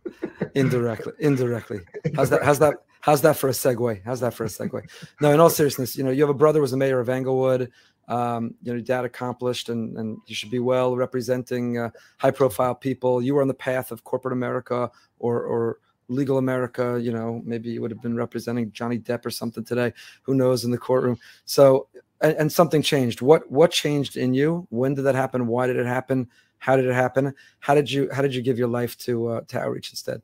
indirectly. 0.55 1.15
Indirectly. 1.19 1.81
How's 2.15 2.31
that? 2.31 2.45
How's 2.45 2.59
that? 2.61 2.75
How's 3.01 3.23
that 3.23 3.37
for 3.37 3.49
a 3.49 3.53
segue? 3.53 4.03
How's 4.05 4.21
that 4.21 4.35
for 4.35 4.45
a 4.45 4.49
segue? 4.49 4.83
No, 5.21 5.33
in 5.33 5.41
all 5.41 5.49
seriousness, 5.49 5.97
you 5.97 6.05
know, 6.05 6.11
you 6.11 6.23
have 6.23 6.31
a 6.31 6.35
brother 6.35 6.61
was 6.61 6.75
a 6.75 6.77
mayor 6.77 7.01
of 7.01 7.09
Englewood. 7.09 7.71
Um, 8.09 8.55
you 8.63 8.73
know, 8.73 8.77
your 8.77 8.83
dad 8.83 9.05
accomplished, 9.05 9.71
and 9.71 9.97
and 9.97 10.19
you 10.27 10.35
should 10.35 10.51
be 10.51 10.59
well 10.59 10.95
representing 10.95 11.79
uh, 11.79 11.91
high 12.19 12.31
profile 12.31 12.75
people. 12.75 13.23
You 13.23 13.35
were 13.35 13.43
on 13.43 13.49
the 13.49 13.55
path 13.55 13.91
of 13.91 14.05
corporate 14.05 14.33
America 14.33 14.91
or 15.19 15.43
or 15.43 15.79
legal 16.09 16.37
America. 16.37 16.99
You 17.01 17.13
know, 17.13 17.41
maybe 17.47 17.71
you 17.71 17.81
would 17.81 17.91
have 17.91 18.03
been 18.03 18.17
representing 18.17 18.73
Johnny 18.73 18.99
Depp 18.99 19.25
or 19.25 19.31
something 19.31 19.65
today. 19.65 19.95
Who 20.23 20.35
knows 20.35 20.65
in 20.65 20.71
the 20.71 20.79
courtroom? 20.79 21.19
So, 21.47 21.89
and, 22.21 22.37
and 22.37 22.53
something 22.53 22.83
changed. 22.83 23.23
What 23.23 23.51
what 23.51 23.71
changed 23.71 24.17
in 24.17 24.35
you? 24.35 24.67
When 24.71 24.95
did 24.95 25.03
that 25.03 25.15
happen? 25.15 25.47
Why 25.47 25.67
did 25.67 25.77
it 25.77 25.87
happen? 25.87 26.29
How 26.59 26.77
did 26.77 26.87
it 26.87 26.95
happen? 26.95 27.35
How 27.61 27.75
did 27.75 27.91
you 27.91 28.09
how 28.13 28.23
did 28.23 28.35
you 28.35 28.43
give 28.43 28.59
your 28.59 28.69
life 28.69 28.97
to 28.99 29.29
uh, 29.29 29.41
to 29.49 29.61
outreach 29.61 29.91
instead? 29.91 30.23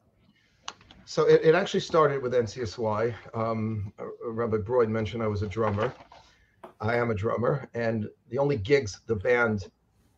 So 1.06 1.26
it, 1.26 1.42
it 1.44 1.54
actually 1.54 1.80
started 1.80 2.22
with 2.22 2.32
NCSY. 2.32 3.14
Um, 3.34 3.92
Rabbi 4.26 4.56
Broide 4.58 4.88
mentioned 4.88 5.22
I 5.22 5.26
was 5.26 5.42
a 5.42 5.46
drummer. 5.46 5.92
I 6.80 6.96
am 6.96 7.10
a 7.10 7.14
drummer, 7.14 7.68
and 7.74 8.08
the 8.30 8.38
only 8.38 8.56
gigs 8.56 9.00
the 9.06 9.16
band. 9.16 9.68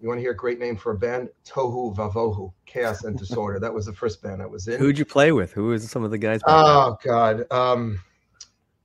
You 0.01 0.09
want 0.09 0.19
to 0.19 0.23
hear 0.23 0.33
a 0.33 0.37
great 0.37 0.59
name 0.59 0.77
for 0.77 0.93
a 0.93 0.99
band? 0.99 1.31
Tohu 1.45 1.97
Vavohu, 1.97 2.53
Chaos 2.67 3.05
and 3.05 3.19
Disorder. 3.19 3.59
That 3.59 3.73
was 3.73 3.87
the 3.87 3.95
first 3.95 4.23
band 4.23 4.43
I 4.43 4.47
was 4.47 4.69
in. 4.69 4.79
Who'd 4.79 4.99
you 4.99 5.07
play 5.07 5.33
with? 5.33 5.53
Who 5.53 5.69
was 5.69 5.91
some 5.91 6.05
of 6.05 6.11
the 6.11 6.19
guys? 6.19 6.41
Oh 6.47 6.99
God, 7.03 7.51
um, 7.51 7.99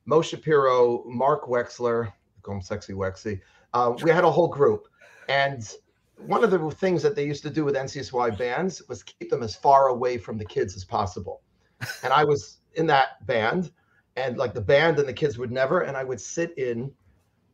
Mo 0.06 0.22
Shapiro, 0.22 1.04
Mark 1.06 1.48
Wexler, 1.48 2.14
call 2.42 2.56
him 2.56 2.62
Sexy 2.62 2.94
Wexy. 2.94 3.40
Uh, 3.74 3.94
we 4.04 4.10
had 4.10 4.24
a 4.24 4.32
whole 4.32 4.48
group, 4.48 4.88
and 5.30 5.70
one 6.18 6.44
of 6.44 6.52
the 6.52 6.72
things 6.72 7.02
that 7.02 7.16
they 7.16 7.26
used 7.26 7.44
to 7.44 7.50
do 7.50 7.66
with 7.66 7.76
NCSY 7.76 8.38
bands 8.38 8.82
was 8.88 9.02
keep 9.04 9.30
them 9.30 9.42
as 9.42 9.56
far 9.56 9.88
away 9.88 10.18
from 10.18 10.38
the 10.38 10.46
kids 10.46 10.76
as 10.76 10.86
possible 10.86 11.42
and 12.04 12.14
I 12.14 12.24
was 12.24 12.60
in 12.76 12.88
that 12.88 13.26
band, 13.26 13.72
and 14.16 14.38
like 14.38 14.54
the 14.54 14.62
band 14.62 15.00
and 15.00 15.08
the 15.08 15.14
kids 15.14 15.38
would 15.38 15.52
never, 15.52 15.82
and 15.82 15.98
I 15.98 16.04
would 16.04 16.20
sit 16.20 16.58
in 16.58 16.92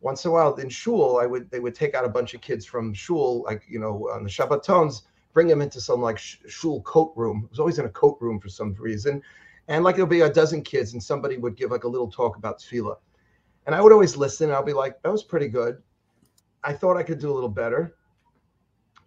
once 0.02 0.26
in 0.26 0.30
a 0.30 0.34
while 0.34 0.56
in 0.56 0.70
shul. 0.70 1.20
I 1.22 1.26
would 1.26 1.50
they 1.50 1.60
would 1.60 1.76
take 1.76 1.96
out 1.96 2.06
a 2.06 2.10
bunch 2.10 2.34
of 2.34 2.42
kids 2.42 2.66
from 2.66 2.94
shul, 2.94 3.44
like 3.44 3.64
you 3.68 3.80
know 3.80 4.10
on 4.14 4.24
the 4.24 4.30
Shabbatons, 4.30 5.04
bring 5.34 5.48
them 5.48 5.62
into 5.62 5.82
some 5.82 6.02
like 6.02 6.18
shul 6.18 6.82
coat 6.82 7.14
room. 7.16 7.44
It 7.46 7.52
was 7.52 7.60
always 7.60 7.80
in 7.80 7.86
a 7.86 7.90
coat 7.90 8.18
room 8.20 8.40
for 8.40 8.50
some 8.50 8.74
reason, 8.76 9.22
and 9.68 9.84
like 9.84 9.96
there'll 9.96 10.10
be 10.10 10.22
a 10.22 10.34
dozen 10.34 10.62
kids, 10.62 10.94
and 10.94 11.02
somebody 11.02 11.38
would 11.38 11.56
give 11.56 11.72
like 11.72 11.84
a 11.84 11.90
little 11.90 12.12
talk 12.12 12.38
about 12.38 12.60
tefillah, 12.60 12.98
and 13.68 13.76
I 13.76 13.82
would 13.82 13.92
always 13.92 14.18
listen. 14.18 14.50
And 14.50 14.56
I'll 14.56 14.64
be 14.64 14.74
like, 14.74 15.02
that 15.04 15.12
was 15.12 15.24
pretty 15.24 15.48
good. 15.48 15.84
I 16.64 16.74
thought 16.74 16.98
I 16.98 17.04
could 17.04 17.20
do 17.20 17.32
a 17.32 17.36
little 17.36 17.50
better, 17.50 17.96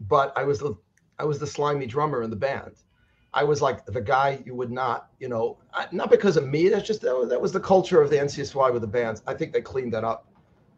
but 0.03 0.33
I 0.37 0.45
was 0.45 0.61
the 0.61 0.77
I 1.19 1.25
was 1.25 1.41
the 1.41 1.47
slimy 1.47 1.87
drummer 1.87 2.23
in 2.23 2.31
the 2.31 2.37
band 2.37 2.77
I 3.33 3.45
was 3.45 3.63
like 3.63 3.87
the 3.87 4.01
guy 4.01 4.43
you 4.45 4.55
would 4.55 4.73
not, 4.73 5.09
you 5.21 5.29
know, 5.29 5.59
not 5.93 6.11
because 6.11 6.37
of 6.37 6.47
me. 6.49 6.69
That's 6.69 6.87
just 6.87 7.01
that 7.03 7.17
was, 7.17 7.29
that 7.29 7.41
was 7.41 7.53
the 7.53 7.61
culture 7.61 8.03
of 8.03 8.11
the 8.11 8.17
NCSY 8.17 8.73
with 8.73 8.83
the 8.83 8.89
bands. 8.89 9.23
I 9.27 9.35
think 9.35 9.53
they 9.53 9.61
cleaned 9.61 9.93
that 9.93 10.05
up 10.05 10.27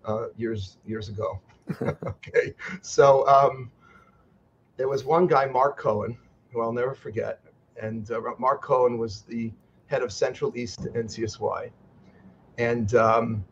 uh, 0.05 0.27
years 0.37 0.77
years 0.85 1.09
ago. 1.09 1.41
okay, 1.83 2.55
so 2.83 3.27
um, 3.27 3.71
there 4.77 4.89
was 4.89 5.05
one 5.05 5.27
guy, 5.27 5.47
Mark 5.47 5.79
Cohen, 5.79 6.19
who 6.53 6.61
I'll 6.61 6.73
never 6.73 6.95
forget, 6.95 7.41
and 7.81 8.11
uh, 8.11 8.21
Mark 8.39 8.63
Cohen 8.63 8.99
was 8.99 9.23
the 9.23 9.53
head 9.87 10.03
of 10.03 10.13
Central 10.13 10.55
East 10.57 10.81
NCSY, 10.81 11.71
and 12.59 12.95
um, 12.95 13.45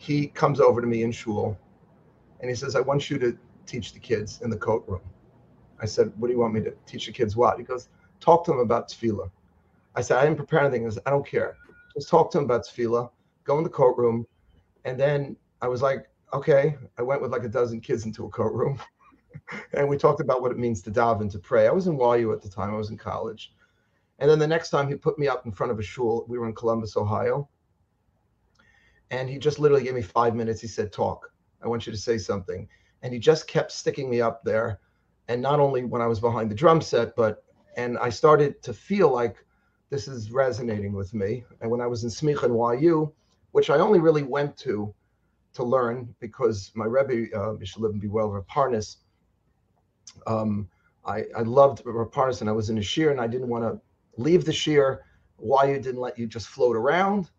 he 0.00 0.28
comes 0.28 0.60
over 0.60 0.80
to 0.80 0.86
me 0.86 1.02
in 1.02 1.12
shul, 1.12 1.56
and 2.40 2.48
he 2.48 2.56
says, 2.56 2.74
"I 2.74 2.80
want 2.80 3.10
you 3.10 3.18
to 3.18 3.36
teach 3.66 3.92
the 3.92 4.00
kids 4.00 4.40
in 4.42 4.50
the 4.50 4.56
coat 4.56 4.84
room." 4.88 5.02
I 5.80 5.86
said, 5.86 6.12
What 6.16 6.28
do 6.28 6.32
you 6.32 6.38
want 6.38 6.54
me 6.54 6.60
to 6.60 6.72
teach 6.86 7.06
the 7.06 7.12
kids 7.12 7.36
what? 7.36 7.58
He 7.58 7.64
goes, 7.64 7.88
Talk 8.20 8.44
to 8.44 8.50
them 8.50 8.60
about 8.60 8.88
tefillah. 8.88 9.30
I 9.94 10.02
said, 10.02 10.18
I 10.18 10.24
didn't 10.24 10.36
prepare 10.36 10.60
anything. 10.60 10.84
He 10.84 10.90
said, 10.90 11.02
I 11.06 11.10
don't 11.10 11.26
care. 11.26 11.56
Just 11.94 12.08
talk 12.08 12.30
to 12.32 12.38
them 12.38 12.44
about 12.44 12.66
tefillah. 12.66 13.10
Go 13.44 13.58
in 13.58 13.64
the 13.64 13.70
courtroom. 13.70 14.26
And 14.84 14.98
then 15.00 15.36
I 15.62 15.68
was 15.68 15.82
like, 15.82 16.08
Okay. 16.32 16.76
I 16.98 17.02
went 17.02 17.22
with 17.22 17.32
like 17.32 17.44
a 17.44 17.48
dozen 17.48 17.80
kids 17.80 18.04
into 18.04 18.26
a 18.26 18.28
courtroom. 18.28 18.78
and 19.72 19.88
we 19.88 19.96
talked 19.96 20.20
about 20.20 20.42
what 20.42 20.52
it 20.52 20.58
means 20.58 20.82
to 20.82 20.90
daven, 20.90 21.30
to 21.32 21.38
pray. 21.38 21.66
I 21.66 21.72
was 21.72 21.86
in 21.86 21.98
YU 21.98 22.32
at 22.32 22.42
the 22.42 22.48
time, 22.48 22.70
I 22.70 22.76
was 22.76 22.90
in 22.90 22.96
college. 22.96 23.52
And 24.18 24.30
then 24.30 24.38
the 24.38 24.46
next 24.46 24.70
time 24.70 24.86
he 24.86 24.94
put 24.94 25.18
me 25.18 25.28
up 25.28 25.46
in 25.46 25.52
front 25.52 25.72
of 25.72 25.78
a 25.78 25.82
shul, 25.82 26.26
we 26.28 26.38
were 26.38 26.46
in 26.46 26.54
Columbus, 26.54 26.96
Ohio. 26.96 27.48
And 29.10 29.28
he 29.28 29.38
just 29.38 29.58
literally 29.58 29.84
gave 29.84 29.94
me 29.94 30.02
five 30.02 30.34
minutes. 30.34 30.60
He 30.60 30.68
said, 30.68 30.92
Talk. 30.92 31.32
I 31.62 31.68
want 31.68 31.86
you 31.86 31.92
to 31.92 31.98
say 31.98 32.18
something. 32.18 32.68
And 33.02 33.12
he 33.12 33.18
just 33.18 33.48
kept 33.48 33.72
sticking 33.72 34.08
me 34.08 34.20
up 34.20 34.44
there 34.44 34.80
and 35.30 35.40
not 35.40 35.60
only 35.60 35.84
when 35.84 36.02
I 36.02 36.08
was 36.08 36.18
behind 36.18 36.50
the 36.50 36.56
drum 36.56 36.80
set, 36.80 37.14
but 37.14 37.44
and 37.76 37.96
I 37.98 38.08
started 38.10 38.60
to 38.64 38.72
feel 38.74 39.10
like 39.10 39.36
this 39.88 40.08
is 40.08 40.32
resonating 40.32 40.92
with 40.92 41.14
me. 41.14 41.44
And 41.60 41.70
when 41.70 41.80
I 41.80 41.86
was 41.86 42.02
in 42.02 42.10
Smicha 42.10 42.42
and 42.42 42.82
YU, 42.82 43.12
which 43.52 43.70
I 43.70 43.78
only 43.78 44.00
really 44.00 44.24
went 44.24 44.56
to 44.58 44.92
to 45.54 45.62
learn 45.62 46.12
because 46.18 46.72
my 46.74 46.84
Rebbe, 46.84 47.32
uh, 47.36 47.54
should 47.62 47.80
live 47.80 47.92
and 47.92 48.00
be 48.00 48.08
well, 48.08 48.28
Rav 48.28 48.46
Parnes, 48.48 48.96
um, 50.26 50.68
I, 51.04 51.26
I 51.36 51.42
loved 51.42 51.82
Rav 51.84 52.10
Parnes 52.10 52.40
and 52.40 52.50
I 52.50 52.52
was 52.52 52.68
in 52.68 52.78
a 52.78 52.82
shear 52.82 53.12
and 53.12 53.20
I 53.20 53.28
didn't 53.28 53.48
want 53.48 53.62
to 53.62 53.80
leave 54.20 54.44
the 54.44 54.52
YU 54.52 55.78
didn't 55.78 56.00
let 56.00 56.18
you 56.18 56.26
just 56.26 56.48
float 56.48 56.74
around. 56.74 57.30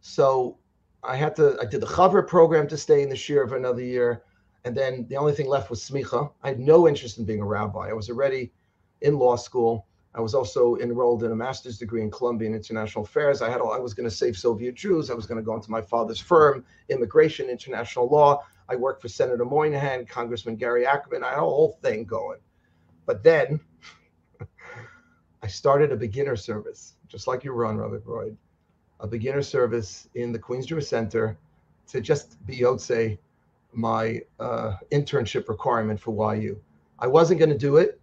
So 0.00 0.59
I 1.02 1.16
had 1.16 1.34
to, 1.36 1.56
I 1.60 1.64
did 1.64 1.80
the 1.80 1.86
Chaver 1.86 2.26
program 2.26 2.68
to 2.68 2.76
stay 2.76 3.02
in 3.02 3.08
the 3.08 3.16
Shir 3.16 3.46
for 3.46 3.56
another 3.56 3.82
year. 3.82 4.22
And 4.64 4.76
then 4.76 5.06
the 5.08 5.16
only 5.16 5.32
thing 5.32 5.48
left 5.48 5.70
was 5.70 5.80
smicha. 5.80 6.30
I 6.42 6.48
had 6.48 6.60
no 6.60 6.86
interest 6.86 7.18
in 7.18 7.24
being 7.24 7.40
a 7.40 7.46
rabbi. 7.46 7.88
I 7.88 7.94
was 7.94 8.10
already 8.10 8.52
in 9.00 9.18
law 9.18 9.36
school. 9.36 9.86
I 10.14 10.20
was 10.20 10.34
also 10.34 10.76
enrolled 10.76 11.22
in 11.22 11.30
a 11.30 11.36
master's 11.36 11.78
degree 11.78 12.02
in 12.02 12.10
Colombian 12.10 12.52
International 12.52 13.04
Affairs. 13.04 13.42
I 13.42 13.48
had 13.48 13.60
all, 13.60 13.72
I 13.72 13.78
was 13.78 13.94
going 13.94 14.08
to 14.08 14.14
save 14.14 14.36
Soviet 14.36 14.74
Jews. 14.74 15.08
I 15.08 15.14
was 15.14 15.24
going 15.24 15.38
to 15.38 15.44
go 15.44 15.54
into 15.54 15.70
my 15.70 15.80
father's 15.80 16.20
firm, 16.20 16.64
immigration, 16.88 17.48
international 17.48 18.08
law. 18.08 18.42
I 18.68 18.76
worked 18.76 19.02
for 19.02 19.08
Senator 19.08 19.44
Moynihan, 19.44 20.04
Congressman 20.06 20.56
Gary 20.56 20.84
Ackerman. 20.84 21.22
I 21.22 21.30
had 21.30 21.38
a 21.38 21.42
whole 21.42 21.78
thing 21.80 22.04
going. 22.04 22.40
But 23.06 23.22
then 23.22 23.60
I 25.42 25.46
started 25.46 25.92
a 25.92 25.96
beginner 25.96 26.36
service, 26.36 26.94
just 27.08 27.26
like 27.26 27.44
you 27.44 27.52
run, 27.52 27.76
Robert 27.76 28.04
Broide, 28.04 28.36
a 29.00 29.06
beginner 29.06 29.42
service 29.42 30.08
in 30.14 30.32
the 30.32 30.38
Queens 30.38 30.66
Jewish 30.66 30.88
Center 30.88 31.36
to 31.88 32.00
just 32.00 32.44
be 32.46 32.58
Yotze 32.58 33.18
my 33.72 34.20
uh, 34.38 34.76
internship 34.92 35.48
requirement 35.48 36.00
for 36.00 36.34
YU. 36.34 36.60
I 36.98 37.06
wasn't 37.06 37.40
going 37.40 37.50
to 37.50 37.58
do 37.58 37.76
it, 37.76 38.00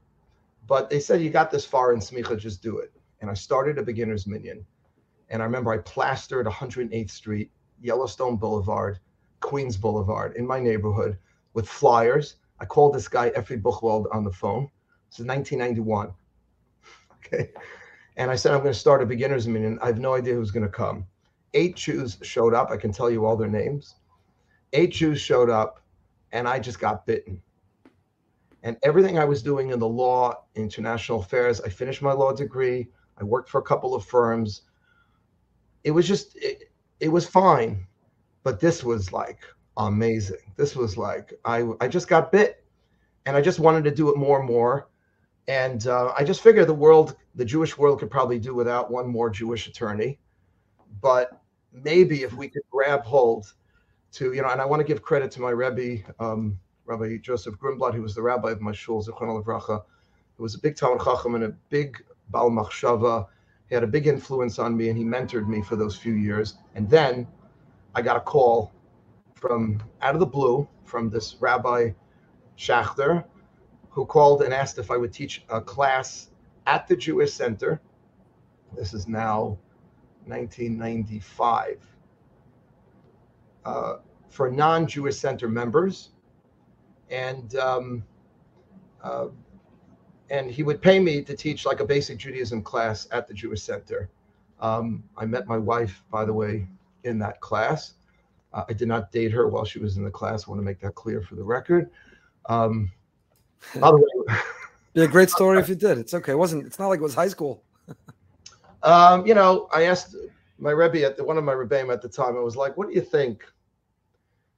but 0.67 0.89
they 0.89 0.99
said 0.99 1.21
you 1.21 1.29
got 1.29 1.51
this 1.51 1.65
far 1.65 1.93
in 1.93 1.99
Smicha, 1.99 2.37
just 2.37 2.61
do 2.61 2.77
it. 2.79 2.91
And 3.21 3.29
I 3.29 3.33
started 3.33 3.77
a 3.77 3.83
beginner's 3.83 4.27
minyan. 4.27 4.65
And 5.29 5.41
I 5.41 5.45
remember 5.45 5.71
I 5.71 5.77
plastered 5.79 6.45
108th 6.45 7.11
Street, 7.11 7.51
Yellowstone 7.81 8.37
Boulevard, 8.37 8.99
Queens 9.39 9.77
Boulevard 9.77 10.35
in 10.35 10.47
my 10.47 10.59
neighborhood 10.59 11.17
with 11.53 11.67
flyers. 11.67 12.35
I 12.59 12.65
called 12.65 12.95
this 12.95 13.07
guy 13.07 13.29
Effie 13.29 13.57
Buchwald 13.57 14.07
on 14.13 14.23
the 14.23 14.31
phone. 14.31 14.69
This 15.09 15.19
is 15.19 15.25
1991. 15.25 16.11
Okay. 17.27 17.51
And 18.17 18.29
I 18.29 18.35
said, 18.35 18.53
I'm 18.53 18.61
going 18.61 18.73
to 18.73 18.79
start 18.79 19.01
a 19.01 19.05
beginner's 19.05 19.47
minyan. 19.47 19.79
I 19.81 19.87
have 19.87 19.99
no 19.99 20.15
idea 20.15 20.33
who's 20.33 20.51
going 20.51 20.65
to 20.65 20.71
come. 20.71 21.05
Eight 21.53 21.75
Jews 21.75 22.17
showed 22.21 22.53
up. 22.53 22.69
I 22.71 22.77
can 22.77 22.91
tell 22.91 23.09
you 23.09 23.25
all 23.25 23.37
their 23.37 23.47
names 23.47 23.95
eight 24.73 24.91
Jews 24.91 25.19
showed 25.19 25.49
up, 25.49 25.81
and 26.31 26.47
I 26.47 26.59
just 26.59 26.79
got 26.79 27.05
bitten. 27.05 27.41
And 28.63 28.77
everything 28.83 29.17
I 29.17 29.25
was 29.25 29.41
doing 29.41 29.69
in 29.69 29.79
the 29.79 29.87
law, 29.87 30.43
international 30.55 31.19
affairs, 31.19 31.61
I 31.61 31.69
finished 31.69 32.01
my 32.01 32.11
law 32.11 32.33
degree. 32.33 32.89
I 33.17 33.23
worked 33.23 33.49
for 33.49 33.59
a 33.59 33.63
couple 33.63 33.95
of 33.95 34.05
firms. 34.05 34.63
It 35.83 35.91
was 35.91 36.07
just, 36.07 36.35
it, 36.35 36.71
it 36.99 37.07
was 37.09 37.27
fine. 37.27 37.85
But 38.43 38.59
this 38.59 38.83
was 38.83 39.11
like 39.11 39.39
amazing. 39.77 40.53
This 40.55 40.75
was 40.75 40.97
like, 40.97 41.33
I, 41.45 41.69
I 41.79 41.87
just 41.87 42.07
got 42.07 42.31
bit 42.31 42.63
and 43.25 43.35
I 43.35 43.41
just 43.41 43.59
wanted 43.59 43.83
to 43.85 43.91
do 43.91 44.09
it 44.09 44.17
more 44.17 44.39
and 44.39 44.47
more. 44.47 44.87
And 45.47 45.87
uh, 45.87 46.13
I 46.17 46.23
just 46.23 46.41
figure 46.41 46.65
the 46.65 46.73
world, 46.73 47.15
the 47.35 47.45
Jewish 47.45 47.77
world 47.77 47.99
could 47.99 48.11
probably 48.11 48.39
do 48.39 48.53
without 48.53 48.91
one 48.91 49.07
more 49.07 49.29
Jewish 49.29 49.67
attorney. 49.67 50.19
But 51.01 51.41
maybe 51.71 52.23
if 52.23 52.33
we 52.33 52.49
could 52.49 52.63
grab 52.69 53.03
hold 53.03 53.53
to, 54.13 54.33
you 54.33 54.41
know, 54.41 54.49
and 54.49 54.59
I 54.59 54.65
want 54.65 54.81
to 54.81 54.83
give 54.83 55.01
credit 55.01 55.31
to 55.31 55.41
my 55.41 55.51
Rebbe, 55.51 56.03
um, 56.19 56.59
Rabbi 56.85 57.17
Joseph 57.17 57.55
Grunblatt, 57.55 57.93
who 57.93 58.01
was 58.01 58.15
the 58.15 58.21
rabbi 58.21 58.51
of 58.51 58.61
my 58.61 58.71
shul, 58.71 59.03
Zichron 59.03 59.43
Levracha, 59.43 59.83
who 60.35 60.43
was 60.43 60.55
a 60.55 60.59
big 60.59 60.75
Talmid 60.75 61.03
Chacham 61.03 61.35
and 61.35 61.43
a 61.43 61.49
big 61.69 62.03
Baal 62.29 62.49
Machshava. 62.49 63.27
He 63.69 63.75
had 63.75 63.83
a 63.83 63.87
big 63.87 64.07
influence 64.07 64.59
on 64.59 64.75
me 64.75 64.89
and 64.89 64.97
he 64.97 65.03
mentored 65.03 65.47
me 65.47 65.61
for 65.61 65.75
those 65.75 65.95
few 65.95 66.13
years. 66.13 66.57
And 66.75 66.89
then 66.89 67.27
I 67.95 68.01
got 68.01 68.15
a 68.15 68.21
call 68.21 68.71
from 69.35 69.83
out 70.01 70.13
of 70.13 70.19
the 70.19 70.25
blue 70.25 70.67
from 70.83 71.09
this 71.09 71.35
Rabbi 71.39 71.91
Schacter, 72.57 73.25
who 73.97 74.05
called 74.05 74.43
and 74.43 74.53
asked 74.53 74.77
if 74.77 74.91
I 74.91 74.95
would 74.95 75.11
teach 75.11 75.43
a 75.49 75.59
class 75.59 76.29
at 76.67 76.87
the 76.87 76.95
Jewish 76.95 77.33
Center. 77.33 77.81
This 78.75 78.93
is 78.93 79.07
now 79.07 79.57
1995 80.25 81.79
uh, 83.65 83.95
for 84.29 84.51
non-Jewish 84.51 85.17
Center 85.17 85.47
members, 85.47 86.09
and 87.09 87.55
um, 87.55 88.03
uh, 89.01 89.29
and 90.29 90.51
he 90.51 90.61
would 90.61 90.79
pay 90.79 90.99
me 90.99 91.23
to 91.23 91.35
teach 91.35 91.65
like 91.65 91.79
a 91.79 91.85
basic 91.85 92.19
Judaism 92.19 92.61
class 92.61 93.07
at 93.09 93.27
the 93.27 93.33
Jewish 93.33 93.63
Center. 93.63 94.11
Um, 94.59 95.05
I 95.17 95.25
met 95.25 95.47
my 95.47 95.57
wife, 95.57 96.03
by 96.11 96.23
the 96.23 96.33
way, 96.33 96.67
in 97.03 97.17
that 97.17 97.39
class. 97.41 97.95
Uh, 98.53 98.63
I 98.69 98.73
did 98.73 98.89
not 98.89 99.11
date 99.11 99.31
her 99.31 99.47
while 99.47 99.65
she 99.65 99.79
was 99.79 99.97
in 99.97 100.03
the 100.03 100.11
class. 100.11 100.47
I 100.47 100.51
want 100.51 100.61
to 100.61 100.65
make 100.65 100.81
that 100.81 100.93
clear 100.93 101.19
for 101.19 101.33
the 101.33 101.43
record. 101.43 101.89
Um, 102.45 102.91
by 103.79 103.91
the 103.91 103.97
way, 103.97 104.35
be 104.93 105.01
a 105.03 105.07
great 105.07 105.29
story 105.29 105.59
if 105.59 105.69
you 105.69 105.75
did. 105.75 105.97
It's 105.97 106.13
okay. 106.13 106.33
It 106.33 106.37
wasn't. 106.37 106.65
It's 106.65 106.79
not 106.79 106.87
like 106.87 106.99
it 106.99 107.03
was 107.03 107.15
high 107.15 107.27
school. 107.27 107.63
um, 108.83 109.25
you 109.25 109.33
know, 109.33 109.67
I 109.73 109.83
asked 109.83 110.15
my 110.59 110.71
rebbe 110.71 111.03
at 111.03 111.17
the, 111.17 111.23
one 111.23 111.37
of 111.37 111.43
my 111.43 111.53
rebbeim 111.53 111.91
at 111.93 112.01
the 112.01 112.09
time. 112.09 112.35
I 112.35 112.41
was 112.41 112.55
like, 112.55 112.77
"What 112.77 112.87
do 112.87 112.93
you 112.93 113.01
think?" 113.01 113.43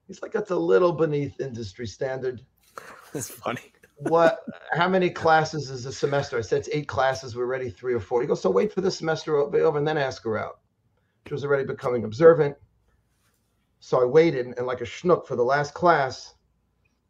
He's 0.10 0.24
like, 0.24 0.32
that's 0.32 0.50
a 0.50 0.56
little 0.56 0.92
beneath 0.92 1.40
industry 1.40 1.86
standard. 1.86 2.42
That's 3.14 3.30
funny. 3.30 3.72
what? 3.98 4.44
How 4.72 4.90
many 4.90 5.12
classes 5.12 5.70
is 5.70 5.86
a 5.86 5.94
semester? 5.94 6.36
I 6.36 6.42
said 6.42 6.62
it's 6.62 6.70
eight 6.74 6.88
classes. 6.88 7.36
We're 7.36 7.46
ready 7.46 7.70
three 7.70 7.94
or 7.94 8.00
four. 8.00 8.20
He 8.20 8.28
goes, 8.28 8.42
so 8.42 8.50
wait 8.50 8.74
for 8.74 8.82
the 8.82 8.90
semester 8.90 9.38
over 9.38 9.78
and 9.78 9.88
then 9.88 10.00
ask 10.00 10.24
her 10.24 10.36
out. 10.36 10.62
She 11.28 11.34
was 11.36 11.46
already 11.46 11.64
becoming 11.64 12.06
observant. 12.06 12.56
So 13.82 14.02
I 14.02 14.06
waited, 14.06 14.48
and 14.48 14.66
like 14.66 14.82
a 14.82 14.86
schnook 14.86 15.28
for 15.28 15.36
the 15.36 15.44
last 15.44 15.76
class, 15.76 16.34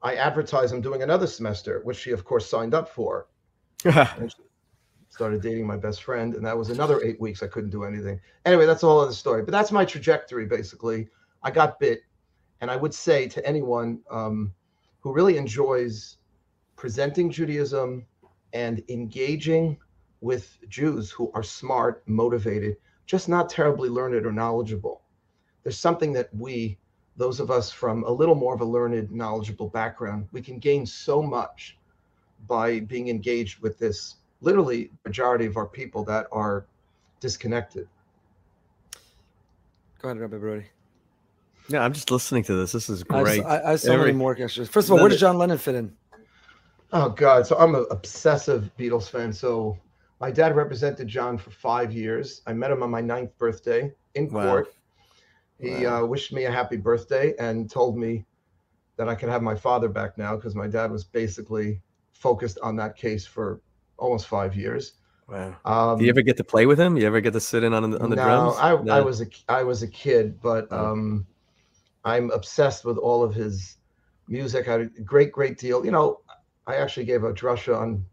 I 0.01 0.15
advertised 0.15 0.73
I'm 0.73 0.81
doing 0.81 1.03
another 1.03 1.27
semester, 1.27 1.81
which 1.83 1.97
she 1.97 2.11
of 2.11 2.23
course 2.23 2.49
signed 2.49 2.73
up 2.73 2.89
for. 2.89 3.27
and 3.85 4.31
she 4.31 4.43
started 5.09 5.41
dating 5.41 5.67
my 5.67 5.77
best 5.77 6.03
friend, 6.03 6.35
and 6.35 6.45
that 6.45 6.57
was 6.57 6.69
another 6.69 7.01
eight 7.03 7.19
weeks. 7.19 7.43
I 7.43 7.47
couldn't 7.47 7.69
do 7.69 7.83
anything. 7.83 8.19
Anyway, 8.45 8.65
that's 8.65 8.83
a 8.83 8.87
whole 8.87 8.99
other 8.99 9.13
story. 9.13 9.43
But 9.43 9.51
that's 9.51 9.71
my 9.71 9.85
trajectory, 9.85 10.45
basically. 10.45 11.07
I 11.43 11.51
got 11.51 11.79
bit 11.79 12.01
and 12.61 12.69
I 12.69 12.75
would 12.75 12.93
say 12.93 13.27
to 13.29 13.45
anyone 13.45 14.01
um, 14.09 14.53
who 14.99 15.13
really 15.13 15.37
enjoys 15.37 16.17
presenting 16.75 17.29
Judaism 17.29 18.05
and 18.53 18.83
engaging 18.89 19.77
with 20.21 20.57
Jews 20.67 21.09
who 21.11 21.31
are 21.33 21.43
smart, 21.43 22.03
motivated, 22.07 22.77
just 23.05 23.29
not 23.29 23.49
terribly 23.49 23.89
learned 23.89 24.25
or 24.25 24.31
knowledgeable. 24.31 25.01
There's 25.63 25.79
something 25.79 26.13
that 26.13 26.29
we, 26.33 26.77
those 27.19 27.41
of 27.41 27.51
us 27.51 27.69
from 27.69 28.05
a 28.05 28.09
little 28.09 28.33
more 28.33 28.55
of 28.55 28.61
a 28.61 28.65
learned, 28.65 29.11
knowledgeable 29.11 29.67
background, 29.67 30.25
we 30.31 30.41
can 30.41 30.57
gain 30.57 30.85
so 30.85 31.21
much 31.21 31.77
by 32.47 32.79
being 32.79 33.09
engaged 33.09 33.59
with 33.59 33.77
this 33.77 34.15
literally 34.39 34.89
majority 35.05 35.45
of 35.45 35.57
our 35.57 35.65
people 35.65 36.05
that 36.05 36.27
are 36.31 36.65
disconnected. 37.19 37.89
Go 40.01 40.07
ahead, 40.07 40.21
Rabbi 40.21 40.37
Broide. 40.37 40.65
Yeah, 41.67 41.83
I'm 41.83 41.91
just 41.91 42.09
listening 42.09 42.43
to 42.45 42.55
this. 42.55 42.71
This 42.71 42.89
is 42.89 43.03
great. 43.03 43.43
I, 43.43 43.57
I, 43.57 43.71
I 43.73 43.75
so 43.75 43.91
Every, 43.91 44.07
many 44.07 44.17
more 44.17 44.33
questions. 44.33 44.69
First 44.69 44.87
of 44.87 44.93
all, 44.93 44.99
where 44.99 45.09
does 45.09 45.19
John 45.19 45.37
Lennon 45.37 45.57
fit 45.57 45.75
in? 45.75 45.93
Oh 46.93 47.09
God! 47.09 47.45
So 47.45 47.57
I'm 47.57 47.75
an 47.75 47.85
obsessive 47.91 48.71
Beatles 48.79 49.09
fan. 49.09 49.33
So 49.33 49.77
my 50.21 50.31
dad 50.31 50.55
represented 50.55 51.09
John 51.09 51.37
for 51.37 51.51
five 51.51 51.91
years. 51.91 52.41
I 52.47 52.53
met 52.53 52.71
him 52.71 52.81
on 52.81 52.89
my 52.89 53.01
ninth 53.01 53.37
birthday 53.37 53.93
in 54.15 54.31
wow. 54.31 54.45
court. 54.45 54.73
He 55.59 55.85
wow. 55.85 56.03
uh, 56.03 56.05
wished 56.05 56.31
me 56.31 56.45
a 56.45 56.51
happy 56.51 56.77
birthday 56.77 57.33
and 57.37 57.69
told 57.69 57.97
me 57.97 58.25
that 58.97 59.09
I 59.09 59.15
could 59.15 59.29
have 59.29 59.41
my 59.41 59.55
father 59.55 59.89
back 59.89 60.17
now 60.17 60.35
because 60.35 60.55
my 60.55 60.67
dad 60.67 60.91
was 60.91 61.03
basically 61.03 61.81
focused 62.11 62.59
on 62.61 62.75
that 62.77 62.95
case 62.95 63.25
for 63.25 63.61
almost 63.97 64.27
five 64.27 64.55
years. 64.55 64.93
Wow. 65.27 65.55
Um, 65.65 65.99
Do 65.99 66.05
you 66.05 66.09
ever 66.09 66.21
get 66.21 66.37
to 66.37 66.43
play 66.43 66.65
with 66.65 66.79
him? 66.79 66.97
You 66.97 67.05
ever 67.05 67.21
get 67.21 67.33
to 67.33 67.39
sit 67.39 67.63
in 67.63 67.73
on 67.73 67.91
the 67.91 67.99
on 67.99 68.09
the 68.09 68.15
no, 68.15 68.23
drums? 68.23 68.55
I, 68.57 68.81
no, 68.81 68.93
I 68.93 69.01
was 69.01 69.21
a 69.21 69.27
I 69.47 69.63
was 69.63 69.83
a 69.83 69.87
kid, 69.87 70.41
but 70.41 70.67
oh. 70.71 70.91
um, 70.91 71.27
I'm 72.03 72.31
obsessed 72.31 72.85
with 72.85 72.97
all 72.97 73.23
of 73.23 73.33
his 73.35 73.77
music. 74.27 74.67
I 74.67 74.71
had 74.71 74.81
a 74.81 75.01
great, 75.01 75.31
great 75.31 75.57
deal. 75.57 75.85
You 75.85 75.91
know, 75.91 76.21
I 76.65 76.75
actually 76.75 77.05
gave 77.05 77.23
a 77.23 77.33
drasha 77.33 77.77
on 77.77 78.03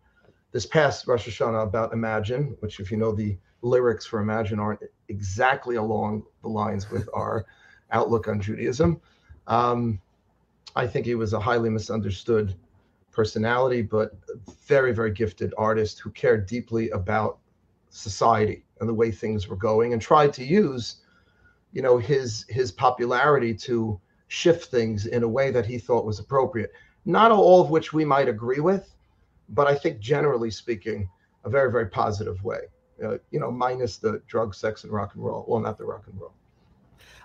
this 0.53 0.67
past 0.67 1.07
Rosh 1.07 1.29
Hashanah 1.29 1.63
about 1.63 1.93
Imagine, 1.93 2.57
which, 2.61 2.81
if 2.81 2.91
you 2.91 2.97
know 2.97 3.13
the 3.13 3.37
lyrics 3.63 4.07
for 4.07 4.21
Imagine, 4.21 4.59
aren't 4.59 4.81
exactly 5.09 5.77
along 5.77 6.25
the 6.43 6.49
lines 6.49 6.91
with 6.91 7.09
our 7.15 7.47
outlook 7.91 8.29
on 8.29 8.41
Judaism. 8.41 9.01
Um, 9.47 10.01
I 10.75 10.87
think 10.87 11.07
he 11.07 11.15
was 11.15 11.33
a 11.33 11.41
highly 11.41 11.71
misunderstood 11.71 12.55
personality, 13.13 13.81
but 13.81 14.13
very, 14.67 14.93
very 14.93 15.11
gifted 15.11 15.55
artist 15.57 16.01
who 16.01 16.11
cared 16.11 16.47
deeply 16.47 16.91
about 16.91 17.39
society 17.91 18.65
and 18.81 18.89
the 18.89 18.95
way 18.95 19.11
things 19.11 19.49
were 19.49 19.57
going 19.57 19.93
and 19.93 20.03
tried 20.03 20.33
to 20.35 20.45
use 20.45 20.97
you 21.73 21.83
know 21.83 21.99
his 21.99 22.45
his 22.49 22.71
popularity 22.73 23.55
to 23.55 24.01
shift 24.29 24.71
things 24.71 25.07
in 25.07 25.23
a 25.23 25.29
way 25.29 25.51
that 25.51 25.67
he 25.67 25.79
thought 25.79 26.05
was 26.05 26.19
appropriate 26.19 26.73
not 27.05 27.31
all 27.31 27.61
of 27.61 27.71
which 27.71 27.93
we 27.93 28.05
might 28.05 28.29
agree 28.29 28.61
with 28.61 28.95
but 29.51 29.67
i 29.67 29.75
think 29.75 29.99
generally 29.99 30.51
speaking 30.51 31.09
a 31.45 31.51
very 31.51 31.71
very 31.71 31.87
positive 31.87 32.43
way 32.43 32.61
uh, 33.05 33.19
you 33.31 33.41
know 33.41 33.51
minus 33.51 33.97
the 33.99 34.21
drug 34.27 34.55
sex 34.55 34.85
and 34.85 34.93
rock 34.93 35.15
and 35.15 35.25
roll 35.25 35.45
well 35.49 35.61
not 35.61 35.77
the 35.79 35.85
rock 35.85 36.05
and 36.07 36.21
roll 36.21 36.33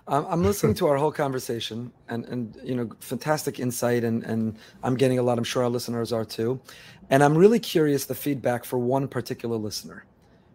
um, 0.08 0.26
i'm 0.28 0.42
listening 0.42 0.74
to 0.74 0.86
our 0.86 0.96
whole 0.96 1.12
conversation 1.12 1.92
and 2.08 2.24
and 2.26 2.58
you 2.62 2.74
know 2.74 2.90
fantastic 3.00 3.60
insight 3.60 4.04
and 4.04 4.22
and 4.24 4.56
i'm 4.82 4.96
getting 4.96 5.18
a 5.18 5.22
lot 5.22 5.38
i'm 5.38 5.44
sure 5.44 5.62
our 5.62 5.70
listeners 5.70 6.12
are 6.12 6.24
too 6.24 6.60
and 7.10 7.22
i'm 7.22 7.36
really 7.36 7.58
curious 7.58 8.04
the 8.04 8.14
feedback 8.14 8.64
for 8.64 8.78
one 8.78 9.06
particular 9.08 9.56
listener 9.56 10.04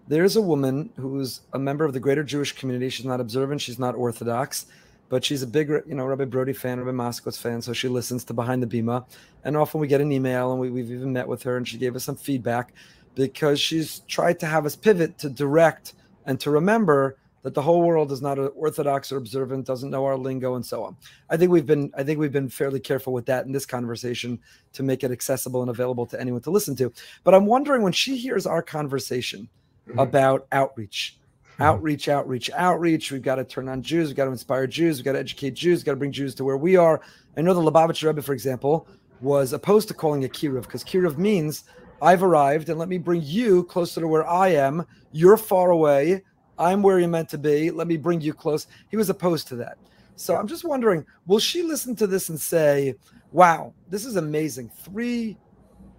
there's 0.07 0.35
a 0.35 0.41
woman 0.41 0.89
who's 0.95 1.41
a 1.53 1.59
member 1.59 1.83
of 1.85 1.93
the 1.93 1.99
greater 1.99 2.23
Jewish 2.23 2.53
community. 2.53 2.89
She's 2.89 3.05
not 3.05 3.19
observant, 3.19 3.61
she's 3.61 3.77
not 3.77 3.95
Orthodox, 3.95 4.67
but 5.09 5.23
she's 5.23 5.43
a 5.43 5.47
big, 5.47 5.69
you 5.69 5.95
know, 5.95 6.05
Rabbi 6.05 6.25
Broide 6.25 6.55
fan, 6.55 6.79
Rabbi 6.79 6.95
Moskowitz 6.95 7.37
fan. 7.37 7.61
So 7.61 7.73
she 7.73 7.87
listens 7.87 8.23
to 8.25 8.33
Behind 8.33 8.63
the 8.63 8.67
Bima. 8.67 9.05
And 9.43 9.57
often 9.57 9.81
we 9.81 9.87
get 9.87 10.01
an 10.01 10.11
email 10.11 10.51
and 10.51 10.61
we, 10.61 10.69
we've 10.69 10.91
even 10.91 11.11
met 11.13 11.27
with 11.27 11.43
her 11.43 11.57
and 11.57 11.67
she 11.67 11.77
gave 11.77 11.95
us 11.95 12.05
some 12.05 12.15
feedback 12.15 12.73
because 13.17 13.59
she's 13.59 13.99
tried 14.01 14.39
to 14.39 14.45
have 14.45 14.65
us 14.65 14.75
pivot 14.75 15.17
to 15.17 15.29
direct 15.29 15.93
and 16.27 16.39
to 16.39 16.51
remember 16.51 17.17
that 17.41 17.55
the 17.55 17.61
whole 17.61 17.81
world 17.81 18.11
is 18.11 18.21
not 18.21 18.37
orthodox 18.37 19.11
or 19.11 19.17
observant, 19.17 19.65
doesn't 19.65 19.89
know 19.89 20.05
our 20.05 20.17
lingo, 20.17 20.55
and 20.55 20.65
so 20.65 20.83
on. 20.83 20.95
I 21.29 21.37
think 21.37 21.51
we've 21.51 21.65
been 21.65 21.91
I 21.97 22.03
think 22.03 22.19
we've 22.19 22.31
been 22.31 22.49
fairly 22.49 22.79
careful 22.79 23.13
with 23.13 23.25
that 23.25 23.45
in 23.45 23.51
this 23.51 23.65
conversation 23.65 24.39
to 24.73 24.83
make 24.83 25.03
it 25.03 25.11
accessible 25.11 25.61
and 25.61 25.69
available 25.69 26.05
to 26.07 26.21
anyone 26.21 26.41
to 26.41 26.51
listen 26.51 26.75
to. 26.75 26.91
But 27.23 27.33
I'm 27.33 27.45
wondering 27.45 27.81
when 27.81 27.93
she 27.93 28.17
hears 28.17 28.45
our 28.45 28.61
conversation 28.61 29.49
mm-hmm. 29.87 29.97
about 29.97 30.45
outreach, 30.51 31.17
mm-hmm. 31.53 31.63
outreach, 31.63 32.09
outreach, 32.09 32.51
outreach. 32.51 33.11
We've 33.11 33.21
got 33.21 33.35
to 33.35 33.43
turn 33.43 33.67
on 33.67 33.81
Jews. 33.81 34.09
We've 34.09 34.17
got 34.17 34.25
to 34.25 34.31
inspire 34.31 34.67
Jews. 34.67 34.97
We've 34.97 35.05
got 35.05 35.13
to 35.13 35.19
educate 35.19 35.55
Jews. 35.55 35.79
We've 35.79 35.85
got 35.85 35.93
to 35.93 35.97
bring 35.97 36.11
Jews 36.11 36.35
to 36.35 36.43
where 36.43 36.57
we 36.57 36.75
are. 36.75 37.01
I 37.35 37.41
know 37.41 37.55
the 37.55 37.71
Lubavitcher 37.71 38.07
Rebbe, 38.07 38.21
for 38.21 38.33
example, 38.33 38.87
was 39.21 39.53
opposed 39.53 39.87
to 39.87 39.93
calling 39.93 40.23
it 40.23 40.33
kiruv 40.33 40.63
because 40.63 40.83
kiruv 40.83 41.17
means 41.17 41.63
I've 42.01 42.23
arrived 42.23 42.69
and 42.69 42.77
let 42.77 42.89
me 42.89 42.97
bring 42.97 43.21
you 43.23 43.63
closer 43.63 44.01
to 44.01 44.07
where 44.07 44.27
I 44.27 44.49
am. 44.49 44.85
You're 45.11 45.37
far 45.37 45.71
away. 45.71 46.23
I'm 46.59 46.81
where 46.81 46.99
you're 46.99 47.07
meant 47.07 47.29
to 47.29 47.37
be. 47.37 47.71
Let 47.71 47.87
me 47.87 47.97
bring 47.97 48.21
you 48.21 48.33
close. 48.33 48.67
He 48.89 48.97
was 48.97 49.09
opposed 49.09 49.47
to 49.49 49.55
that. 49.57 49.77
So 50.15 50.35
I'm 50.35 50.47
just 50.47 50.65
wondering, 50.65 51.05
will 51.27 51.39
she 51.39 51.63
listen 51.63 51.95
to 51.97 52.07
this 52.07 52.29
and 52.29 52.39
say, 52.39 52.95
wow, 53.31 53.73
this 53.89 54.05
is 54.05 54.15
amazing? 54.15 54.69
Three 54.83 55.37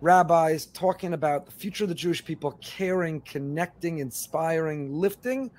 rabbis 0.01 0.67
talking 0.67 1.13
about 1.13 1.47
the 1.47 1.53
future 1.53 1.85
of 1.85 1.89
the 1.89 1.95
Jewish 1.95 2.25
people, 2.25 2.59
caring, 2.61 3.21
connecting, 3.21 3.99
inspiring, 3.99 4.93
lifting? 4.93 5.51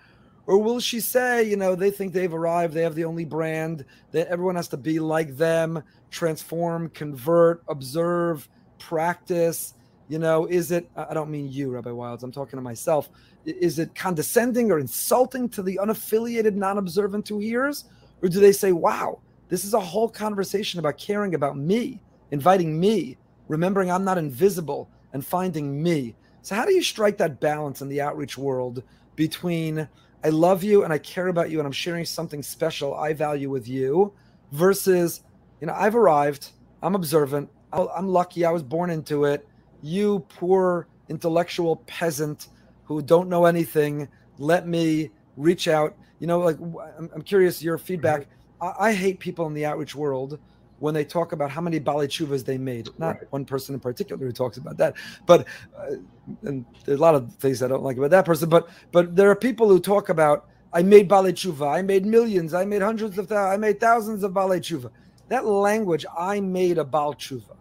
Or 0.45 0.57
will 0.57 0.79
she 0.79 0.99
say, 0.99 1.43
you 1.43 1.57
know, 1.57 1.75
they 1.75 1.91
think 1.91 2.11
they've 2.11 2.33
arrived, 2.33 2.73
they 2.73 2.81
have 2.81 2.95
the 2.95 3.05
only 3.05 3.25
brand, 3.25 3.85
that 4.11 4.27
everyone 4.27 4.55
has 4.55 4.67
to 4.69 4.77
be 4.77 4.99
like 4.99 5.37
them, 5.37 5.83
transform, 6.11 6.89
convert, 6.89 7.63
observe, 7.67 8.49
practice? 8.79 9.73
You 10.09 10.17
know, 10.17 10.47
is 10.47 10.71
it, 10.71 10.89
I 10.95 11.13
don't 11.13 11.29
mean 11.29 11.51
you, 11.51 11.69
Rabbi 11.69 11.91
Wildes, 11.91 12.23
I'm 12.23 12.31
talking 12.31 12.57
to 12.57 12.63
myself. 12.63 13.11
Is 13.45 13.77
it 13.77 13.93
condescending 13.93 14.71
or 14.71 14.79
insulting 14.79 15.47
to 15.49 15.61
the 15.61 15.79
unaffiliated, 15.81 16.55
non 16.55 16.79
observant 16.79 17.27
who 17.27 17.37
hears? 17.37 17.85
Or 18.23 18.27
do 18.27 18.39
they 18.39 18.51
say, 18.51 18.71
wow, 18.71 19.21
this 19.49 19.63
is 19.63 19.75
a 19.75 19.79
whole 19.79 20.09
conversation 20.09 20.79
about 20.79 20.97
caring 20.97 21.35
about 21.35 21.57
me, 21.57 22.01
inviting 22.31 22.79
me, 22.79 23.17
remembering 23.47 23.91
I'm 23.91 24.03
not 24.03 24.17
invisible, 24.17 24.89
and 25.13 25.23
finding 25.23 25.81
me? 25.81 26.15
So, 26.41 26.55
how 26.55 26.65
do 26.65 26.73
you 26.73 26.81
strike 26.81 27.19
that 27.19 27.39
balance 27.39 27.81
in 27.81 27.87
the 27.87 28.01
outreach 28.01 28.35
world 28.35 28.81
between 29.15 29.87
I 30.23 30.29
love 30.29 30.63
you 30.63 30.85
and 30.85 30.91
I 30.91 30.97
care 30.97 31.27
about 31.27 31.51
you 31.51 31.59
and 31.59 31.67
I'm 31.67 31.71
sharing 31.71 32.03
something 32.03 32.41
special 32.41 32.95
I 32.95 33.13
value 33.13 33.51
with 33.51 33.67
you 33.67 34.11
versus, 34.53 35.21
you 35.61 35.67
know, 35.67 35.73
I've 35.73 35.95
arrived, 35.95 36.49
I'm 36.81 36.95
observant, 36.95 37.49
I'm 37.71 38.07
lucky, 38.07 38.43
I 38.43 38.51
was 38.51 38.63
born 38.63 38.89
into 38.89 39.25
it 39.25 39.47
you 39.81 40.25
poor 40.29 40.87
intellectual 41.09 41.77
peasant 41.87 42.47
who 42.83 43.01
don't 43.01 43.29
know 43.29 43.45
anything, 43.45 44.07
let 44.37 44.67
me 44.67 45.11
reach 45.37 45.67
out. 45.67 45.95
You 46.19 46.27
know, 46.27 46.39
like 46.39 46.57
I'm, 46.59 47.09
I'm 47.13 47.21
curious 47.21 47.61
your 47.61 47.77
feedback. 47.77 48.21
Mm-hmm. 48.21 48.63
I, 48.81 48.89
I, 48.89 48.93
hate 48.93 49.19
people 49.19 49.47
in 49.47 49.53
the 49.53 49.65
outreach 49.65 49.95
world 49.95 50.39
when 50.79 50.93
they 50.93 51.05
talk 51.05 51.31
about 51.31 51.49
how 51.49 51.61
many 51.61 51.79
Baalei 51.79 52.07
Teshuvas 52.07 52.43
they 52.43 52.57
made. 52.57 52.89
Not 52.97 53.15
right. 53.15 53.31
one 53.31 53.45
person 53.45 53.73
in 53.73 53.79
particular 53.79 54.25
who 54.25 54.31
talks 54.31 54.57
about 54.57 54.77
that, 54.77 54.95
but 55.25 55.47
uh, 55.77 55.95
and 56.43 56.65
there's 56.85 56.99
a 56.99 57.01
lot 57.01 57.15
of 57.15 57.33
things 57.35 57.63
I 57.63 57.67
don't 57.67 57.83
like 57.83 57.97
about 57.97 58.11
that 58.11 58.25
person. 58.25 58.49
But 58.49 58.69
but 58.91 59.15
there 59.15 59.29
are 59.29 59.35
people 59.35 59.69
who 59.69 59.79
talk 59.79 60.09
about 60.09 60.49
I 60.73 60.83
made 60.83 61.09
Baalei 61.09 61.31
Teshuva, 61.31 61.73
I 61.73 61.81
made 61.81 62.05
millions, 62.05 62.53
I 62.53 62.65
made 62.65 62.81
hundreds 62.81 63.17
of 63.17 63.27
thousands, 63.27 63.53
I 63.53 63.57
made 63.57 63.79
thousands 63.79 64.23
of 64.23 64.33
Baalei 64.33 64.59
Teshuva. 64.59 64.91
That 65.29 65.45
language, 65.45 66.05
I 66.17 66.41
made 66.41 66.79
a 66.79 66.83
Baal 66.83 67.13
Tshuva 67.13 67.58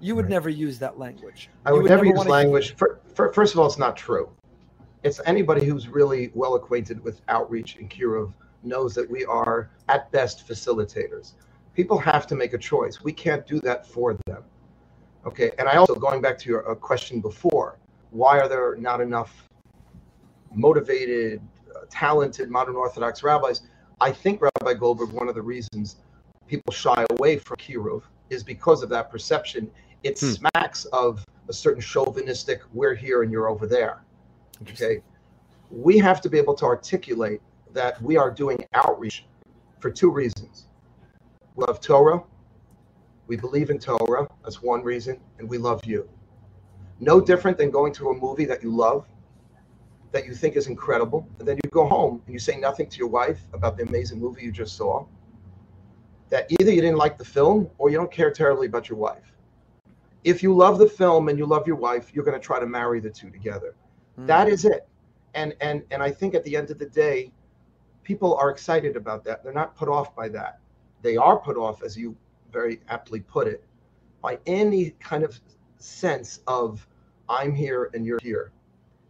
you 0.00 0.14
would 0.16 0.26
right. 0.26 0.30
never 0.30 0.48
use 0.48 0.78
that 0.78 0.98
language. 0.98 1.50
I 1.64 1.72
would, 1.72 1.82
would 1.82 1.90
never, 1.90 2.04
never 2.04 2.18
use 2.18 2.26
language. 2.26 2.74
For, 2.76 3.00
for, 3.14 3.32
first 3.32 3.54
of 3.54 3.60
all, 3.60 3.66
it's 3.66 3.78
not 3.78 3.96
true. 3.96 4.30
It's 5.02 5.20
anybody 5.26 5.64
who's 5.64 5.88
really 5.88 6.30
well 6.34 6.54
acquainted 6.54 7.02
with 7.02 7.20
outreach 7.28 7.76
in 7.76 7.88
Kiruv 7.88 8.32
knows 8.62 8.94
that 8.94 9.10
we 9.10 9.24
are 9.24 9.70
at 9.88 10.10
best 10.12 10.46
facilitators. 10.46 11.32
People 11.74 11.98
have 11.98 12.26
to 12.26 12.34
make 12.34 12.52
a 12.52 12.58
choice. 12.58 13.02
We 13.02 13.12
can't 13.12 13.46
do 13.46 13.60
that 13.60 13.86
for 13.86 14.16
them. 14.26 14.42
Okay. 15.26 15.52
And 15.58 15.68
I 15.68 15.76
also, 15.76 15.94
going 15.94 16.20
back 16.20 16.38
to 16.38 16.48
your 16.48 16.70
uh, 16.70 16.74
question 16.74 17.20
before, 17.20 17.78
why 18.10 18.40
are 18.40 18.48
there 18.48 18.76
not 18.76 19.00
enough 19.00 19.48
motivated, 20.54 21.40
uh, 21.74 21.80
talented 21.90 22.50
modern 22.50 22.74
Orthodox 22.74 23.22
rabbis? 23.22 23.62
I 24.00 24.10
think 24.10 24.40
Rabbi 24.40 24.74
Goldberg, 24.74 25.10
one 25.10 25.28
of 25.28 25.34
the 25.34 25.42
reasons 25.42 25.96
people 26.46 26.72
shy 26.72 27.06
away 27.10 27.38
from 27.38 27.56
Kiruv 27.58 28.02
is 28.30 28.42
because 28.42 28.82
of 28.82 28.88
that 28.88 29.10
perception 29.10 29.70
it 30.02 30.18
hmm. 30.18 30.32
smacks 30.32 30.84
of 30.86 31.24
a 31.48 31.52
certain 31.52 31.82
chauvinistic 31.82 32.62
we're 32.72 32.94
here 32.94 33.22
and 33.22 33.32
you're 33.32 33.48
over 33.48 33.66
there. 33.66 34.02
Okay? 34.62 35.02
We 35.70 35.98
have 35.98 36.20
to 36.22 36.28
be 36.28 36.38
able 36.38 36.54
to 36.54 36.64
articulate 36.64 37.40
that 37.72 38.00
we 38.02 38.16
are 38.16 38.30
doing 38.30 38.64
outreach 38.74 39.26
for 39.78 39.90
two 39.90 40.10
reasons. 40.10 40.66
We 41.54 41.64
love 41.66 41.80
torah. 41.80 42.22
We 43.26 43.36
believe 43.36 43.70
in 43.70 43.78
torah. 43.78 44.28
That's 44.42 44.62
one 44.62 44.82
reason. 44.82 45.20
And 45.38 45.48
we 45.48 45.58
love 45.58 45.84
you. 45.84 46.08
No 46.98 47.20
different 47.20 47.56
than 47.56 47.70
going 47.70 47.92
to 47.94 48.10
a 48.10 48.14
movie 48.14 48.44
that 48.46 48.62
you 48.62 48.74
love 48.74 49.06
that 50.12 50.26
you 50.26 50.34
think 50.34 50.56
is 50.56 50.66
incredible 50.66 51.28
and 51.38 51.46
then 51.46 51.56
you 51.62 51.70
go 51.70 51.86
home 51.86 52.20
and 52.26 52.32
you 52.32 52.38
say 52.38 52.56
nothing 52.56 52.88
to 52.88 52.98
your 52.98 53.08
wife 53.08 53.40
about 53.52 53.76
the 53.76 53.84
amazing 53.84 54.18
movie 54.18 54.42
you 54.42 54.52
just 54.52 54.76
saw 54.76 55.04
that 56.28 56.50
either 56.58 56.72
you 56.72 56.80
didn't 56.80 56.96
like 56.96 57.16
the 57.16 57.24
film 57.24 57.70
or 57.78 57.90
you 57.90 57.96
don't 57.96 58.10
care 58.10 58.30
terribly 58.30 58.66
about 58.66 58.88
your 58.88 58.98
wife 58.98 59.32
if 60.24 60.42
you 60.42 60.54
love 60.54 60.78
the 60.78 60.88
film 60.88 61.28
and 61.28 61.38
you 61.38 61.46
love 61.46 61.66
your 61.66 61.76
wife, 61.76 62.10
you're 62.12 62.24
going 62.24 62.38
to 62.38 62.44
try 62.44 62.60
to 62.60 62.66
marry 62.66 63.00
the 63.00 63.10
two 63.10 63.30
together. 63.30 63.74
Mm. 64.18 64.26
That 64.26 64.48
is 64.48 64.64
it. 64.64 64.86
And 65.34 65.54
and 65.60 65.82
and 65.90 66.02
I 66.02 66.10
think 66.10 66.34
at 66.34 66.44
the 66.44 66.56
end 66.56 66.70
of 66.70 66.78
the 66.78 66.86
day, 66.86 67.32
people 68.02 68.36
are 68.36 68.50
excited 68.50 68.96
about 68.96 69.24
that. 69.24 69.44
They're 69.44 69.52
not 69.52 69.76
put 69.76 69.88
off 69.88 70.14
by 70.14 70.28
that. 70.30 70.60
They 71.02 71.16
are 71.16 71.38
put 71.38 71.56
off, 71.56 71.82
as 71.82 71.96
you 71.96 72.16
very 72.52 72.80
aptly 72.88 73.20
put 73.20 73.46
it, 73.46 73.64
by 74.20 74.38
any 74.46 74.90
kind 75.00 75.22
of 75.22 75.40
sense 75.78 76.40
of 76.46 76.86
I'm 77.28 77.54
here 77.54 77.90
and 77.94 78.04
you're 78.04 78.18
here. 78.20 78.52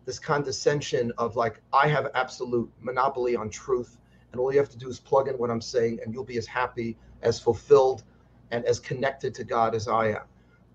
This 0.05 0.19
condescension 0.19 1.11
of 1.19 1.37
like 1.37 1.61
I 1.73 1.89
have 1.89 2.09
absolute 2.15 2.71
monopoly 2.81 3.35
on 3.35 3.49
truth, 3.49 3.97
and 4.33 4.41
all 4.41 4.53
you 4.53 4.59
have 4.59 4.71
to 4.71 4.79
do 4.79 4.89
is 4.89 5.01
plug 5.01 5.27
in 5.29 5.35
what 5.37 5.51
I'm 5.51 5.61
saying, 5.61 6.01
and 6.05 6.13
you'll 6.13 6.25
be 6.25 6.39
as 6.39 6.47
happy, 6.47 6.99
as 7.23 7.41
fulfilled, 7.41 8.05
and 8.51 8.65
as 8.67 8.79
connected 8.79 9.35
to 9.37 9.45
God 9.45 9.75
as 9.75 9.89
I 9.89 10.09
am 10.09 10.30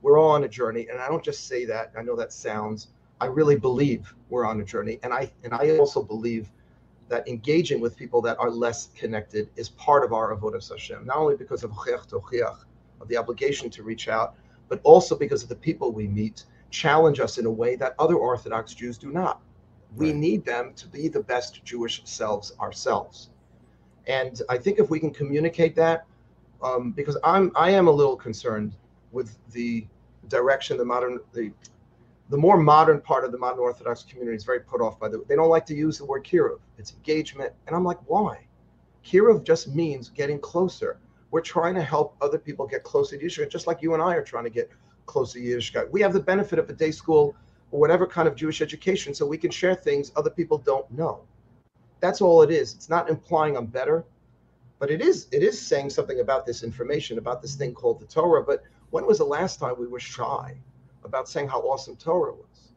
we're 0.06 0.20
all 0.20 0.32
on 0.32 0.44
a 0.44 0.48
journey 0.48 0.88
and 0.90 1.00
i 1.00 1.08
don't 1.08 1.24
just 1.24 1.48
say 1.48 1.66
that 1.66 1.92
i 1.98 2.02
know 2.02 2.16
that 2.16 2.32
sounds 2.32 2.90
i 3.20 3.26
really 3.26 3.56
believe 3.56 4.14
we're 4.30 4.46
on 4.46 4.62
a 4.62 4.64
journey 4.64 5.00
and 5.04 5.12
i 5.12 5.30
and 5.44 5.54
i 5.54 5.78
also 5.78 6.02
believe 6.02 6.50
that 7.08 7.28
engaging 7.28 7.80
with 7.80 7.96
people 7.96 8.22
that 8.22 8.38
are 8.40 8.50
less 8.50 8.90
connected 8.96 9.50
is 9.56 9.70
part 9.70 10.04
of 10.04 10.14
our 10.14 10.36
avodas 10.36 10.70
Hashem, 10.70 11.06
not 11.06 11.18
only 11.18 11.36
because 11.36 11.64
of 11.64 11.72
of 11.72 13.08
the 13.08 13.18
obligation 13.18 13.70
to 13.70 13.84
reach 13.84 14.08
out, 14.08 14.36
but 14.70 14.80
also 14.84 15.16
because 15.16 15.44
of 15.44 15.50
the 15.50 15.56
people 15.56 15.92
we 15.92 16.08
meet 16.08 16.46
challenge 16.72 17.20
us 17.20 17.38
in 17.38 17.46
a 17.46 17.52
way 17.52 17.76
that 17.76 17.94
other 18.00 18.16
Orthodox 18.16 18.74
Jews 18.74 18.98
do 18.98 19.12
not. 19.12 19.42
We 19.96 20.08
right. 20.08 20.16
need 20.16 20.46
them 20.46 20.74
to 20.76 20.88
be 20.88 21.08
the 21.08 21.22
best 21.22 21.64
Jewish 21.64 22.02
selves 22.06 22.54
ourselves, 22.60 23.30
and 24.08 24.42
I 24.50 24.58
think 24.58 24.80
if 24.80 24.90
we 24.90 25.00
can 25.00 25.12
communicate 25.12 25.76
that, 25.76 26.06
um, 26.62 26.92
because 26.92 27.18
I'm 27.24 27.52
I 27.56 27.70
am 27.72 27.88
a 27.88 27.92
little 27.92 28.18
concerned 28.18 28.76
with 29.12 29.38
the 29.52 29.88
direction 30.30 30.78
the 30.78 30.86
modern 30.86 31.20
the 31.34 31.52
the 32.30 32.38
more 32.38 32.58
modern 32.58 33.02
part 33.02 33.24
of 33.24 33.32
the 33.32 33.38
modern 33.38 33.60
Orthodox 33.60 34.04
community 34.04 34.36
is 34.36 34.44
very 34.44 34.60
put 34.60 34.82
off 34.82 35.00
by 35.00 35.10
the. 35.10 35.24
They 35.28 35.36
don't 35.36 35.50
like 35.50 35.66
to 35.68 35.76
use 35.76 35.98
the 35.98 36.06
word 36.06 36.24
kiruv. 36.24 36.60
It's 36.78 36.94
engagement, 36.94 37.54
and 37.68 37.76
I'm 37.76 37.84
like, 37.84 38.00
why? 38.08 38.48
Kiruv 39.06 39.44
just 39.44 39.68
means 39.76 40.10
getting 40.10 40.40
closer. 40.40 40.98
We're 41.30 41.42
trying 41.42 41.76
to 41.76 41.84
help 41.84 42.16
other 42.22 42.40
people 42.40 42.66
get 42.66 42.84
closer 42.84 43.18
to 43.18 43.24
Yiddishkeit, 43.24 43.50
just 43.50 43.68
like 43.68 43.82
you 43.82 43.94
and 43.94 44.02
I 44.02 44.16
are 44.16 44.24
trying 44.24 44.46
to 44.46 44.50
get 44.50 44.72
closer 45.06 45.38
to 45.38 45.46
Yiddishkeit. 45.46 45.90
We 45.92 46.02
have 46.02 46.14
the 46.14 46.20
benefit 46.20 46.58
of 46.58 46.70
a 46.70 46.74
day 46.74 46.92
school 46.92 47.36
or 47.72 47.80
whatever 47.80 48.08
kind 48.08 48.28
of 48.28 48.36
Jewish 48.36 48.62
education, 48.62 49.14
so 49.14 49.26
we 49.26 49.38
can 49.38 49.52
share 49.52 49.76
things 49.76 50.12
other 50.16 50.30
people 50.30 50.58
don't 50.58 50.90
know. 50.92 51.22
That's 52.00 52.22
all 52.22 52.42
it 52.42 52.50
is. 52.50 52.74
It's 52.74 52.90
not 52.90 53.10
implying 53.10 53.56
I'm 53.56 53.68
better, 53.68 54.04
but 54.80 54.90
it 54.90 55.02
is 55.02 55.28
it 55.32 55.44
is 55.44 55.60
saying 55.60 55.92
something 55.92 56.20
about 56.20 56.46
this 56.46 56.64
information 56.64 57.18
about 57.20 57.42
this 57.42 57.56
thing 57.56 57.74
called 57.74 58.00
the 58.00 58.06
Torah. 58.06 58.44
But 58.44 58.64
when 58.96 59.06
was 59.06 59.18
the 59.18 59.26
last 59.26 59.60
time 59.60 59.76
we 59.78 59.88
were 59.88 60.00
shy 60.00 60.56
about 61.04 61.28
saying 61.28 61.50
how 61.50 61.60
awesome 61.60 61.98
Torah 61.98 62.32
was? 62.32 62.72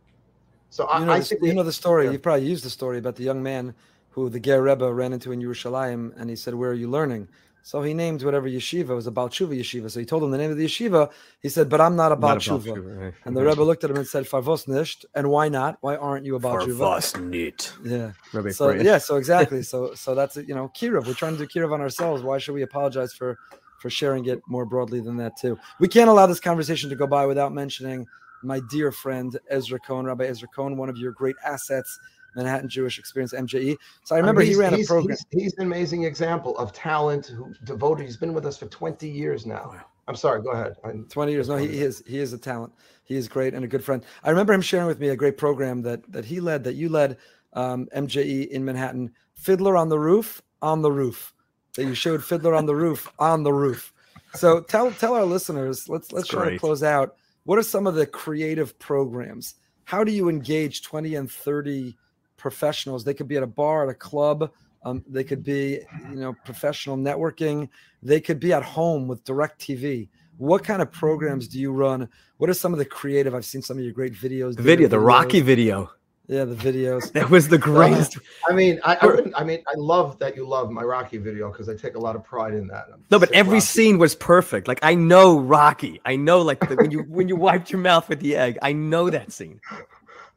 So 0.69 0.83
you 0.83 0.91
I, 0.91 1.05
know, 1.05 1.12
I 1.12 1.21
think 1.21 1.41
you 1.41 1.51
we, 1.51 1.55
know 1.55 1.62
the 1.62 1.73
story. 1.73 2.07
Yeah. 2.07 2.11
You 2.11 2.19
probably 2.19 2.45
used 2.45 2.64
the 2.64 2.71
story 2.71 2.99
about 2.99 3.14
the 3.14 3.23
young 3.23 3.41
man 3.41 3.73
who 4.11 4.29
the 4.29 4.41
Ger 4.41 4.61
Rebbe 4.61 4.93
ran 4.93 5.12
into 5.12 5.31
in 5.31 5.41
Yerushalayim, 5.41 6.12
and 6.19 6.29
he 6.29 6.35
said, 6.35 6.55
"Where 6.57 6.71
are 6.71 6.81
you 6.85 6.91
learning?" 6.91 7.29
So 7.62 7.83
he 7.83 7.95
named 7.95 8.25
whatever 8.25 8.49
yeshiva 8.49 8.91
it 8.91 8.95
was 8.95 9.07
a 9.07 9.12
Balchuva 9.12 9.57
yeshiva. 9.57 9.93
So 9.93 10.01
he 10.01 10.07
told 10.07 10.25
him 10.25 10.33
the 10.33 10.39
name 10.39 10.51
of 10.51 10.57
the 10.57 10.66
yeshiva. 10.66 11.09
He 11.41 11.49
said, 11.49 11.69
"But 11.69 11.81
I'm 11.81 11.95
not 11.95 12.11
a 12.11 12.16
Balchuva." 12.16 12.75
Right. 13.03 13.14
And 13.25 13.37
the 13.37 13.45
Rebbe 13.45 13.62
looked 13.62 13.85
at 13.85 13.91
him 13.91 13.97
and 13.97 14.09
said, 14.14 14.25
"Farvos 14.25 14.66
nicht." 14.66 15.07
And 15.14 15.31
why 15.31 15.49
not? 15.49 15.79
Why 15.83 15.95
aren't 15.95 16.27
you 16.27 16.35
a 16.35 16.41
Balchuva? 16.41 16.81
Farvos 16.81 17.31
nicht. 17.31 17.75
Yeah. 17.85 18.11
Rebbe 18.33 18.53
so 18.53 18.71
yeah. 18.71 18.99
So 18.99 19.14
exactly. 19.23 19.62
so 19.62 19.95
so 19.95 20.16
that's 20.16 20.37
it. 20.37 20.49
You 20.49 20.57
know, 20.57 20.69
kiruv. 20.79 21.07
We're 21.07 21.14
trying 21.23 21.37
to 21.37 21.47
do 21.47 21.47
kiruv 21.47 21.73
on 21.73 21.81
ourselves. 21.81 22.25
Why 22.25 22.39
should 22.39 22.55
we 22.55 22.62
apologize 22.62 23.12
for 23.12 23.39
for 23.79 23.91
sharing 23.91 24.26
it 24.26 24.41
more 24.47 24.64
broadly 24.64 25.01
than 25.01 25.16
that 25.18 25.37
too? 25.37 25.59
We 25.81 25.89
can't 25.89 26.11
allow 26.11 26.26
this 26.26 26.41
conversation 26.41 26.91
to 26.91 26.97
go 26.97 27.07
by 27.07 27.26
without 27.26 27.53
mentioning 27.53 28.07
my 28.43 28.61
dear 28.70 28.93
friend 28.93 29.39
Ezra 29.51 29.79
Cohen, 29.81 30.07
Rabbi 30.07 30.24
Ezra 30.24 30.49
Cohen, 30.55 30.76
one 30.76 30.89
of 30.89 30.97
your 30.97 31.12
great 31.12 31.37
assets 31.45 31.99
Manhattan 32.37 32.68
Jewish 32.68 32.99
Experience 32.99 33.33
MJE. 33.33 33.76
So 34.05 34.14
I 34.14 34.18
remember 34.18 34.43
I 34.43 34.45
mean, 34.45 34.53
he 34.53 34.59
ran 34.59 34.74
a 34.74 34.85
program. 34.85 35.16
He's, 35.31 35.43
he's, 35.43 35.55
an 35.55 35.64
amazing 35.64 36.05
example 36.05 36.57
of 36.59 36.72
talent 36.72 37.26
who 37.26 37.53
devoted. 37.64 38.05
He's 38.05 38.16
been 38.16 38.33
with 38.33 38.47
us 38.47 38.57
for 38.57 38.66
20 38.66 39.09
years 39.09 39.47
now. 39.47 39.74
I'm 40.07 40.14
sorry. 40.14 40.43
Go 40.43 40.51
ahead. 40.51 40.76
I'm, 40.85 41.07
20 41.09 41.33
years. 41.33 41.49
No, 41.49 41.57
he, 41.57 41.68
he, 41.68 41.81
is. 41.81 42.03
He 42.07 42.18
is 42.18 42.33
a 42.33 42.39
talent. 42.39 42.72
He 43.05 43.16
is 43.16 43.29
great 43.29 43.55
and 43.55 43.64
a 43.64 43.68
good 43.68 43.85
friend. 43.85 44.05
I 44.22 44.31
remember 44.31 44.53
him 44.53 44.62
sharing 44.62 44.87
with 44.87 45.01
me 45.01 45.09
a 45.09 45.16
great 45.16 45.37
program 45.37 45.83
that 45.83 46.11
that 46.12 46.24
he 46.24 46.41
led, 46.41 46.64
that 46.64 46.74
you 46.74 46.89
led, 46.89 47.18
um, 47.55 47.89
MJE 47.95 48.49
in 48.49 48.64
Manhattan. 48.64 49.12
Fiddler 49.35 49.76
on 49.76 49.89
the 49.89 49.99
roof, 49.99 50.43
on 50.62 50.83
the 50.83 50.91
roof. 50.91 51.35
That 51.77 51.85
you 51.85 51.95
showed 51.95 52.25
Fiddler 52.25 52.55
on 52.55 52.66
the 52.66 52.75
roof, 52.75 53.12
on 53.19 53.43
the 53.43 53.53
roof. 53.53 53.93
So 54.35 54.61
tell 54.61 54.91
tell 54.93 55.14
our 55.14 55.25
listeners. 55.25 55.89
Let's 55.89 56.12
let's 56.12 56.27
That's 56.27 56.29
try 56.29 56.43
great. 56.45 56.53
to 56.55 56.59
close 56.59 56.83
out. 56.83 57.16
What 57.45 57.59
are 57.59 57.62
some 57.62 57.87
of 57.87 57.95
the 57.95 58.07
creative 58.07 58.79
programs? 58.79 59.55
How 59.85 60.05
do 60.05 60.12
you 60.12 60.29
engage 60.29 60.83
20 60.83 61.14
and 61.14 61.31
30 61.31 61.97
professionals. 62.39 63.05
They 63.05 63.12
could 63.12 63.29
be 63.29 63.37
at 63.37 63.43
a 63.43 63.47
bar, 63.47 63.83
at 63.83 63.91
a 63.91 63.95
club. 63.95 64.51
Um, 64.85 65.05
they 65.07 65.25
could 65.25 65.43
be, 65.43 65.81
you 66.09 66.16
know, 66.16 66.35
professional 66.47 66.97
networking. 66.97 67.69
They 68.03 68.21
could 68.21 68.41
be 68.41 68.55
at 68.55 68.62
home 68.62 69.09
with 69.09 69.25
Direct 69.25 69.61
TV. 69.61 70.09
What 70.39 70.64
kind 70.64 70.81
of 70.81 70.91
programs 70.91 71.49
do 71.49 71.59
you 71.59 71.73
run? 71.73 72.09
What 72.39 72.49
are 72.49 72.55
some 72.55 72.73
of 72.73 72.79
the 72.79 72.85
creative? 72.85 73.35
I've 73.35 73.45
seen 73.45 73.61
some 73.61 73.77
of 73.77 73.85
your 73.85 73.93
great 73.93 74.14
videos. 74.14 74.57
The 74.57 74.62
video, 74.62 74.89
the 74.89 74.97
videos. 74.97 75.07
Rocky 75.07 75.41
video. 75.41 75.91
Yeah, 76.29 76.45
the 76.45 76.55
videos. 76.55 77.11
That 77.18 77.31
was 77.31 77.49
the 77.49 77.59
greatest. 77.59 78.18
I 78.49 78.53
mean, 78.53 78.79
I, 78.85 78.97
I, 78.97 79.41
I, 79.41 79.45
mean, 79.45 79.64
I 79.66 79.74
love 79.76 80.18
that 80.18 80.37
you 80.37 80.47
love 80.47 80.70
my 80.70 80.83
Rocky 80.83 81.16
video 81.16 81.51
because 81.51 81.70
I 81.70 81.74
take 81.74 81.97
a 81.97 81.99
lot 81.99 82.14
of 82.16 82.22
pride 82.22 82.53
in 82.53 82.66
that. 82.68 82.87
I'm 82.93 83.03
no, 83.11 83.18
but 83.18 83.33
every 83.33 83.55
Rocky. 83.55 83.66
scene 83.66 83.99
was 83.99 84.14
perfect. 84.14 84.68
Like 84.68 84.79
I 84.83 84.95
know 84.95 85.39
Rocky. 85.39 86.01
I 86.05 86.16
know 86.16 86.43
like 86.43 86.61
the, 86.68 86.76
when 86.76 86.91
you 86.91 87.01
when 87.09 87.29
you 87.29 87.37
wiped 87.37 87.70
your 87.70 87.81
mouth 87.81 88.09
with 88.11 88.20
the 88.20 88.37
egg. 88.37 88.59
I 88.61 88.72
know 88.74 89.09
that 89.09 89.33
scene. 89.33 89.59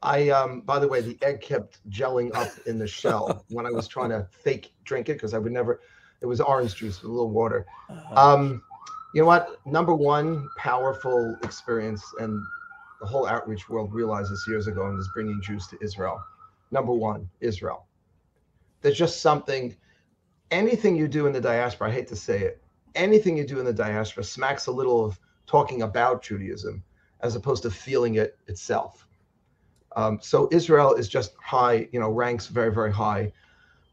I 0.02 0.30
um 0.30 0.62
by 0.62 0.80
the 0.80 0.88
way, 0.88 1.02
the 1.02 1.18
egg 1.22 1.42
kept 1.42 1.78
gelling 1.90 2.34
up 2.36 2.50
in 2.66 2.80
the 2.80 2.88
shell 2.88 3.44
when 3.50 3.66
I 3.66 3.72
was 3.72 3.88
trying 3.88 4.10
to 4.12 4.26
fake 4.32 4.74
drink 4.86 5.10
it 5.10 5.14
because 5.14 5.34
I 5.34 5.40
would 5.40 5.52
never 5.52 5.82
it 6.22 6.26
was 6.26 6.40
orange 6.40 6.76
juice 6.76 7.02
with 7.02 7.10
a 7.10 7.14
little 7.14 7.32
water. 7.32 7.66
Uh-huh. 7.90 8.34
Um 8.34 8.64
you 9.14 9.22
know 9.22 9.28
what? 9.28 9.60
Number 9.66 9.94
one 9.94 10.48
powerful 10.58 11.38
experience 11.44 12.02
and 12.20 12.42
the 13.02 13.08
whole 13.08 13.28
outreach 13.28 13.68
world 13.68 13.92
realized 13.94 14.32
this 14.32 14.48
years 14.48 14.68
ago 14.68 14.86
and 14.86 14.98
is 14.98 15.10
bringing 15.14 15.42
Jews 15.42 15.68
to 15.68 15.78
Israel. 15.82 16.24
Number 16.70 16.94
one, 16.94 17.28
Israel. 17.42 17.88
There's 18.82 18.98
just 18.98 19.22
something, 19.22 19.76
anything 20.52 20.96
you 20.96 21.08
do 21.08 21.26
in 21.26 21.34
the 21.34 21.42
diaspora, 21.42 21.90
I 21.90 21.92
hate 21.92 22.08
to 22.10 22.16
say 22.16 22.42
it, 22.42 22.64
anything 22.94 23.36
you 23.36 23.46
do 23.46 23.60
in 23.60 23.66
the 23.66 23.74
diaspora 23.74 24.24
smacks 24.24 24.68
a 24.68 24.72
little 24.72 25.04
of 25.04 25.20
talking 25.48 25.82
about 25.82 26.22
Judaism 26.22 26.84
as 27.22 27.36
opposed 27.36 27.64
to 27.64 27.72
feeling 27.72 28.16
it 28.16 28.38
itself. 28.48 29.08
Um, 29.96 30.20
so 30.22 30.48
Israel 30.52 30.94
is 30.94 31.10
just 31.10 31.34
high, 31.44 31.90
you 31.92 32.00
know, 32.00 32.10
ranks 32.10 32.48
very, 32.48 32.72
very 32.72 32.94
high. 32.94 33.34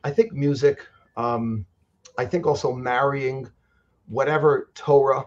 I 0.04 0.10
think 0.10 0.32
music, 0.32 0.86
um, 1.16 1.64
I 2.18 2.26
think 2.26 2.46
also 2.46 2.72
marrying 2.72 3.48
whatever 4.06 4.70
Torah 4.74 5.24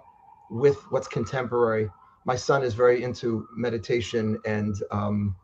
with 0.51 0.77
what's 0.91 1.07
contemporary. 1.07 1.89
My 2.25 2.35
son 2.35 2.63
is 2.63 2.73
very 2.73 3.03
into 3.03 3.47
meditation 3.55 4.39
and 4.45 4.75
um, 4.91 5.35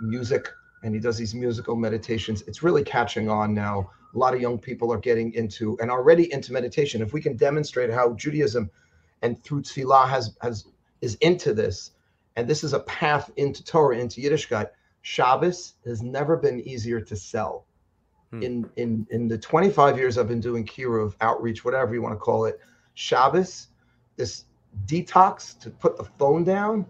music, 0.00 0.48
and 0.82 0.94
he 0.94 1.00
does 1.00 1.16
these 1.16 1.34
musical 1.34 1.76
meditations. 1.76 2.42
It's 2.42 2.62
really 2.62 2.82
catching 2.82 3.28
on 3.28 3.54
now. 3.54 3.90
A 4.14 4.18
lot 4.18 4.34
of 4.34 4.40
young 4.40 4.58
people 4.58 4.92
are 4.92 4.98
getting 4.98 5.32
into 5.34 5.78
and 5.80 5.90
already 5.90 6.32
into 6.32 6.52
meditation. 6.52 7.02
If 7.02 7.12
we 7.12 7.20
can 7.20 7.36
demonstrate 7.36 7.90
how 7.90 8.14
Judaism 8.14 8.70
and 9.22 9.42
through 9.42 9.62
Tefillah 9.62 10.08
has 10.08 10.36
has 10.40 10.66
is 11.00 11.14
into 11.16 11.54
this, 11.54 11.92
and 12.36 12.48
this 12.48 12.64
is 12.64 12.72
a 12.72 12.80
path 12.80 13.30
into 13.36 13.64
Torah, 13.64 13.98
into 13.98 14.20
Yiddishkeit. 14.20 14.70
Shabbos 15.02 15.74
has 15.86 16.02
never 16.02 16.36
been 16.36 16.60
easier 16.60 17.00
to 17.00 17.16
sell. 17.16 17.66
Hmm. 18.30 18.42
In 18.42 18.70
in 18.76 19.06
in 19.10 19.28
the 19.28 19.38
25 19.38 19.98
years 19.98 20.18
I've 20.18 20.28
been 20.28 20.40
doing 20.40 20.66
kiruv 20.66 21.14
outreach, 21.20 21.64
whatever 21.64 21.94
you 21.94 22.02
want 22.02 22.14
to 22.14 22.18
call 22.18 22.46
it, 22.46 22.58
Shabbos, 22.94 23.68
this 24.16 24.44
detox 24.86 25.58
to 25.60 25.70
put 25.70 25.96
the 25.96 26.04
phone 26.04 26.44
down. 26.44 26.86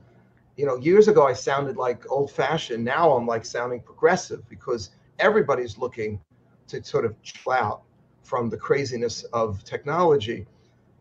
You 0.57 0.66
know, 0.66 0.76
years 0.76 1.09
ago 1.09 1.26
I 1.26 1.32
sounded 1.32 1.76
like 1.76 2.11
old 2.11 2.30
fashioned. 2.30 2.84
Now 2.84 3.12
I'm 3.12 3.26
like 3.26 3.45
sounding 3.45 3.80
progressive 3.80 4.49
because 4.49 4.91
everybody's 5.18 5.78
looking 5.78 6.20
to 6.68 6.82
sort 6.82 7.05
of 7.05 7.20
chill 7.22 7.53
out 7.53 7.82
from 8.22 8.49
the 8.49 8.57
craziness 8.57 9.22
of 9.32 9.64
technology. 9.64 10.47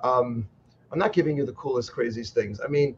Um, 0.02 0.48
I'm 0.92 1.00
not 1.00 1.14
giving 1.14 1.36
you 1.36 1.46
the 1.46 1.54
coolest, 1.54 1.92
craziest 1.92 2.34
things. 2.34 2.62
I 2.64 2.68
mean, 2.68 2.96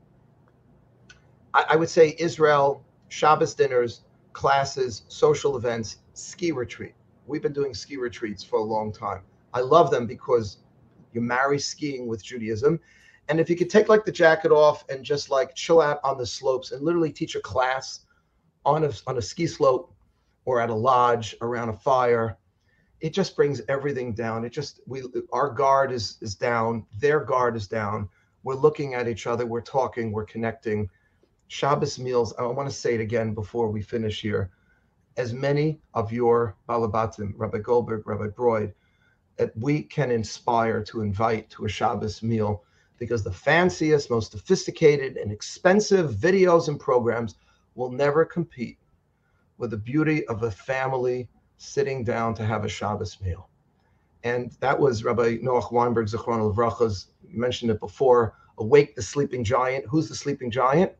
I, 1.54 1.66
I 1.70 1.76
would 1.76 1.90
say 1.90 2.16
Israel, 2.20 2.84
Shabbos 3.08 3.56
dinners, 3.56 4.02
classes, 4.34 5.04
social 5.08 5.58
events, 5.58 5.98
ski 6.14 6.52
retreat. 6.52 6.94
We've 7.26 7.42
been 7.42 7.54
doing 7.54 7.74
ski 7.74 7.98
retreats 7.98 8.44
for 8.44 8.60
a 8.60 8.64
long 8.64 8.92
time. 8.92 9.22
I 9.54 9.62
love 9.62 9.90
them 9.90 10.06
because 10.06 10.58
you 11.14 11.22
marry 11.22 11.60
skiing 11.60 12.08
with 12.08 12.24
Judaism. 12.24 12.80
And 13.30 13.40
if 13.40 13.50
you 13.50 13.56
could 13.56 13.70
take 13.70 13.90
like 13.90 14.06
the 14.06 14.12
jacket 14.12 14.52
off 14.52 14.84
and 14.90 15.06
just 15.06 15.30
like 15.30 15.56
chill 15.56 15.82
out 15.82 16.00
on 16.04 16.18
the 16.18 16.26
slopes 16.26 16.72
and 16.72 16.82
literally 16.82 17.12
teach 17.12 17.36
a 17.36 17.40
class 17.40 18.02
on 18.66 18.84
a, 18.84 18.92
on 19.08 19.18
a 19.18 19.22
ski 19.22 19.48
slope 19.48 19.94
or 20.46 20.60
at 20.60 20.70
a 20.70 20.76
lodge 20.76 21.36
around 21.42 21.70
a 21.70 21.74
fire, 21.74 22.38
it 23.02 23.14
just 23.14 23.36
brings 23.36 23.62
everything 23.70 24.14
down. 24.14 24.44
It 24.44 24.50
just 24.50 24.82
we 24.88 25.04
our 25.32 25.50
guard 25.50 25.92
is 25.92 26.18
is 26.22 26.36
down, 26.36 26.86
their 27.00 27.24
guard 27.24 27.56
is 27.56 27.68
down. 27.68 28.10
We're 28.44 28.56
looking 28.56 28.94
at 28.96 29.08
each 29.08 29.28
other, 29.28 29.46
we're 29.46 29.62
talking, 29.62 30.12
we're 30.12 30.26
connecting 30.26 30.90
Shabbos 31.50 31.98
meals, 31.98 32.34
I 32.38 32.44
want 32.44 32.70
to 32.70 32.76
say 32.76 32.94
it 32.94 33.02
again 33.02 33.34
before 33.34 33.70
we 33.70 33.82
finish 33.82 34.22
here. 34.22 34.52
As 35.18 35.34
many 35.34 35.82
of 35.96 36.14
your 36.14 36.56
Balabatim, 36.70 37.34
Rabbi 37.36 37.58
Goldberg, 37.58 38.06
Rabbi 38.06 38.28
Broide, 38.28 38.74
that 39.38 39.58
we 39.58 39.82
can 39.82 40.12
inspire 40.12 40.84
to 40.84 41.02
invite 41.02 41.50
to 41.50 41.66
a 41.66 41.70
Shabbos 41.70 42.22
meal 42.22 42.64
because 43.00 43.24
the 43.24 43.32
fanciest, 43.32 44.12
most 44.12 44.32
sophisticated, 44.34 45.18
and 45.18 45.32
expensive 45.32 46.12
videos 46.12 46.68
and 46.68 46.80
programs 46.80 47.36
will 47.76 47.91
never 47.91 48.26
compete 48.26 48.78
with 49.58 49.72
the 49.72 49.78
beauty 49.78 50.28
of 50.28 50.43
a 50.43 50.52
family 50.52 51.28
sitting 51.58 52.04
down 52.04 52.34
to 52.36 52.45
have 52.45 52.66
a 52.66 52.70
Shabbos 52.70 53.20
meal. 53.22 53.50
And 54.24 54.52
that 54.60 54.78
was 54.78 55.04
Rabbi 55.04 55.38
Noach 55.38 55.72
Weinberg, 55.72 56.08
Zichron 56.08 56.54
Levracha's, 56.54 57.08
you 57.28 57.39
mentioned 57.39 57.72
it 57.72 57.80
before, 57.80 58.36
Awake 58.58 58.95
the 58.95 59.02
Sleeping 59.02 59.43
Giant. 59.43 59.86
Who's 59.88 60.10
the 60.10 60.16
sleeping 60.16 60.52
giant? 60.52 60.91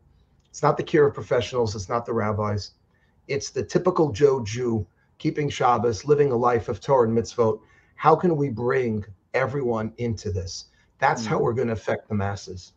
It's 0.50 0.64
not 0.64 0.78
the 0.78 0.84
kiruv 0.84 1.14
professionals, 1.14 1.76
it's 1.76 1.89
not 1.89 2.06
the 2.06 2.14
rabbis. 2.14 2.72
It's 3.28 3.50
the 3.50 3.64
typical 3.64 4.12
Joe 4.12 4.43
Jew 4.43 4.88
keeping 5.18 5.50
Shabbos, 5.50 6.06
living 6.06 6.32
a 6.32 6.38
life 6.38 6.70
of 6.70 6.80
Torah 6.80 7.08
and 7.08 7.18
mitzvot. 7.18 7.60
How 7.95 8.16
can 8.16 8.38
we 8.38 8.50
bring 8.50 9.06
everyone 9.34 9.93
into 9.97 10.32
this? 10.32 10.66
That's 11.00 11.22
mm-hmm. 11.22 11.30
how 11.30 11.39
we're 11.39 11.54
going 11.54 11.68
to 11.68 11.74
affect 11.74 12.08
the 12.08 12.16
masses. 12.16 12.74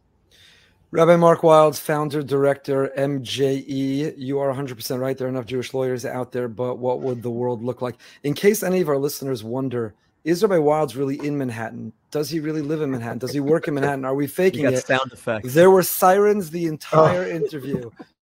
Rabbi 0.92 1.16
Mark 1.16 1.40
Wildes, 1.40 1.80
founder, 1.80 2.22
director, 2.22 2.92
MJE. 2.98 4.14
You 4.18 4.38
are 4.40 4.52
100% 4.52 5.00
right. 5.00 5.16
There 5.16 5.26
are 5.26 5.30
enough 5.30 5.46
Jewish 5.46 5.72
lawyers 5.72 6.04
out 6.04 6.32
there, 6.32 6.48
but 6.48 6.76
what 6.76 7.00
would 7.00 7.22
the 7.22 7.30
world 7.30 7.62
look 7.62 7.80
like? 7.80 7.96
In 8.24 8.34
case 8.34 8.62
any 8.62 8.82
of 8.82 8.90
our 8.90 8.98
listeners 8.98 9.42
wonder, 9.42 9.94
is 10.24 10.42
Rabbi 10.42 10.56
Wildes 10.56 10.94
really 10.94 11.18
in 11.26 11.36
Manhattan? 11.38 11.94
Does 12.10 12.28
he 12.28 12.40
really 12.40 12.60
live 12.60 12.82
in 12.82 12.90
Manhattan? 12.90 13.18
Does 13.18 13.32
he 13.32 13.40
work 13.40 13.68
in 13.68 13.74
Manhattan? 13.74 14.04
Are 14.04 14.14
we 14.14 14.26
faking 14.28 14.66
it? 14.66 14.84
Sound 14.84 15.12
effects. 15.12 15.54
There 15.54 15.70
were 15.70 15.82
sirens 15.82 16.50
the 16.50 16.66
entire 16.66 17.24
oh. 17.24 17.28
interview, 17.36 17.90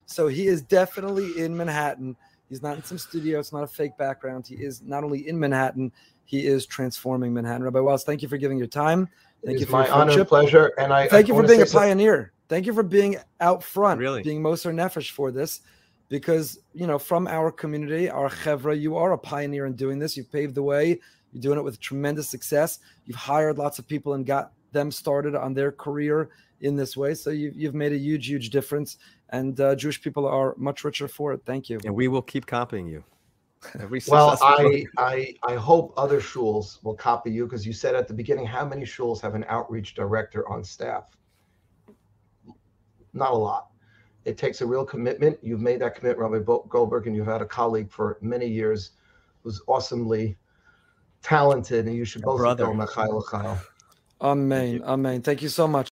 so 0.07 0.27
he 0.27 0.49
is 0.49 0.61
definitely 0.61 1.39
in 1.39 1.57
Manhattan. 1.57 2.17
He's 2.49 2.63
not 2.63 2.77
in 2.77 2.83
some 2.83 2.99
studio. 2.99 3.39
It's 3.39 3.53
not 3.53 3.63
a 3.63 3.69
fake 3.69 3.97
background. 3.97 4.49
He 4.49 4.57
is 4.57 4.83
not 4.83 5.05
only 5.05 5.29
in 5.29 5.39
Manhattan, 5.39 5.93
he 6.25 6.47
is 6.47 6.67
transforming 6.67 7.33
Manhattan. 7.33 7.63
Rabbi 7.63 7.79
Wildes, 7.79 8.03
thank 8.03 8.21
you 8.21 8.29
for 8.29 8.37
giving 8.37 8.59
your 8.59 8.67
time. 8.67 9.09
Thank 9.45 9.61
you 9.61 9.67
for 9.67 9.73
my 9.73 9.87
your 9.87 9.95
honor, 9.95 10.25
pleasure, 10.25 10.73
and 10.79 10.93
I 10.93 11.09
thank 11.09 11.27
I 11.27 11.29
you 11.29 11.35
for 11.41 11.47
being 11.47 11.63
a 11.63 11.67
pioneer. 11.67 12.33
Thank 12.49 12.67
you 12.67 12.73
for 12.73 12.83
being 12.83 13.17
out 13.41 13.63
front, 13.63 14.01
really 14.01 14.23
being 14.23 14.43
Moser 14.43 14.73
Nefesh 14.73 15.11
for 15.11 15.31
this, 15.31 15.61
because 16.09 16.59
you 16.75 16.87
know 16.87 16.99
from 16.99 17.29
our 17.29 17.53
community, 17.53 18.11
our 18.11 18.29
chevra, 18.29 18.79
you 18.79 18.97
are 18.97 19.13
a 19.13 19.19
pioneer 19.19 19.67
in 19.67 19.75
doing 19.75 19.99
this. 19.99 20.17
You've 20.17 20.33
paved 20.33 20.55
the 20.55 20.63
way 20.63 20.99
you're 21.33 21.43
doing 21.43 21.59
it 21.59 21.63
with 21.65 21.81
tremendous 21.81 22.29
success. 22.29 22.79
You've 23.05 23.17
hired 23.17 23.59
lots 23.59 23.79
of 23.79 23.87
people 23.87 24.15
and 24.15 24.25
got 24.25 24.53
them 24.73 24.91
started 24.91 25.35
on 25.35 25.55
their 25.55 25.73
career 25.73 26.31
in 26.61 26.77
this 26.77 26.97
way. 26.97 27.15
So 27.15 27.31
you've, 27.31 27.57
you've 27.57 27.75
made 27.75 27.93
a 27.93 27.99
huge, 27.99 28.27
huge 28.27 28.51
difference. 28.51 28.99
And 29.31 29.61
uh, 29.61 29.75
Jewish 29.75 30.01
people 30.01 30.27
are 30.27 30.55
much 30.57 30.85
richer 30.85 31.09
for 31.09 31.33
it. 31.33 31.43
Thank 31.45 31.69
you. 31.69 31.79
And 31.85 31.95
we 31.95 32.09
will 32.09 32.23
keep 32.23 32.47
copying 32.47 32.87
you. 32.87 33.05
Every 33.81 34.01
Well, 34.07 34.39
I, 34.41 34.85
I, 34.99 35.35
I 35.43 35.55
hope 35.57 35.93
other 35.97 36.21
shuls 36.21 36.83
will 36.85 36.95
copy 36.95 37.31
you 37.31 37.45
because 37.45 37.67
you 37.67 37.73
said 37.73 37.95
at 37.95 38.09
the 38.09 38.15
beginning, 38.15 38.47
how 38.47 38.65
many 38.65 38.85
shuls 38.85 39.21
have 39.21 39.35
an 39.35 39.45
outreach 39.49 39.95
director 39.95 40.49
on 40.49 40.63
staff? 40.63 41.17
Not 43.13 43.33
a 43.33 43.37
lot. 43.37 43.69
It 44.25 44.37
takes 44.37 44.61
a 44.61 44.67
real 44.67 44.85
commitment. 44.85 45.39
You've 45.43 45.61
made 45.61 45.81
that 45.81 45.95
commitment, 45.95 46.31
Rabbi 46.31 46.45
Goldberg, 46.69 47.07
and 47.07 47.17
you've 47.17 47.27
had 47.27 47.43
a 47.43 47.47
colleague 47.47 47.91
for 47.91 48.19
many 48.21 48.47
years 48.47 48.93
who's 49.43 49.61
awesomely 49.67 50.37
talented, 51.23 51.87
and 51.87 51.97
you 51.97 52.05
should 52.05 52.23
A 52.23 52.27
both 52.27 52.39
brother. 52.39 52.67
go 52.67 52.75
Mechail 52.75 53.25
Chail. 53.31 53.59
Amen. 54.21 54.83
Amen. 54.85 55.23
Thank 55.23 55.43
you 55.43 55.49
so 55.49 55.67
much. 55.67 55.88